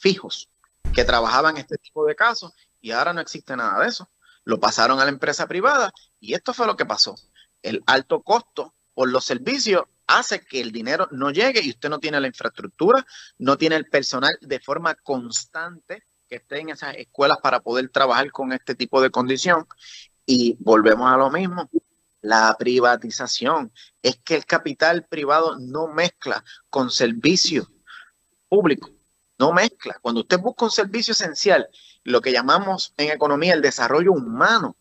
fijos 0.00 0.48
que 0.92 1.04
trabajaban 1.04 1.56
este 1.56 1.78
tipo 1.78 2.04
de 2.04 2.16
casos 2.16 2.52
y 2.80 2.90
ahora 2.90 3.12
no 3.12 3.20
existe 3.20 3.54
nada 3.56 3.80
de 3.82 3.88
eso. 3.88 4.08
Lo 4.42 4.58
pasaron 4.58 4.98
a 4.98 5.04
la 5.04 5.10
empresa 5.10 5.46
privada 5.46 5.92
y 6.18 6.34
esto 6.34 6.52
fue 6.52 6.66
lo 6.66 6.76
que 6.76 6.86
pasó. 6.86 7.14
El 7.62 7.84
alto 7.86 8.22
costo 8.22 8.74
por 8.92 9.08
los 9.08 9.24
servicios 9.24 9.84
hace 10.08 10.40
que 10.40 10.60
el 10.60 10.72
dinero 10.72 11.06
no 11.12 11.30
llegue 11.30 11.60
y 11.62 11.70
usted 11.70 11.88
no 11.88 12.00
tiene 12.00 12.20
la 12.20 12.26
infraestructura, 12.26 13.06
no 13.38 13.56
tiene 13.56 13.76
el 13.76 13.86
personal 13.86 14.36
de 14.40 14.58
forma 14.58 14.94
constante 14.96 16.02
que 16.28 16.36
esté 16.36 16.60
en 16.60 16.70
esas 16.70 16.96
escuelas 16.96 17.38
para 17.42 17.60
poder 17.60 17.88
trabajar 17.90 18.30
con 18.32 18.52
este 18.52 18.74
tipo 18.74 19.00
de 19.00 19.10
condición. 19.10 19.66
Y 20.26 20.56
volvemos 20.60 21.10
a 21.10 21.16
lo 21.16 21.30
mismo, 21.30 21.70
la 22.22 22.54
privatización. 22.58 23.72
Es 24.02 24.16
que 24.16 24.34
el 24.34 24.46
capital 24.46 25.06
privado 25.06 25.58
no 25.58 25.88
mezcla 25.88 26.42
con 26.70 26.90
servicio 26.90 27.70
público, 28.48 28.90
no 29.38 29.52
mezcla. 29.52 29.98
Cuando 30.00 30.22
usted 30.22 30.38
busca 30.38 30.64
un 30.64 30.70
servicio 30.70 31.12
esencial, 31.12 31.68
lo 32.04 32.20
que 32.20 32.32
llamamos 32.32 32.94
en 32.96 33.10
economía 33.10 33.54
el 33.54 33.62
desarrollo 33.62 34.12
humano, 34.12 34.74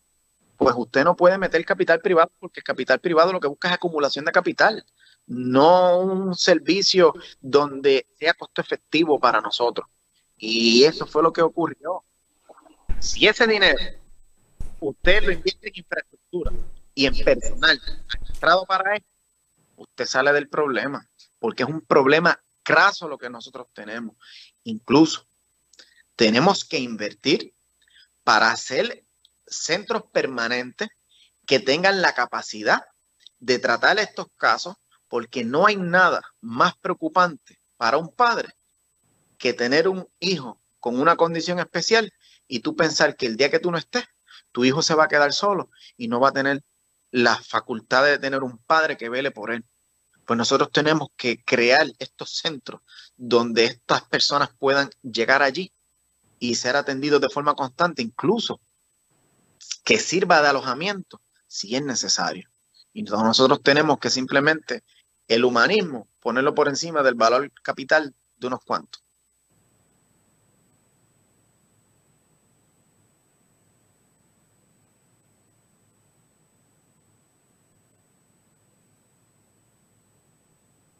pues 0.56 0.74
usted 0.78 1.04
no 1.04 1.16
puede 1.16 1.38
meter 1.38 1.64
capital 1.66 2.00
privado 2.00 2.32
porque 2.40 2.62
el 2.62 2.64
capital 2.64 3.00
privado 3.00 3.34
lo 3.34 3.40
que 3.40 3.48
busca 3.48 3.68
es 3.68 3.74
acumulación 3.76 4.26
de 4.26 4.32
capital 4.32 4.86
no 5.28 6.00
un 6.00 6.36
servicio 6.36 7.14
donde 7.40 8.08
sea 8.18 8.34
costo 8.34 8.62
efectivo 8.62 9.20
para 9.20 9.42
nosotros. 9.42 9.88
Y 10.38 10.84
eso 10.84 11.06
fue 11.06 11.22
lo 11.22 11.34
que 11.34 11.42
ocurrió. 11.42 12.04
Si 13.00 13.28
ese 13.28 13.46
dinero 13.46 13.78
usted 14.80 15.24
lo 15.24 15.32
invierte 15.32 15.68
en 15.68 15.74
infraestructura 15.76 16.52
y 16.94 17.06
en 17.06 17.18
personal 17.24 17.80
administrado 18.10 18.66
para 18.66 18.96
eso, 18.96 19.06
usted 19.76 20.06
sale 20.06 20.32
del 20.34 20.48
problema, 20.48 21.08
porque 21.40 21.64
es 21.64 21.70
un 21.70 21.82
problema 21.82 22.40
craso 22.64 23.08
lo 23.08 23.18
que 23.18 23.30
nosotros 23.30 23.68
tenemos. 23.74 24.16
Incluso 24.64 25.26
tenemos 26.16 26.66
que 26.66 26.80
invertir 26.80 27.54
para 28.24 28.52
hacer 28.52 29.04
centros 29.46 30.04
permanentes 30.12 30.90
que 31.46 31.60
tengan 31.60 32.02
la 32.02 32.14
capacidad 32.14 32.86
de 33.40 33.60
tratar 33.60 34.00
estos 34.00 34.28
casos 34.36 34.76
porque 35.10 35.44
no 35.44 35.66
hay 35.66 35.76
nada 35.78 36.22
más 36.42 36.76
preocupante 36.78 37.60
para 37.78 37.98
un 37.98 38.10
padre 38.10 38.56
que 39.38 39.54
tener 39.54 39.88
un 39.88 40.08
hijo 40.20 40.60
con 40.80 41.00
una 41.00 41.16
condición 41.16 41.60
especial 41.60 42.14
y 42.48 42.60
tú 42.60 42.76
pensar 42.76 43.16
que 43.16 43.26
el 43.26 43.38
día 43.38 43.52
que 43.52 43.60
tú 43.60 43.72
no 43.72 43.78
estés, 43.78 44.06
tu 44.52 44.66
hijo 44.66 44.82
se 44.82 44.96
va 44.96 45.06
a 45.06 45.08
quedar 45.08 45.34
solo 45.34 45.70
y 45.98 46.08
no 46.08 46.20
va 46.20 46.30
a 46.30 46.34
tener 46.34 46.64
la 47.12 47.36
facultad 47.36 48.06
de 48.06 48.20
tener 48.20 48.44
un 48.44 48.58
padre 48.58 48.98
que 48.98 49.10
vele 49.10 49.32
por 49.32 49.52
él. 49.52 49.64
Pues 50.26 50.38
nosotros 50.38 50.72
tenemos 50.72 51.10
que 51.16 51.44
crear 51.44 51.88
estos 52.00 52.32
centros 52.32 52.82
donde 53.16 53.66
estas 53.66 54.04
personas 54.04 54.50
puedan 54.58 54.90
llegar 55.02 55.42
allí 55.42 55.72
y 56.40 56.56
ser 56.56 56.76
atendidos 56.76 57.22
de 57.22 57.30
forma 57.30 57.56
constante, 57.56 58.02
incluso 58.02 58.60
que 59.84 59.98
sirva 59.98 60.42
de 60.42 60.50
alojamiento 60.50 61.22
si 61.48 61.76
es 61.76 61.82
necesario. 61.82 62.50
Y 62.94 63.04
nosotros 63.04 63.62
tenemos 63.62 64.00
que 64.00 64.10
simplemente 64.10 64.84
el 65.28 65.46
humanismo, 65.46 66.08
ponerlo 66.20 66.56
por 66.56 66.68
encima 66.68 67.04
del 67.04 67.16
valor 67.16 67.52
capital 67.62 68.14
de 68.38 68.48
unos 68.48 68.64
cuantos. 68.64 69.04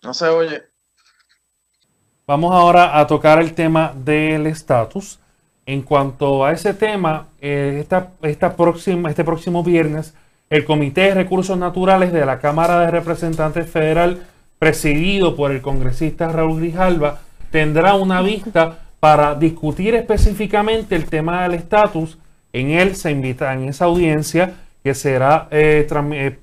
No 0.08 0.14
se 0.14 0.28
oye. 0.28 0.64
Vamos 2.26 2.54
ahora 2.54 2.98
a 2.98 3.08
tocar 3.08 3.42
el 3.42 3.54
tema 3.54 3.94
del 3.94 4.48
estatus. 4.48 5.20
En 5.66 5.82
cuanto 5.82 6.46
a 6.46 6.54
ese 6.54 6.74
tema, 6.74 7.28
eh, 7.42 7.86
esta, 8.22 8.56
próxima, 8.56 9.10
este 9.10 9.26
próximo 9.26 9.64
viernes 9.64 10.14
el 10.50 10.66
Comité 10.66 11.02
de 11.02 11.14
Recursos 11.14 11.58
Naturales 11.58 12.14
de 12.14 12.26
la 12.26 12.40
Cámara 12.40 12.80
de 12.80 12.92
Representantes 12.92 13.70
Federal, 13.70 14.24
presidido 14.60 15.36
por 15.36 15.52
el 15.52 15.62
congresista 15.62 16.30
Raúl 16.30 16.60
Grijalva, 16.62 17.20
tendrá 17.52 17.96
una 17.96 18.22
vista 18.22 18.80
para 19.00 19.36
discutir 19.36 19.94
específicamente 19.96 20.96
el 20.96 21.06
tema 21.06 21.44
del 21.44 21.54
estatus. 21.54 22.18
En 22.54 22.72
él 22.72 22.96
se 22.96 23.12
invita 23.12 23.54
en 23.54 23.66
esa 23.66 23.86
audiencia, 23.86 24.56
que 24.84 24.94
será 24.94 25.48
eh, 25.52 25.86
eh, 26.14 26.40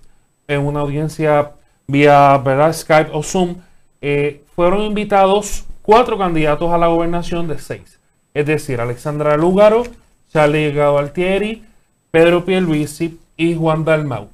en 0.48 0.61
una 0.61 0.80
audiencia 0.80 1.52
vía 1.86 2.42
Skype 2.72 3.11
o 3.12 3.22
Zoom, 3.22 3.57
eh, 4.00 4.42
fueron 4.55 4.82
invitados 4.82 5.64
cuatro 5.82 6.18
candidatos 6.18 6.70
a 6.72 6.78
la 6.78 6.88
gobernación 6.88 7.48
de 7.48 7.59
seis. 7.59 7.98
Es 8.34 8.46
decir, 8.46 8.80
Alexandra 8.80 9.36
Lúgaro, 9.36 9.84
Charlie 10.32 10.72
Gabaltieri, 10.72 11.64
Pedro 12.11 12.44
Pierluisi, 12.44 13.18
y 13.37 13.55
Juan 13.55 13.85
Dalmau. 13.85 14.28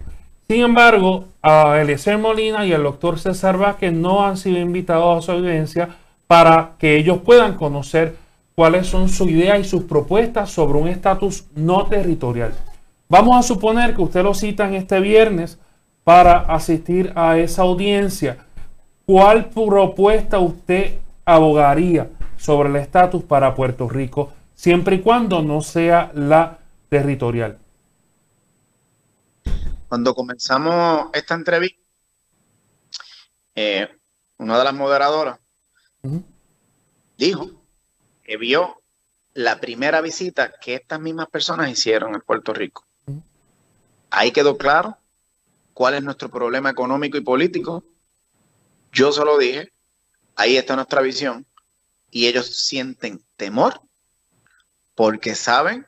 Sin 0.49 0.63
embargo, 0.63 1.27
a 1.43 1.79
Eliezer 1.81 2.19
Molina 2.19 2.67
y 2.67 2.73
el 2.73 2.83
doctor 2.83 3.19
César 3.19 3.57
Vázquez 3.57 3.93
no 3.93 4.27
han 4.27 4.37
sido 4.37 4.59
invitados 4.59 5.19
a 5.19 5.27
su 5.27 5.33
audiencia 5.33 5.91
para 6.27 6.73
que 6.79 6.97
ellos 6.97 7.19
puedan 7.19 7.55
conocer 7.55 8.17
cuáles 8.55 8.89
son 8.89 9.09
sus 9.09 9.31
ideas 9.31 9.61
y 9.61 9.65
sus 9.65 9.85
propuestas 9.85 10.51
sobre 10.51 10.79
un 10.79 10.89
estatus 10.89 11.45
no 11.55 11.87
territorial. 11.87 12.53
Vamos 13.09 13.37
a 13.37 13.43
suponer 13.43 13.95
que 13.95 14.03
usted 14.03 14.23
lo 14.23 14.35
cita 14.35 14.69
en 14.69 14.75
este 14.75 15.01
viernes 15.01 15.59
para 16.05 16.41
asistir 16.41 17.13
a 17.15 17.39
esa 17.39 17.63
audiencia. 17.63 18.39
¿Cuál 19.07 19.47
propuesta 19.47 20.41
usted 20.41 20.95
abogaría 21.25 22.09
sobre 22.37 22.69
el 22.69 22.77
estatus 22.77 23.23
para 23.23 23.55
Puerto 23.55 23.89
Rico, 23.89 24.31
siempre 24.55 24.97
y 24.97 25.01
cuando 25.01 25.43
no 25.43 25.61
sea 25.61 26.11
la 26.15 26.59
territorial? 26.89 27.60
Cuando 29.91 30.15
comenzamos 30.15 31.11
esta 31.15 31.35
entrevista, 31.35 31.83
eh, 33.57 33.89
una 34.39 34.57
de 34.57 34.63
las 34.63 34.73
moderadoras 34.73 35.41
dijo 37.17 37.51
que 38.23 38.37
vio 38.37 38.81
la 39.35 39.59
primera 39.59 40.01
visita 40.01 40.53
que 40.61 40.77
estas 40.77 41.01
mismas 41.01 41.29
personas 41.29 41.73
hicieron 41.73 42.15
en 42.15 42.21
Puerto 42.21 42.55
Rico. 42.55 42.87
Ahí 44.11 44.31
quedó 44.31 44.57
claro 44.57 44.97
cuál 45.75 45.95
es 45.95 46.05
nuestro 46.05 46.31
problema 46.31 46.71
económico 46.71 47.19
y 47.19 47.23
político. 47.23 47.83
Yo 48.93 49.11
solo 49.11 49.39
dije, 49.39 49.73
ahí 50.37 50.57
está 50.57 50.77
nuestra 50.77 51.01
visión. 51.01 51.45
Y 52.13 52.29
ellos 52.29 52.47
sienten 52.65 53.25
temor 53.37 53.81
porque 54.95 55.35
saben 55.35 55.85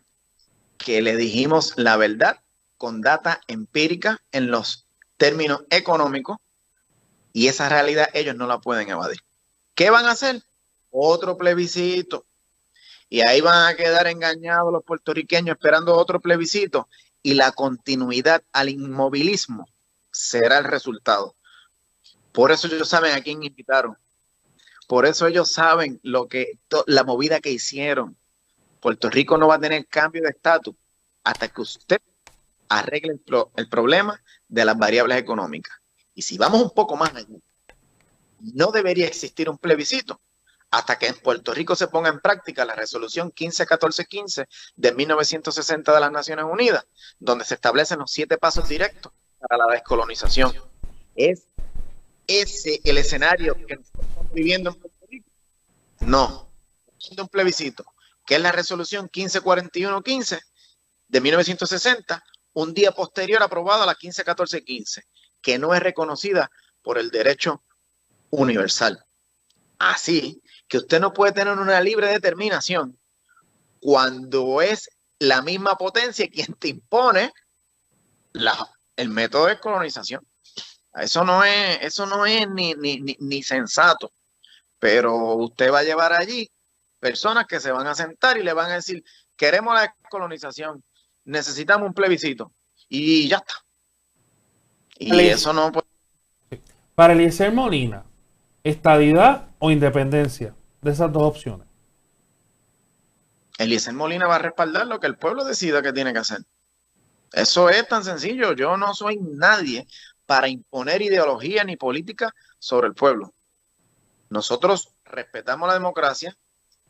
que 0.77 1.01
le 1.03 1.17
dijimos 1.17 1.75
la 1.77 1.97
verdad 1.97 2.42
con 2.83 3.01
data 3.01 3.41
empírica 3.47 4.21
en 4.33 4.51
los 4.51 4.87
términos 5.17 5.63
económicos 5.71 6.39
y 7.33 7.47
esa 7.47 7.69
realidad 7.69 8.09
ellos 8.13 8.35
no 8.35 8.49
la 8.49 8.59
pueden 8.59 8.89
evadir. 8.89 9.21
¿Qué 9.77 9.89
van 9.89 10.07
a 10.07 10.11
hacer? 10.11 10.43
Otro 10.91 11.37
plebiscito. 11.37 12.27
Y 13.09 13.21
ahí 13.21 13.41
van 13.41 13.69
a 13.69 13.77
quedar 13.77 14.09
engañados 14.09 14.73
los 14.73 14.83
puertorriqueños 14.83 15.55
esperando 15.55 15.97
otro 15.97 16.19
plebiscito 16.19 16.89
y 17.23 17.35
la 17.35 17.53
continuidad 17.53 18.43
al 18.51 18.69
inmovilismo 18.69 19.69
será 20.11 20.59
el 20.59 20.65
resultado. 20.65 21.37
Por 22.33 22.51
eso 22.51 22.67
ellos 22.67 22.89
saben 22.89 23.15
a 23.15 23.21
quién 23.21 23.45
invitaron. 23.45 23.97
Por 24.89 25.07
eso 25.07 25.29
ellos 25.29 25.53
saben 25.53 26.01
lo 26.03 26.27
que 26.27 26.59
la 26.87 27.05
movida 27.05 27.39
que 27.39 27.53
hicieron. 27.53 28.17
Puerto 28.81 29.09
Rico 29.09 29.39
no 29.39 29.47
va 29.47 29.55
a 29.55 29.61
tener 29.61 29.87
cambio 29.87 30.23
de 30.23 30.31
estatus 30.31 30.75
hasta 31.23 31.47
que 31.47 31.61
usted 31.61 32.01
arregle 32.79 33.19
el, 33.57 33.69
problema 33.69 34.23
de 34.49 34.65
las 34.65 34.77
variables 34.77 35.19
económicas. 35.19 35.77
Y 36.15 36.23
si 36.23 36.39
vamos 36.39 36.63
un 36.63 36.71
poco 36.71 36.97
más 36.97 37.15
allá, 37.15 37.39
no 38.41 38.73
debería 38.73 39.07
existir 39.07 39.49
un 39.49 39.59
plebiscito 39.59 40.21
hasta 40.71 40.99
que 40.99 41.07
en 41.07 41.15
Puerto 41.17 41.53
Rico 41.53 41.77
se 41.77 41.89
ponga 41.89 42.09
en 42.09 42.21
práctica 42.21 42.65
la 42.65 42.75
resolución 42.75 43.27
151415 43.29 44.49
de 44.75 44.93
1960 44.93 45.93
de 45.93 46.01
las 46.01 46.11
Naciones 46.11 46.47
Unidas, 46.51 46.87
donde 47.19 47.45
se 47.45 47.55
establecen 47.55 47.99
los 47.99 48.11
siete 48.11 48.39
pasos 48.39 48.69
directos 48.69 49.13
para 49.39 49.59
la 49.59 49.73
descolonización. 49.73 50.53
¿Es 51.15 51.47
ese 52.27 52.81
el 52.85 52.97
escenario 52.97 53.55
que 53.67 53.75
estamos 53.75 54.33
viviendo 54.33 54.71
en 54.71 54.77
Puerto 54.77 55.07
Rico? 55.11 55.29
No, 56.01 56.51
un 57.19 57.29
plebiscito, 57.29 57.85
que 58.25 58.37
es 58.37 58.41
la 58.41 58.53
resolución 58.53 59.11
154115 59.13 60.41
de 61.09 61.21
1960, 61.21 62.25
un 62.55 62.75
día 62.75 62.93
posterior 62.93 63.43
aprobada 63.43 63.87
la 63.87 63.95
151415, 63.95 65.05
que 65.41 65.59
no 65.59 65.75
es 65.75 65.81
reconocida 65.81 66.51
por 66.83 66.99
el 66.99 67.11
derecho 67.11 67.63
universal. 68.31 69.05
Así 69.79 70.43
que 70.69 70.79
usted 70.79 71.01
no 71.01 71.13
puede 71.13 71.33
tener 71.33 71.59
una 71.59 71.81
libre 71.81 72.09
determinación 72.09 72.99
cuando 73.81 74.63
es 74.63 74.89
la 75.19 75.43
misma 75.43 75.77
potencia 75.77 76.29
quien 76.29 76.55
te 76.55 76.69
impone 76.69 77.33
el 78.97 79.09
método 79.09 79.47
de 79.47 79.59
colonización. 79.59 80.27
Eso 80.95 81.25
no 81.25 81.43
es, 81.43 81.79
eso 81.83 82.07
no 82.07 82.27
es 82.27 82.49
ni, 82.49 82.75
ni, 82.75 83.01
ni 83.19 83.43
sensato. 83.43 84.13
Pero 84.79 85.35
usted 85.37 85.73
va 85.73 85.81
a 85.81 85.85
llevar 85.85 86.13
allí 86.13 86.51
personas 86.99 87.47
que 87.47 87.61
se 87.61 87.73
van 87.73 87.87
a 87.87 87.95
sentar 87.95 88.37
y 88.39 88.43
le 88.43 88.53
van 88.53 88.71
a 88.71 88.75
decir, 88.75 89.03
queremos 89.37 89.75
la 89.75 89.95
colonización, 90.09 90.85
necesitamos 91.25 91.89
un 91.89 91.95
plebiscito. 91.95 92.51
Y 92.89 93.29
ya 93.29 93.39
está. 93.39 93.55
Y 94.99 95.19
eso 95.21 95.53
no 95.53 95.73
puede... 95.73 95.87
Para 96.95 97.15
Eliezer 97.15 97.53
Molina, 97.53 98.05
estadidad 98.63 99.49
o 99.59 99.71
independencia, 99.71 100.55
de 100.83 100.91
esas 100.91 101.13
dos 101.13 101.23
opciones. 101.23 101.67
Eliezer 103.59 103.95
Molina 103.95 104.27
va 104.27 104.37
a 104.37 104.41
respaldar 104.41 104.87
lo 104.87 105.01
que 105.01 105.07
el 105.07 105.17
pueblo 105.17 105.45
decida 105.45 105.83
que 105.83 105.93
tiene 105.93 106.13
que 106.13 106.19
hacer. 106.19 106.43
Eso 107.33 107.71
es 107.71 107.89
tan 107.89 108.05
sencillo. 108.05 108.53
Yo 108.53 108.77
no 108.77 108.95
soy 108.95 109.19
nadie 109.21 109.87
para 110.27 110.49
imponer 110.49 111.03
ideología 111.03 111.65
ni 111.65 111.77
política 111.77 112.35
sobre 112.59 112.89
el 112.89 112.95
pueblo. 112.95 113.33
Nosotros 114.29 114.91
respetamos 115.05 115.69
la 115.69 115.75
democracia 115.75 116.37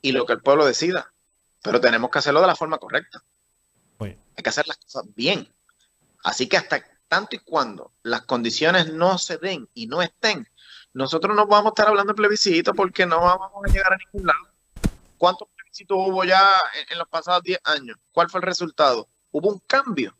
y 0.00 0.12
lo 0.12 0.26
que 0.26 0.34
el 0.34 0.42
pueblo 0.42 0.64
decida, 0.64 1.12
pero 1.62 1.80
tenemos 1.80 2.10
que 2.10 2.18
hacerlo 2.18 2.40
de 2.40 2.46
la 2.46 2.56
forma 2.56 2.78
correcta. 2.78 3.22
Hay 4.10 4.42
que 4.42 4.48
hacer 4.50 4.66
las 4.66 4.76
cosas 4.78 5.04
bien. 5.14 5.48
Así 6.24 6.48
que 6.48 6.56
hasta 6.56 6.82
tanto 7.08 7.36
y 7.36 7.40
cuando 7.40 7.92
las 8.02 8.22
condiciones 8.22 8.92
no 8.92 9.18
se 9.18 9.36
den 9.36 9.68
y 9.74 9.86
no 9.86 10.00
estén, 10.00 10.48
nosotros 10.94 11.34
no 11.34 11.46
vamos 11.46 11.66
a 11.66 11.68
estar 11.70 11.88
hablando 11.88 12.12
de 12.12 12.16
plebiscito 12.16 12.74
porque 12.74 13.06
no 13.06 13.20
vamos 13.20 13.50
a 13.64 13.68
llegar 13.68 13.92
a 13.92 13.96
ningún 13.96 14.26
lado. 14.26 14.48
¿Cuántos 15.18 15.48
plebiscitos 15.48 15.96
hubo 15.98 16.24
ya 16.24 16.42
en, 16.90 16.98
los 16.98 17.08
pasados 17.08 17.42
10 17.42 17.60
años? 17.64 17.96
¿Cuál 18.12 18.28
fue 18.28 18.40
el 18.40 18.46
resultado? 18.46 19.08
¿Hubo 19.30 19.50
un 19.50 19.58
cambio? 19.66 20.14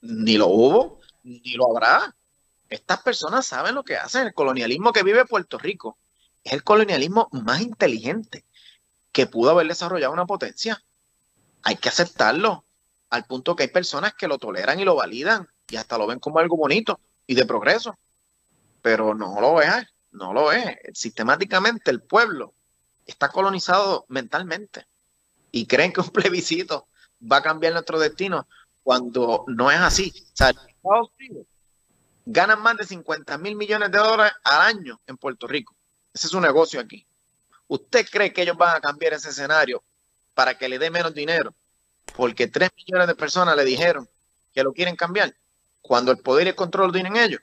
Ni 0.00 0.36
lo 0.38 0.48
hubo, 0.48 1.00
ni 1.22 1.54
lo 1.54 1.70
habrá. 1.70 2.14
Estas 2.68 3.02
personas 3.02 3.46
saben 3.46 3.74
lo 3.74 3.82
que 3.82 3.96
hacen. 3.96 4.26
El 4.26 4.34
colonialismo 4.34 4.92
que 4.92 5.02
vive 5.02 5.24
Puerto 5.24 5.58
Rico 5.58 5.98
es 6.44 6.52
el 6.52 6.62
colonialismo 6.62 7.28
más 7.32 7.60
inteligente 7.60 8.44
que 9.12 9.26
pudo 9.26 9.50
haber 9.50 9.66
desarrollado 9.66 10.12
una 10.12 10.26
potencia. 10.26 10.82
Hay 11.62 11.76
que 11.76 11.88
aceptarlo, 11.88 12.64
al 13.10 13.24
punto 13.24 13.56
que 13.56 13.64
hay 13.64 13.68
personas 13.68 14.14
que 14.14 14.28
lo 14.28 14.38
toleran 14.38 14.78
y 14.80 14.84
lo 14.84 14.94
validan 14.94 15.48
y 15.68 15.76
hasta 15.76 15.98
lo 15.98 16.06
ven 16.06 16.18
como 16.18 16.38
algo 16.38 16.56
bonito 16.56 17.00
y 17.26 17.34
de 17.34 17.46
progreso. 17.46 17.98
Pero 18.82 19.14
no 19.14 19.40
lo 19.40 19.60
es, 19.60 19.86
no 20.12 20.32
lo 20.32 20.52
es. 20.52 20.76
Sistemáticamente 20.94 21.90
el 21.90 22.00
pueblo 22.02 22.54
está 23.06 23.28
colonizado 23.28 24.04
mentalmente 24.08 24.86
y 25.50 25.66
creen 25.66 25.92
que 25.92 26.00
un 26.00 26.10
plebiscito 26.10 26.86
va 27.20 27.38
a 27.38 27.42
cambiar 27.42 27.72
nuestro 27.72 27.98
destino 27.98 28.46
cuando 28.82 29.44
no 29.48 29.70
es 29.70 29.78
así. 29.78 30.12
O 30.16 30.36
sea, 30.36 30.50
Estados 30.50 31.10
Unidos 31.18 31.46
ganan 32.30 32.60
más 32.60 32.76
de 32.76 32.84
50 32.84 33.38
mil 33.38 33.56
millones 33.56 33.90
de 33.90 33.98
dólares 33.98 34.34
al 34.44 34.76
año 34.76 35.00
en 35.06 35.16
Puerto 35.16 35.46
Rico. 35.46 35.74
Ese 36.12 36.26
es 36.26 36.30
su 36.30 36.40
negocio 36.40 36.78
aquí. 36.78 37.06
¿Usted 37.68 38.06
cree 38.10 38.32
que 38.32 38.42
ellos 38.42 38.56
van 38.56 38.76
a 38.76 38.80
cambiar 38.80 39.14
ese 39.14 39.30
escenario 39.30 39.82
para 40.34 40.56
que 40.56 40.68
le 40.68 40.78
dé 40.78 40.90
menos 40.90 41.14
dinero? 41.14 41.54
Porque 42.18 42.48
3 42.48 42.70
millones 42.76 43.06
de 43.06 43.14
personas 43.14 43.54
le 43.54 43.64
dijeron 43.64 44.08
que 44.52 44.64
lo 44.64 44.72
quieren 44.72 44.96
cambiar 44.96 45.36
cuando 45.80 46.10
el 46.10 46.18
poder 46.18 46.48
y 46.48 46.50
el 46.50 46.56
control 46.56 46.88
lo 46.88 46.92
tienen 46.92 47.16
ellos. 47.16 47.40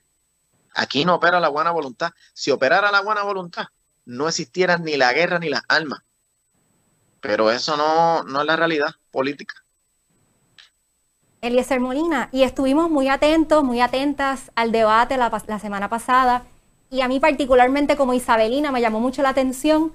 Aquí 0.74 1.06
no 1.06 1.16
opera 1.16 1.40
la 1.40 1.48
buena 1.48 1.72
voluntad. 1.72 2.12
Si 2.34 2.52
operara 2.52 2.92
la 2.92 3.00
buena 3.00 3.24
voluntad, 3.24 3.68
no 4.04 4.28
existieran 4.28 4.84
ni 4.84 4.98
la 4.98 5.14
guerra 5.14 5.40
ni 5.40 5.48
las 5.48 5.62
armas. 5.70 6.02
Pero 7.22 7.52
eso 7.52 7.78
no, 7.78 8.24
no 8.24 8.42
es 8.42 8.46
la 8.46 8.58
realidad 8.58 8.94
política. 9.12 9.56
Eliezer 11.40 11.80
Molina, 11.80 12.28
y 12.34 12.44
estuvimos 12.44 12.90
muy 12.90 13.08
atentos, 13.08 13.64
muy 13.64 13.80
atentas 13.80 14.52
al 14.56 14.74
debate 14.74 15.16
la, 15.16 15.60
semana 15.60 15.88
pasada, 15.88 16.44
y 16.90 17.00
a 17.00 17.08
mí 17.08 17.22
particularmente 17.22 17.96
como 17.96 18.14
Isabelina 18.14 18.74
me 18.74 18.82
llamó 18.82 19.00
mucho 19.00 19.22
la 19.22 19.30
atención, 19.30 19.94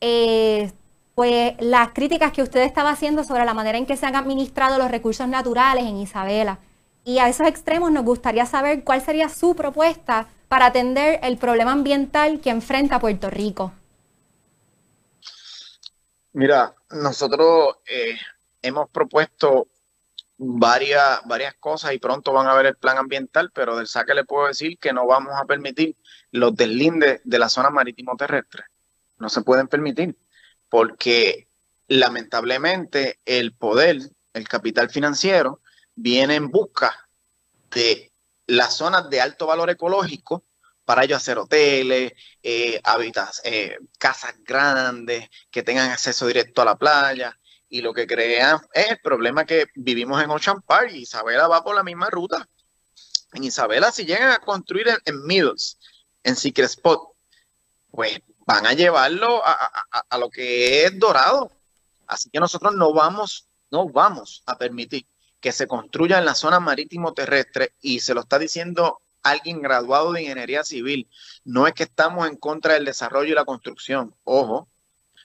eh, 0.00 0.72
pues 1.14 1.54
las 1.60 1.90
críticas 1.90 2.32
que 2.32 2.42
usted 2.42 2.62
estaba 2.62 2.90
haciendo 2.90 3.24
sobre 3.24 3.44
la 3.44 3.54
manera 3.54 3.78
en 3.78 3.86
que 3.86 3.96
se 3.96 4.06
han 4.06 4.16
administrado 4.16 4.78
los 4.78 4.90
recursos 4.90 5.28
naturales 5.28 5.84
en 5.84 5.96
Isabela. 5.96 6.58
Y 7.04 7.18
a 7.18 7.28
esos 7.28 7.46
extremos 7.46 7.92
nos 7.92 8.04
gustaría 8.04 8.46
saber 8.46 8.82
cuál 8.82 9.00
sería 9.02 9.28
su 9.28 9.54
propuesta 9.54 10.26
para 10.48 10.66
atender 10.66 11.20
el 11.22 11.36
problema 11.36 11.72
ambiental 11.72 12.40
que 12.40 12.50
enfrenta 12.50 12.98
Puerto 12.98 13.30
Rico. 13.30 13.72
Mira, 16.32 16.74
nosotros 16.90 17.76
eh, 17.86 18.16
hemos 18.60 18.90
propuesto 18.90 19.68
varias, 20.36 21.20
varias 21.26 21.54
cosas 21.54 21.92
y 21.92 21.98
pronto 21.98 22.32
van 22.32 22.48
a 22.48 22.54
ver 22.54 22.66
el 22.66 22.76
plan 22.76 22.98
ambiental, 22.98 23.52
pero 23.54 23.76
del 23.76 23.86
saque 23.86 24.14
le 24.14 24.24
puedo 24.24 24.48
decir 24.48 24.78
que 24.78 24.92
no 24.92 25.06
vamos 25.06 25.34
a 25.40 25.44
permitir 25.44 25.96
los 26.32 26.56
deslindes 26.56 27.20
de 27.22 27.38
la 27.38 27.48
zona 27.48 27.70
marítimo 27.70 28.16
terrestre. 28.16 28.64
No 29.18 29.28
se 29.28 29.42
pueden 29.42 29.68
permitir 29.68 30.16
porque 30.74 31.46
lamentablemente 31.86 33.20
el 33.24 33.52
poder, 33.52 34.10
el 34.32 34.48
capital 34.48 34.90
financiero, 34.90 35.60
viene 35.94 36.34
en 36.34 36.50
busca 36.50 37.06
de 37.70 38.10
las 38.48 38.78
zonas 38.78 39.08
de 39.08 39.20
alto 39.20 39.46
valor 39.46 39.70
ecológico 39.70 40.42
para 40.84 41.04
ellos 41.04 41.18
hacer 41.18 41.38
hoteles, 41.38 42.14
eh, 42.42 42.82
eh, 43.44 43.78
casas 43.98 44.34
grandes 44.44 45.30
que 45.48 45.62
tengan 45.62 45.92
acceso 45.92 46.26
directo 46.26 46.62
a 46.62 46.64
la 46.64 46.76
playa. 46.76 47.38
Y 47.68 47.80
lo 47.80 47.94
que 47.94 48.08
crean 48.08 48.58
es 48.72 48.90
el 48.90 48.98
problema 48.98 49.44
que 49.44 49.66
vivimos 49.76 50.20
en 50.20 50.30
Ocean 50.30 50.60
Park. 50.60 50.90
Y 50.90 51.02
Isabela 51.02 51.46
va 51.46 51.62
por 51.62 51.76
la 51.76 51.84
misma 51.84 52.10
ruta. 52.10 52.48
En 53.32 53.44
Isabela, 53.44 53.92
si 53.92 54.04
llegan 54.04 54.32
a 54.32 54.40
construir 54.40 54.88
en, 54.88 54.96
en 55.04 55.24
Middles, 55.24 55.78
en 56.24 56.34
Secret 56.34 56.70
Spot, 56.70 57.10
pues 57.92 58.20
van 58.46 58.66
a 58.66 58.72
llevarlo 58.72 59.42
a 59.44 60.18
lo 60.18 60.30
que 60.30 60.84
es 60.84 60.98
dorado. 60.98 61.50
Así 62.06 62.30
que 62.30 62.40
nosotros 62.40 62.74
no 62.74 62.92
vamos, 62.92 63.46
no 63.70 63.88
vamos 63.88 64.42
a 64.46 64.56
permitir 64.56 65.06
que 65.40 65.52
se 65.52 65.66
construya 65.66 66.18
en 66.18 66.24
la 66.24 66.34
zona 66.34 66.60
marítimo 66.60 67.12
terrestre 67.12 67.74
y 67.80 68.00
se 68.00 68.14
lo 68.14 68.22
está 68.22 68.38
diciendo 68.38 69.00
alguien 69.22 69.60
graduado 69.60 70.12
de 70.12 70.22
ingeniería 70.22 70.64
civil. 70.64 71.08
No 71.44 71.66
es 71.66 71.74
que 71.74 71.82
estamos 71.82 72.28
en 72.28 72.36
contra 72.36 72.74
del 72.74 72.84
desarrollo 72.84 73.32
y 73.32 73.34
la 73.34 73.44
construcción, 73.44 74.14
ojo, 74.24 74.68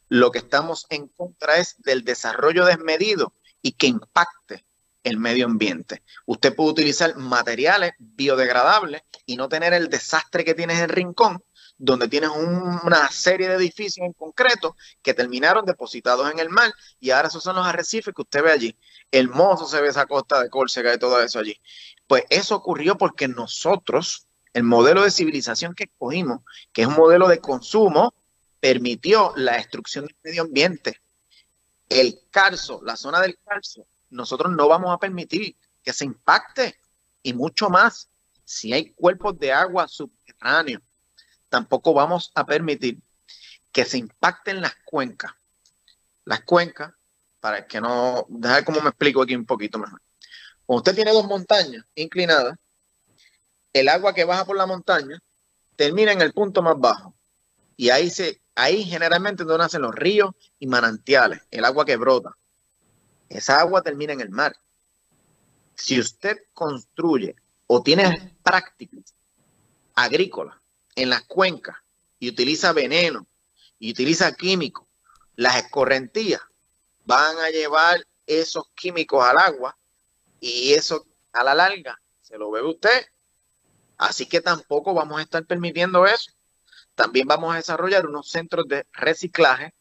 lo 0.07 0.31
que 0.31 0.39
estamos 0.39 0.87
en 0.89 1.07
contra 1.07 1.57
es 1.57 1.75
del 1.79 2.03
desarrollo 2.03 2.65
desmedido 2.65 3.33
y 3.61 3.73
que 3.73 3.87
impacte 3.87 4.65
el 5.03 5.17
medio 5.17 5.45
ambiente. 5.45 6.03
Usted 6.25 6.55
puede 6.55 6.71
utilizar 6.71 7.15
materiales 7.15 7.93
biodegradables 7.99 9.03
y 9.25 9.37
no 9.37 9.47
tener 9.47 9.73
el 9.73 9.89
desastre 9.89 10.43
que 10.43 10.55
tienes 10.55 10.79
en 10.79 10.89
Rincón, 10.89 11.43
donde 11.79 12.07
tienes 12.07 12.29
una 12.29 13.09
serie 13.09 13.47
de 13.47 13.55
edificios 13.55 14.05
en 14.05 14.13
concreto 14.13 14.75
que 15.01 15.15
terminaron 15.15 15.65
depositados 15.65 16.29
en 16.31 16.37
el 16.37 16.49
mar 16.49 16.71
y 16.99 17.09
ahora 17.09 17.29
esos 17.29 17.41
son 17.41 17.55
los 17.55 17.65
arrecifes 17.65 18.13
que 18.13 18.21
usted 18.21 18.43
ve 18.43 18.51
allí 18.51 18.75
hermoso 19.11 19.67
se 19.67 19.81
ve 19.81 19.89
esa 19.89 20.05
costa 20.05 20.41
de 20.41 20.49
Córcega 20.49 20.93
y 20.93 20.99
todo 20.99 21.21
eso 21.21 21.39
allí. 21.39 21.59
Pues 22.07 22.23
eso 22.29 22.55
ocurrió 22.55 22.97
porque 22.97 23.27
nosotros, 23.27 24.25
el 24.53 24.63
modelo 24.63 25.03
de 25.03 25.11
civilización 25.11 25.75
que 25.75 25.85
escogimos, 25.85 26.41
que 26.73 26.83
es 26.83 26.87
un 26.87 26.95
modelo 26.95 27.27
de 27.27 27.39
consumo, 27.39 28.13
permitió 28.59 29.33
la 29.35 29.53
destrucción 29.53 30.05
del 30.05 30.15
medio 30.23 30.41
ambiente. 30.43 30.99
El 31.87 32.19
Carso, 32.29 32.81
la 32.83 32.95
zona 32.95 33.21
del 33.21 33.37
Carso, 33.43 33.85
nosotros 34.09 34.51
no 34.53 34.67
vamos 34.67 34.93
a 34.93 34.97
permitir 34.97 35.55
que 35.83 35.93
se 35.93 36.05
impacte 36.05 36.75
y 37.23 37.33
mucho 37.33 37.69
más 37.69 38.09
si 38.43 38.73
hay 38.73 38.91
cuerpos 38.91 39.37
de 39.39 39.51
agua 39.51 39.87
subterráneos. 39.87 40.81
Tampoco 41.49 41.93
vamos 41.93 42.31
a 42.35 42.45
permitir 42.45 42.99
que 43.71 43.85
se 43.85 43.97
impacten 43.97 44.61
las 44.61 44.75
cuencas. 44.85 45.33
Las 46.25 46.41
cuencas 46.41 46.93
para 47.39 47.65
que 47.67 47.81
no, 47.81 48.25
dejar 48.29 48.63
cómo 48.63 48.81
me 48.81 48.89
explico 48.89 49.21
aquí 49.21 49.35
un 49.35 49.45
poquito 49.45 49.79
mejor. 49.79 50.01
Cuando 50.65 50.79
usted 50.79 50.95
tiene 50.95 51.11
dos 51.11 51.25
montañas 51.25 51.83
inclinadas, 51.95 52.55
el 53.73 53.87
agua 53.89 54.13
que 54.13 54.25
baja 54.25 54.45
por 54.45 54.57
la 54.57 54.65
montaña 54.65 55.19
termina 55.75 56.11
en 56.11 56.21
el 56.21 56.33
punto 56.33 56.61
más 56.61 56.77
bajo. 56.77 57.15
Y 57.77 57.89
ahí 57.89 58.09
se, 58.09 58.41
ahí 58.55 58.83
generalmente 58.83 59.43
donde 59.43 59.63
nacen 59.63 59.81
los 59.81 59.95
ríos 59.95 60.35
y 60.59 60.67
manantiales, 60.67 61.41
el 61.49 61.65
agua 61.65 61.85
que 61.85 61.95
brota. 61.95 62.35
Esa 63.29 63.59
agua 63.59 63.81
termina 63.81 64.13
en 64.13 64.21
el 64.21 64.29
mar. 64.29 64.55
Si 65.75 65.99
usted 65.99 66.37
construye 66.53 67.35
o 67.67 67.81
tiene 67.81 68.35
prácticas 68.43 69.13
agrícolas 69.95 70.55
en 70.95 71.09
las 71.09 71.23
cuencas 71.23 71.77
y 72.19 72.29
utiliza 72.29 72.73
veneno 72.73 73.25
y 73.79 73.91
utiliza 73.91 74.33
químicos, 74.33 74.85
las 75.35 75.55
escorrentías 75.57 76.41
van 77.05 77.37
a 77.39 77.49
llevar 77.49 78.05
esos 78.27 78.69
químicos 78.75 79.23
al 79.23 79.37
agua 79.37 79.75
y 80.39 80.73
eso 80.73 81.05
a 81.33 81.43
la 81.43 81.55
larga 81.55 81.99
se 82.21 82.37
lo 82.37 82.51
bebe 82.51 82.67
usted. 82.67 83.05
Así 83.97 84.27
que 84.27 84.41
tampoco 84.41 84.93
vamos 84.93 85.19
a 85.19 85.23
estar 85.23 85.43
permitiendo 85.45 86.05
eso. 86.05 86.31
También 86.95 87.27
vamos 87.27 87.53
a 87.53 87.57
desarrollar 87.57 88.05
unos 88.05 88.29
centros 88.29 88.67
de 88.67 88.85
reciclaje 88.93 89.73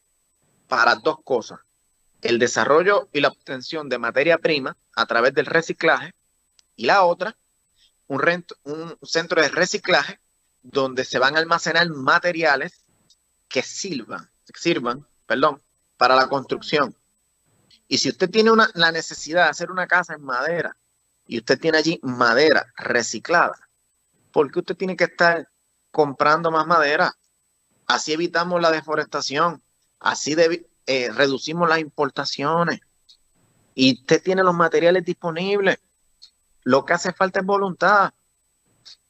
para 0.68 0.94
dos 0.96 1.18
cosas. 1.22 1.60
El 2.22 2.38
desarrollo 2.38 3.08
y 3.12 3.20
la 3.20 3.28
obtención 3.28 3.88
de 3.88 3.98
materia 3.98 4.38
prima 4.38 4.76
a 4.94 5.06
través 5.06 5.34
del 5.34 5.46
reciclaje 5.46 6.14
y 6.76 6.86
la 6.86 7.04
otra, 7.04 7.36
un, 8.06 8.44
un 8.64 8.98
centro 9.02 9.42
de 9.42 9.48
reciclaje 9.48 10.18
donde 10.62 11.04
se 11.04 11.18
van 11.18 11.36
a 11.36 11.38
almacenar 11.38 11.88
materiales 11.90 12.84
que 13.48 13.62
sirvan, 13.62 14.28
sirvan 14.54 15.06
perdón, 15.26 15.60
para 15.96 16.16
la 16.16 16.28
construcción. 16.28 16.94
Y 17.86 17.98
si 17.98 18.08
usted 18.08 18.30
tiene 18.30 18.50
una, 18.50 18.70
la 18.74 18.90
necesidad 18.90 19.44
de 19.44 19.50
hacer 19.50 19.70
una 19.70 19.86
casa 19.86 20.14
en 20.14 20.22
madera 20.22 20.76
y 21.26 21.38
usted 21.38 21.58
tiene 21.60 21.78
allí 21.78 22.00
madera 22.02 22.66
reciclada, 22.76 23.58
¿por 24.32 24.50
qué 24.50 24.58
usted 24.60 24.76
tiene 24.76 24.96
que 24.96 25.04
estar 25.04 25.48
comprando 25.90 26.50
más 26.50 26.66
madera? 26.66 27.14
Así 27.86 28.12
evitamos 28.12 28.60
la 28.60 28.70
deforestación, 28.70 29.62
así 30.00 30.36
eh, 30.86 31.10
reducimos 31.12 31.68
las 31.68 31.78
importaciones 31.78 32.80
y 33.74 33.94
usted 33.94 34.22
tiene 34.22 34.42
los 34.42 34.54
materiales 34.54 35.04
disponibles. 35.04 35.78
Lo 36.64 36.84
que 36.84 36.94
hace 36.94 37.12
falta 37.12 37.40
es 37.40 37.46
voluntad. 37.46 38.12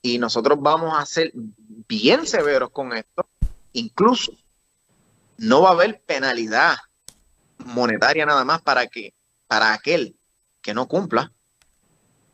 Y 0.02 0.18
nosotros 0.18 0.58
vamos 0.60 0.98
a 0.98 1.04
ser 1.06 1.32
bien 1.34 2.26
severos 2.26 2.70
con 2.70 2.92
esto. 2.92 3.26
Incluso 3.72 4.32
no 5.38 5.62
va 5.62 5.70
a 5.70 5.72
haber 5.72 6.00
penalidad 6.00 6.76
monetaria 7.58 8.26
nada 8.26 8.44
más 8.44 8.62
para 8.62 8.86
que 8.86 9.14
para 9.46 9.72
aquel 9.72 10.16
que 10.60 10.74
no 10.74 10.86
cumpla 10.86 11.32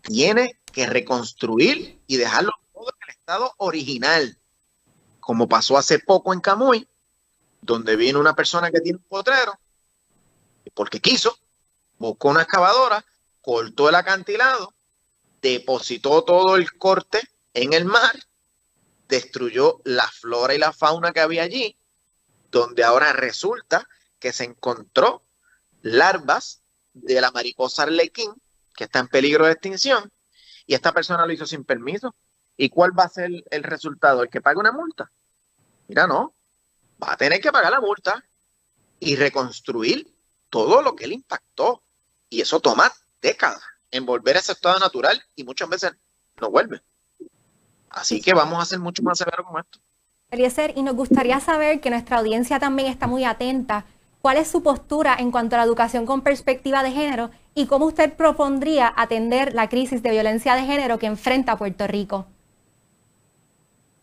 tiene 0.03 0.59
que 0.73 0.87
reconstruir 0.87 2.01
y 2.07 2.17
dejarlo 2.17 2.53
todo 2.73 2.89
en 2.89 3.09
el 3.09 3.17
estado 3.17 3.55
original, 3.57 4.37
como 5.21 5.49
pasó 5.49 5.79
hace 5.79 5.99
poco 5.99 6.35
en 6.35 6.41
Camuy, 6.41 6.87
donde 7.63 7.97
vino 7.97 8.21
una 8.21 8.35
persona 8.35 8.71
que 8.71 8.81
tiene 8.81 8.99
un 8.99 9.05
potrero, 9.05 9.59
porque 10.75 11.01
quiso, 11.01 11.39
buscó 11.99 12.29
una 12.29 12.43
excavadora, 12.43 13.05
cortó 13.41 13.89
el 13.89 13.95
acantilado, 13.95 14.75
depositó 15.41 16.23
todo 16.23 16.57
el 16.57 16.73
corte 16.75 17.21
en 17.55 17.73
el 17.73 17.85
mar, 17.85 18.15
destruyó 19.09 19.81
la 19.85 20.09
flora 20.09 20.55
y 20.55 20.59
la 20.59 20.73
fauna 20.73 21.13
que 21.13 21.21
había 21.21 21.45
allí, 21.45 21.77
donde 22.51 22.85
ahora 22.85 23.13
resulta 23.13 23.89
que 24.19 24.33
se 24.33 24.45
encontró 24.45 25.23
larvas 25.83 26.61
de 26.93 27.21
la 27.21 27.31
mariposa 27.31 27.85
arlequín, 27.85 28.33
que 28.75 28.85
está 28.85 28.99
en 28.99 29.09
peligro 29.09 29.47
de 29.47 29.53
extinción, 29.53 30.11
y 30.67 30.75
esta 30.75 30.93
persona 30.93 31.27
lo 31.27 31.33
hizo 31.33 31.47
sin 31.47 31.65
permiso. 31.65 32.15
¿Y 32.57 32.69
cuál 32.69 32.99
va 32.99 33.05
a 33.05 33.09
ser 33.09 33.31
el 33.51 33.63
resultado? 33.63 34.23
¿El 34.23 34.31
que 34.31 34.41
pague 34.41 34.59
una 34.59 34.73
multa? 34.73 35.11
Mira, 35.89 36.07
no, 36.07 36.35
va 37.03 37.13
a 37.13 37.17
tener 37.17 37.41
que 37.41 37.53
pagar 37.53 37.73
la 37.73 37.81
multa 37.81 38.25
y 39.01 39.17
reconstruir 39.17 40.13
todo 40.51 40.81
lo 40.83 40.95
que 40.95 41.05
él 41.05 41.13
impactó. 41.13 41.83
Y 42.31 42.41
eso 42.41 42.61
toma 42.61 42.93
décadas 43.21 43.63
en 43.91 44.07
volver 44.07 44.37
a 44.37 44.41
ese 44.41 44.53
estado 44.53 44.79
natural 44.79 45.23
y 45.37 45.45
muchas 45.45 45.69
veces 45.69 45.93
no 46.41 46.51
vuelve. 46.51 46.81
Así 47.95 48.21
que 48.21 48.35
vamos 48.35 48.61
a 48.61 48.67
ser 48.67 48.81
mucho 48.81 49.03
más 49.03 49.19
severos 49.19 49.47
con 49.47 49.61
esto. 49.61 49.79
Eliezer, 50.31 50.73
y 50.77 50.83
nos 50.83 50.97
gustaría 50.97 51.39
saber 51.39 51.81
que 51.81 51.91
nuestra 51.91 52.19
audiencia 52.19 52.59
también 52.59 52.89
está 52.89 53.07
muy 53.07 53.25
atenta. 53.25 53.85
¿Cuál 54.21 54.39
es 54.39 54.49
su 54.49 54.63
postura 54.63 55.17
en 55.19 55.31
cuanto 55.31 55.55
a 55.55 55.59
la 55.59 55.65
educación 55.65 56.07
con 56.07 56.23
perspectiva 56.23 56.83
de 56.83 56.91
género 56.91 57.31
y 57.55 57.67
cómo 57.67 57.87
usted 57.87 58.15
propondría 58.15 58.93
atender 58.97 59.55
la 59.55 59.69
crisis 59.69 60.03
de 60.03 60.11
violencia 60.11 60.55
de 60.55 60.65
género 60.65 60.99
que 60.99 61.07
enfrenta 61.07 61.57
Puerto 61.57 61.87
Rico? 61.87 62.27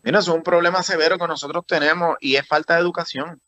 Mira, 0.04 0.20
es 0.20 0.28
un 0.28 0.42
problema 0.42 0.82
severo 0.84 1.18
que 1.18 1.28
nosotros 1.28 1.66
tenemos 1.68 2.16
y 2.22 2.36
es 2.36 2.48
falta 2.48 2.76
de 2.76 2.82
educación. 2.82 3.42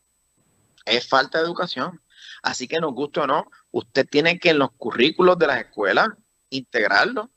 Es 0.86 1.08
falta 1.08 1.38
de 1.38 1.46
educación. 1.46 2.02
Así 2.41 2.68
que 2.68 2.80
nos 2.80 2.94
guste 2.94 3.22
o 3.22 3.28
no, 3.28 3.50
usted 3.72 4.06
tiene 4.10 4.38
que 4.38 4.50
en 4.50 4.60
los 4.60 4.72
currículos 4.74 5.38
de 5.39 5.48
las 5.48 5.60
escuelas 5.62 6.10
integrarlo, 6.50 7.30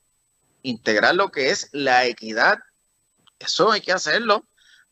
integrar 0.62 1.14
lo 1.14 1.30
que 1.30 1.50
es 1.50 1.68
la 1.72 2.06
equidad. 2.06 2.58
Eso 3.38 3.70
hay 3.70 3.80
que 3.80 3.92
hacerlo. 3.92 4.44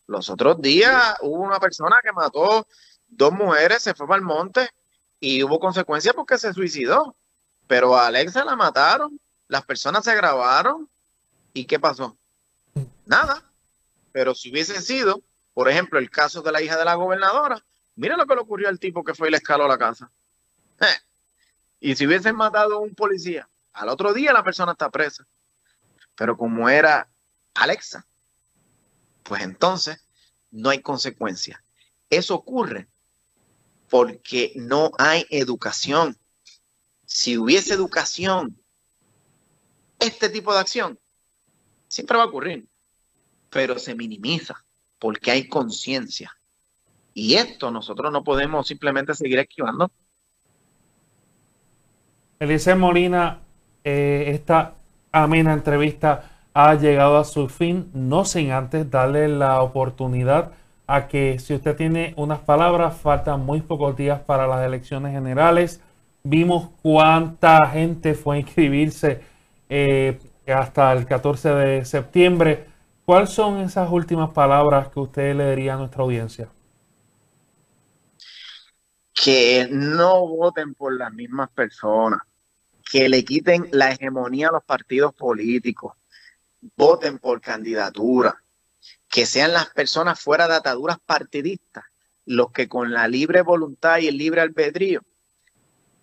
Los 0.07 0.29
otros 0.29 0.61
días 0.61 1.17
hubo 1.21 1.43
una 1.43 1.59
persona 1.59 1.97
que 2.03 2.13
mató 2.13 2.67
dos 3.09 3.33
mujeres, 3.33 3.83
se 3.83 3.95
fue 3.95 4.07
para 4.07 4.19
el 4.19 4.25
monte 4.25 4.71
y 5.21 5.43
hubo 5.43 5.59
consecuencias 5.59 6.15
porque 6.15 6.39
se 6.39 6.53
suicidó. 6.53 7.17
Pero 7.67 7.97
a 7.97 8.07
Alexa 8.07 8.45
la 8.45 8.57
mataron, 8.57 9.19
las 9.49 9.65
personas 9.65 10.05
se 10.05 10.15
grabaron 10.15 10.89
y 11.55 11.65
¿qué 11.65 11.79
pasó? 11.79 12.17
Nada. 13.07 13.43
Pero 14.13 14.35
si 14.35 14.51
hubiese 14.51 14.81
sido, 14.83 15.23
por 15.55 15.69
ejemplo, 15.69 15.99
el 15.99 16.11
caso 16.11 16.43
de 16.43 16.53
la 16.53 16.61
hija 16.61 16.77
de 16.77 16.85
la 16.85 16.95
gobernadora, 16.95 17.63
mira 17.97 18.17
lo 18.17 18.27
que 18.27 18.35
le 18.35 18.43
ocurrió 18.43 18.69
al 18.69 18.79
tipo 18.79 19.03
que 19.03 19.15
fue 19.15 19.29
y 19.29 19.31
le 19.31 19.39
escaló 19.39 19.67
la 19.67 19.79
casa. 19.79 20.11
Eh. 20.81 21.01
Y 21.81 21.97
si 21.97 22.07
hubiesen 22.07 22.37
matado 22.37 22.77
a 22.77 22.81
un 22.81 22.95
policía, 22.95 23.49
al 23.73 23.89
otro 23.89 24.13
día 24.13 24.33
la 24.33 24.45
persona 24.45 24.73
está 24.73 24.91
presa. 24.91 25.27
Pero 26.15 26.37
como 26.37 26.69
era 26.69 27.09
Alexa, 27.55 28.05
pues 29.25 29.43
entonces 29.43 30.07
no 30.53 30.71
hay 30.71 30.81
consecuencia. 30.81 31.65
Eso 32.09 32.37
ocurre 32.37 32.87
porque 33.91 34.53
no 34.55 34.93
hay 34.99 35.27
educación. 35.31 36.17
Si 37.07 37.37
hubiese 37.37 37.75
educación, 37.75 38.57
este 39.99 40.29
tipo 40.29 40.53
de 40.53 40.61
acción 40.61 40.99
siempre 41.89 42.17
va 42.17 42.25
a 42.25 42.27
ocurrir, 42.27 42.69
pero 43.51 43.79
se 43.79 43.95
minimiza 43.95 44.65
porque 44.99 45.31
hay 45.31 45.49
conciencia. 45.49 46.37
Y 47.15 47.35
esto 47.35 47.71
nosotros 47.71 48.13
no 48.13 48.25
podemos 48.25 48.67
simplemente 48.67 49.15
seguir 49.15 49.39
esquivando. 49.39 49.91
Elise 52.39 52.75
Molina, 52.75 53.41
eh, 53.85 54.25
esta 54.35 54.75
amena 55.13 55.53
entrevista 55.53 56.34
ha 56.55 56.75
llegado 56.77 57.19
a 57.19 57.25
su 57.25 57.49
fin, 57.49 57.91
no 57.93 58.25
sin 58.25 58.53
antes 58.53 58.89
darle 58.91 59.29
la 59.29 59.61
oportunidad 59.61 60.53
a 60.87 61.09
que 61.09 61.39
si 61.41 61.55
usted 61.55 61.77
tiene 61.77 62.15
unas 62.17 62.41
palabras, 62.41 62.97
faltan 62.97 63.41
muy 63.45 63.61
pocos 63.61 63.97
días 63.97 64.21
para 64.21 64.47
las 64.47 64.65
elecciones 64.65 65.13
generales. 65.13 65.81
Vimos 66.23 66.71
cuánta 66.81 67.67
gente 67.67 68.15
fue 68.15 68.37
a 68.37 68.39
inscribirse 68.41 69.21
eh, 69.69 70.19
hasta 70.47 70.93
el 70.93 71.07
14 71.07 71.49
de 71.51 71.85
septiembre. 71.85 72.67
¿Cuáles 73.05 73.31
son 73.31 73.59
esas 73.61 73.91
últimas 73.91 74.31
palabras 74.31 74.89
que 74.89 75.01
usted 75.01 75.35
le 75.35 75.51
diría 75.51 75.75
a 75.75 75.79
nuestra 75.79 76.03
audiencia? 76.03 76.49
Que 79.13 79.67
no 79.71 80.27
voten 80.27 80.75
por 80.75 80.97
las 80.97 81.13
mismas 81.13 81.51
personas, 81.51 82.21
que 82.91 83.09
le 83.09 83.25
quiten 83.25 83.69
la 83.73 83.91
hegemonía 83.91 84.49
a 84.49 84.53
los 84.53 84.65
partidos 84.65 85.15
políticos, 85.15 85.95
voten 86.77 87.19
por 87.19 87.41
candidatura, 87.41 88.43
que 89.09 89.27
sean 89.27 89.53
las 89.53 89.71
personas 89.71 90.21
fuera 90.21 90.49
de 90.49 90.55
ataduras 90.55 90.99
partidistas 91.05 91.85
los 92.27 92.53
que 92.53 92.69
con 92.69 92.93
la 92.93 93.07
libre 93.07 93.43
voluntad 93.43 93.99
y 93.99 94.09
el 94.09 94.17
libre 94.17 94.41
albedrío 94.41 95.03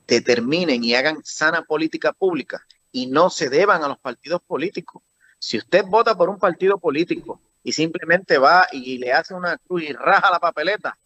determinen 0.08 0.84
y 0.84 0.94
hagan 0.94 1.22
sana 1.24 1.64
política 1.64 2.14
pública 2.14 2.66
y 2.92 3.08
no 3.08 3.30
se 3.30 3.50
deban 3.50 3.84
a 3.84 3.88
los 3.88 3.98
partidos 3.98 4.42
políticos. 4.42 5.02
Si 5.40 5.58
usted 5.58 5.86
vota 5.86 6.16
por 6.16 6.30
un 6.30 6.38
partido 6.38 6.78
político 6.78 7.42
y 7.64 7.72
simplemente 7.72 8.38
va 8.38 8.68
y 8.72 8.98
le 8.98 9.14
hace 9.14 9.34
una 9.34 9.58
cruz 9.58 9.84
y 9.84 9.94
raja 9.94 10.30
la 10.30 10.40
papeleta, 10.40 10.98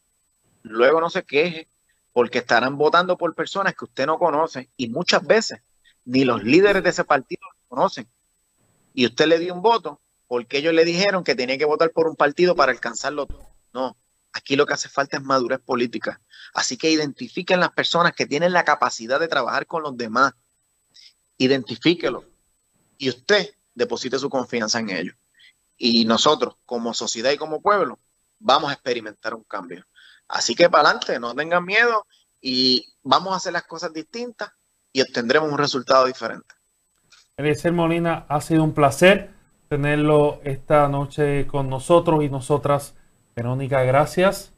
luego 0.63 0.99
no 0.99 1.09
se 1.09 1.23
queje 1.23 1.67
porque 2.11 2.39
estarán 2.39 2.77
votando 2.77 3.17
por 3.17 3.33
personas 3.35 3.75
que 3.75 3.85
usted 3.85 4.05
no 4.05 4.17
conoce 4.17 4.69
y 4.75 4.89
muchas 4.89 5.25
veces 5.25 5.61
ni 6.03 6.25
los 6.25 6.43
líderes 6.43 6.83
de 6.83 6.89
ese 6.89 7.03
partido 7.03 7.41
lo 7.43 7.75
conocen 7.75 8.07
y 8.95 9.05
usted 9.05 9.27
le 9.27 9.39
dio 9.39 9.53
un 9.53 9.61
voto 9.61 10.01
porque 10.27 10.57
ellos 10.57 10.73
le 10.73 10.85
dijeron 10.85 11.23
que 11.23 11.35
tenía 11.35 11.57
que 11.57 11.65
votar 11.65 11.91
por 11.91 12.07
un 12.07 12.15
partido 12.15 12.55
para 12.55 12.71
alcanzarlo 12.71 13.27
todo. 13.27 13.47
No, 13.73 13.97
aquí 14.33 14.55
lo 14.55 14.65
que 14.65 14.73
hace 14.73 14.89
falta 14.89 15.17
es 15.17 15.23
madurez 15.23 15.59
política. 15.59 16.21
Así 16.53 16.77
que 16.77 16.89
identifiquen 16.89 17.59
las 17.59 17.71
personas 17.71 18.13
que 18.13 18.25
tienen 18.25 18.53
la 18.53 18.63
capacidad 18.63 19.19
de 19.19 19.27
trabajar 19.27 19.67
con 19.67 19.83
los 19.83 19.95
demás. 19.97 20.33
Identifíquelo. 21.37 22.23
Y 22.97 23.09
usted 23.09 23.53
deposite 23.75 24.17
su 24.17 24.29
confianza 24.29 24.79
en 24.79 24.89
ellos. 24.89 25.15
Y 25.77 26.05
nosotros, 26.05 26.55
como 26.65 26.93
sociedad 26.93 27.31
y 27.31 27.37
como 27.37 27.61
pueblo, 27.61 27.99
vamos 28.39 28.69
a 28.69 28.73
experimentar 28.73 29.35
un 29.35 29.43
cambio. 29.43 29.85
Así 30.27 30.55
que 30.55 30.69
para 30.69 30.89
adelante, 30.89 31.19
no 31.19 31.35
tengan 31.35 31.65
miedo 31.65 32.07
y 32.41 32.93
vamos 33.03 33.33
a 33.33 33.37
hacer 33.37 33.53
las 33.53 33.63
cosas 33.63 33.91
distintas 33.93 34.51
y 34.93 35.01
obtendremos 35.01 35.51
un 35.51 35.57
resultado 35.57 36.05
diferente. 36.05 36.54
Eliezer 37.37 37.73
Molina, 37.73 38.23
ha 38.29 38.39
sido 38.39 38.63
un 38.63 38.71
placer 38.71 39.29
tenerlo 39.67 40.39
esta 40.45 40.87
noche 40.87 41.45
con 41.47 41.69
nosotros 41.69 42.23
y 42.23 42.29
nosotras. 42.29 42.95
Verónica, 43.35 43.83
gracias. 43.83 44.53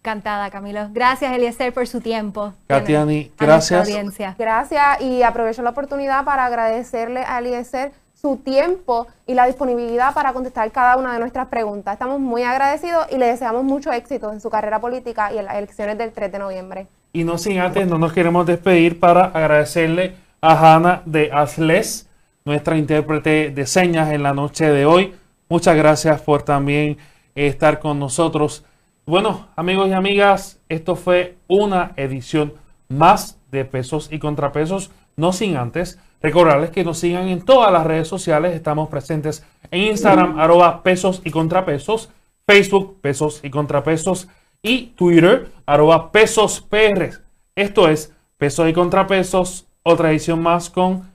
Encantada, 0.00 0.50
Camilo. 0.50 0.90
Gracias, 0.92 1.32
Eliezer, 1.32 1.72
por 1.72 1.86
su 1.86 2.02
tiempo. 2.02 2.52
Katiani, 2.66 3.32
gracias. 3.38 3.88
Gracias 4.36 5.00
y 5.00 5.22
aprovecho 5.22 5.62
la 5.62 5.70
oportunidad 5.70 6.26
para 6.26 6.44
agradecerle 6.44 7.20
a 7.20 7.38
Eliezer 7.38 7.92
su 8.12 8.36
tiempo 8.36 9.06
y 9.26 9.32
la 9.32 9.46
disponibilidad 9.46 10.12
para 10.12 10.34
contestar 10.34 10.70
cada 10.70 10.98
una 10.98 11.14
de 11.14 11.20
nuestras 11.20 11.48
preguntas. 11.48 11.94
Estamos 11.94 12.20
muy 12.20 12.42
agradecidos 12.42 13.06
y 13.10 13.16
le 13.16 13.24
deseamos 13.24 13.64
mucho 13.64 13.90
éxito 13.90 14.30
en 14.34 14.42
su 14.42 14.50
carrera 14.50 14.82
política 14.82 15.32
y 15.32 15.38
en 15.38 15.46
las 15.46 15.54
elecciones 15.54 15.96
del 15.96 16.12
3 16.12 16.30
de 16.30 16.38
noviembre. 16.38 16.88
Y 17.14 17.24
no 17.24 17.38
sin 17.38 17.58
antes, 17.58 17.86
no 17.86 17.96
nos 17.96 18.12
queremos 18.12 18.44
despedir 18.44 19.00
para 19.00 19.24
agradecerle 19.24 20.14
a 20.42 20.74
Hanna 20.74 21.02
de 21.06 21.30
Asles, 21.32 22.07
nuestra 22.44 22.76
intérprete 22.76 23.50
de 23.50 23.66
señas 23.66 24.12
en 24.12 24.22
la 24.22 24.34
noche 24.34 24.70
de 24.70 24.86
hoy. 24.86 25.14
Muchas 25.48 25.76
gracias 25.76 26.20
por 26.22 26.42
también 26.42 26.98
estar 27.34 27.78
con 27.80 27.98
nosotros. 27.98 28.64
Bueno, 29.06 29.48
amigos 29.56 29.88
y 29.88 29.92
amigas, 29.92 30.60
esto 30.68 30.96
fue 30.96 31.36
una 31.46 31.92
edición 31.96 32.52
más 32.88 33.38
de 33.50 33.64
pesos 33.64 34.08
y 34.12 34.18
contrapesos, 34.18 34.90
no 35.16 35.32
sin 35.32 35.56
antes 35.56 35.98
Recordarles 36.20 36.70
que 36.70 36.84
nos 36.84 36.98
sigan 36.98 37.28
en 37.28 37.42
todas 37.42 37.72
las 37.72 37.86
redes 37.86 38.08
sociales. 38.08 38.54
Estamos 38.54 38.88
presentes 38.88 39.44
en 39.70 39.82
Instagram, 39.82 40.38
arroba 40.38 40.82
pesos 40.82 41.22
y 41.24 41.30
contrapesos, 41.30 42.10
Facebook, 42.46 43.00
pesos 43.00 43.40
y 43.44 43.50
contrapesos 43.50 44.28
y 44.60 44.86
Twitter, 44.96 45.48
arroba 45.64 46.10
pesos 46.10 46.60
PR. 46.60 47.12
Esto 47.54 47.88
es 47.88 48.12
Pesos 48.36 48.68
y 48.68 48.72
Contrapesos, 48.72 49.66
otra 49.82 50.10
edición 50.10 50.42
más 50.42 50.70
con 50.70 51.10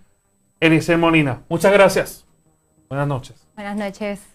Elise 0.63 0.95
Molina. 0.95 1.43
Muchas 1.49 1.73
gracias. 1.73 2.25
Buenas 2.87 3.05
noches. 3.05 3.49
Buenas 3.55 3.75
noches. 3.75 4.32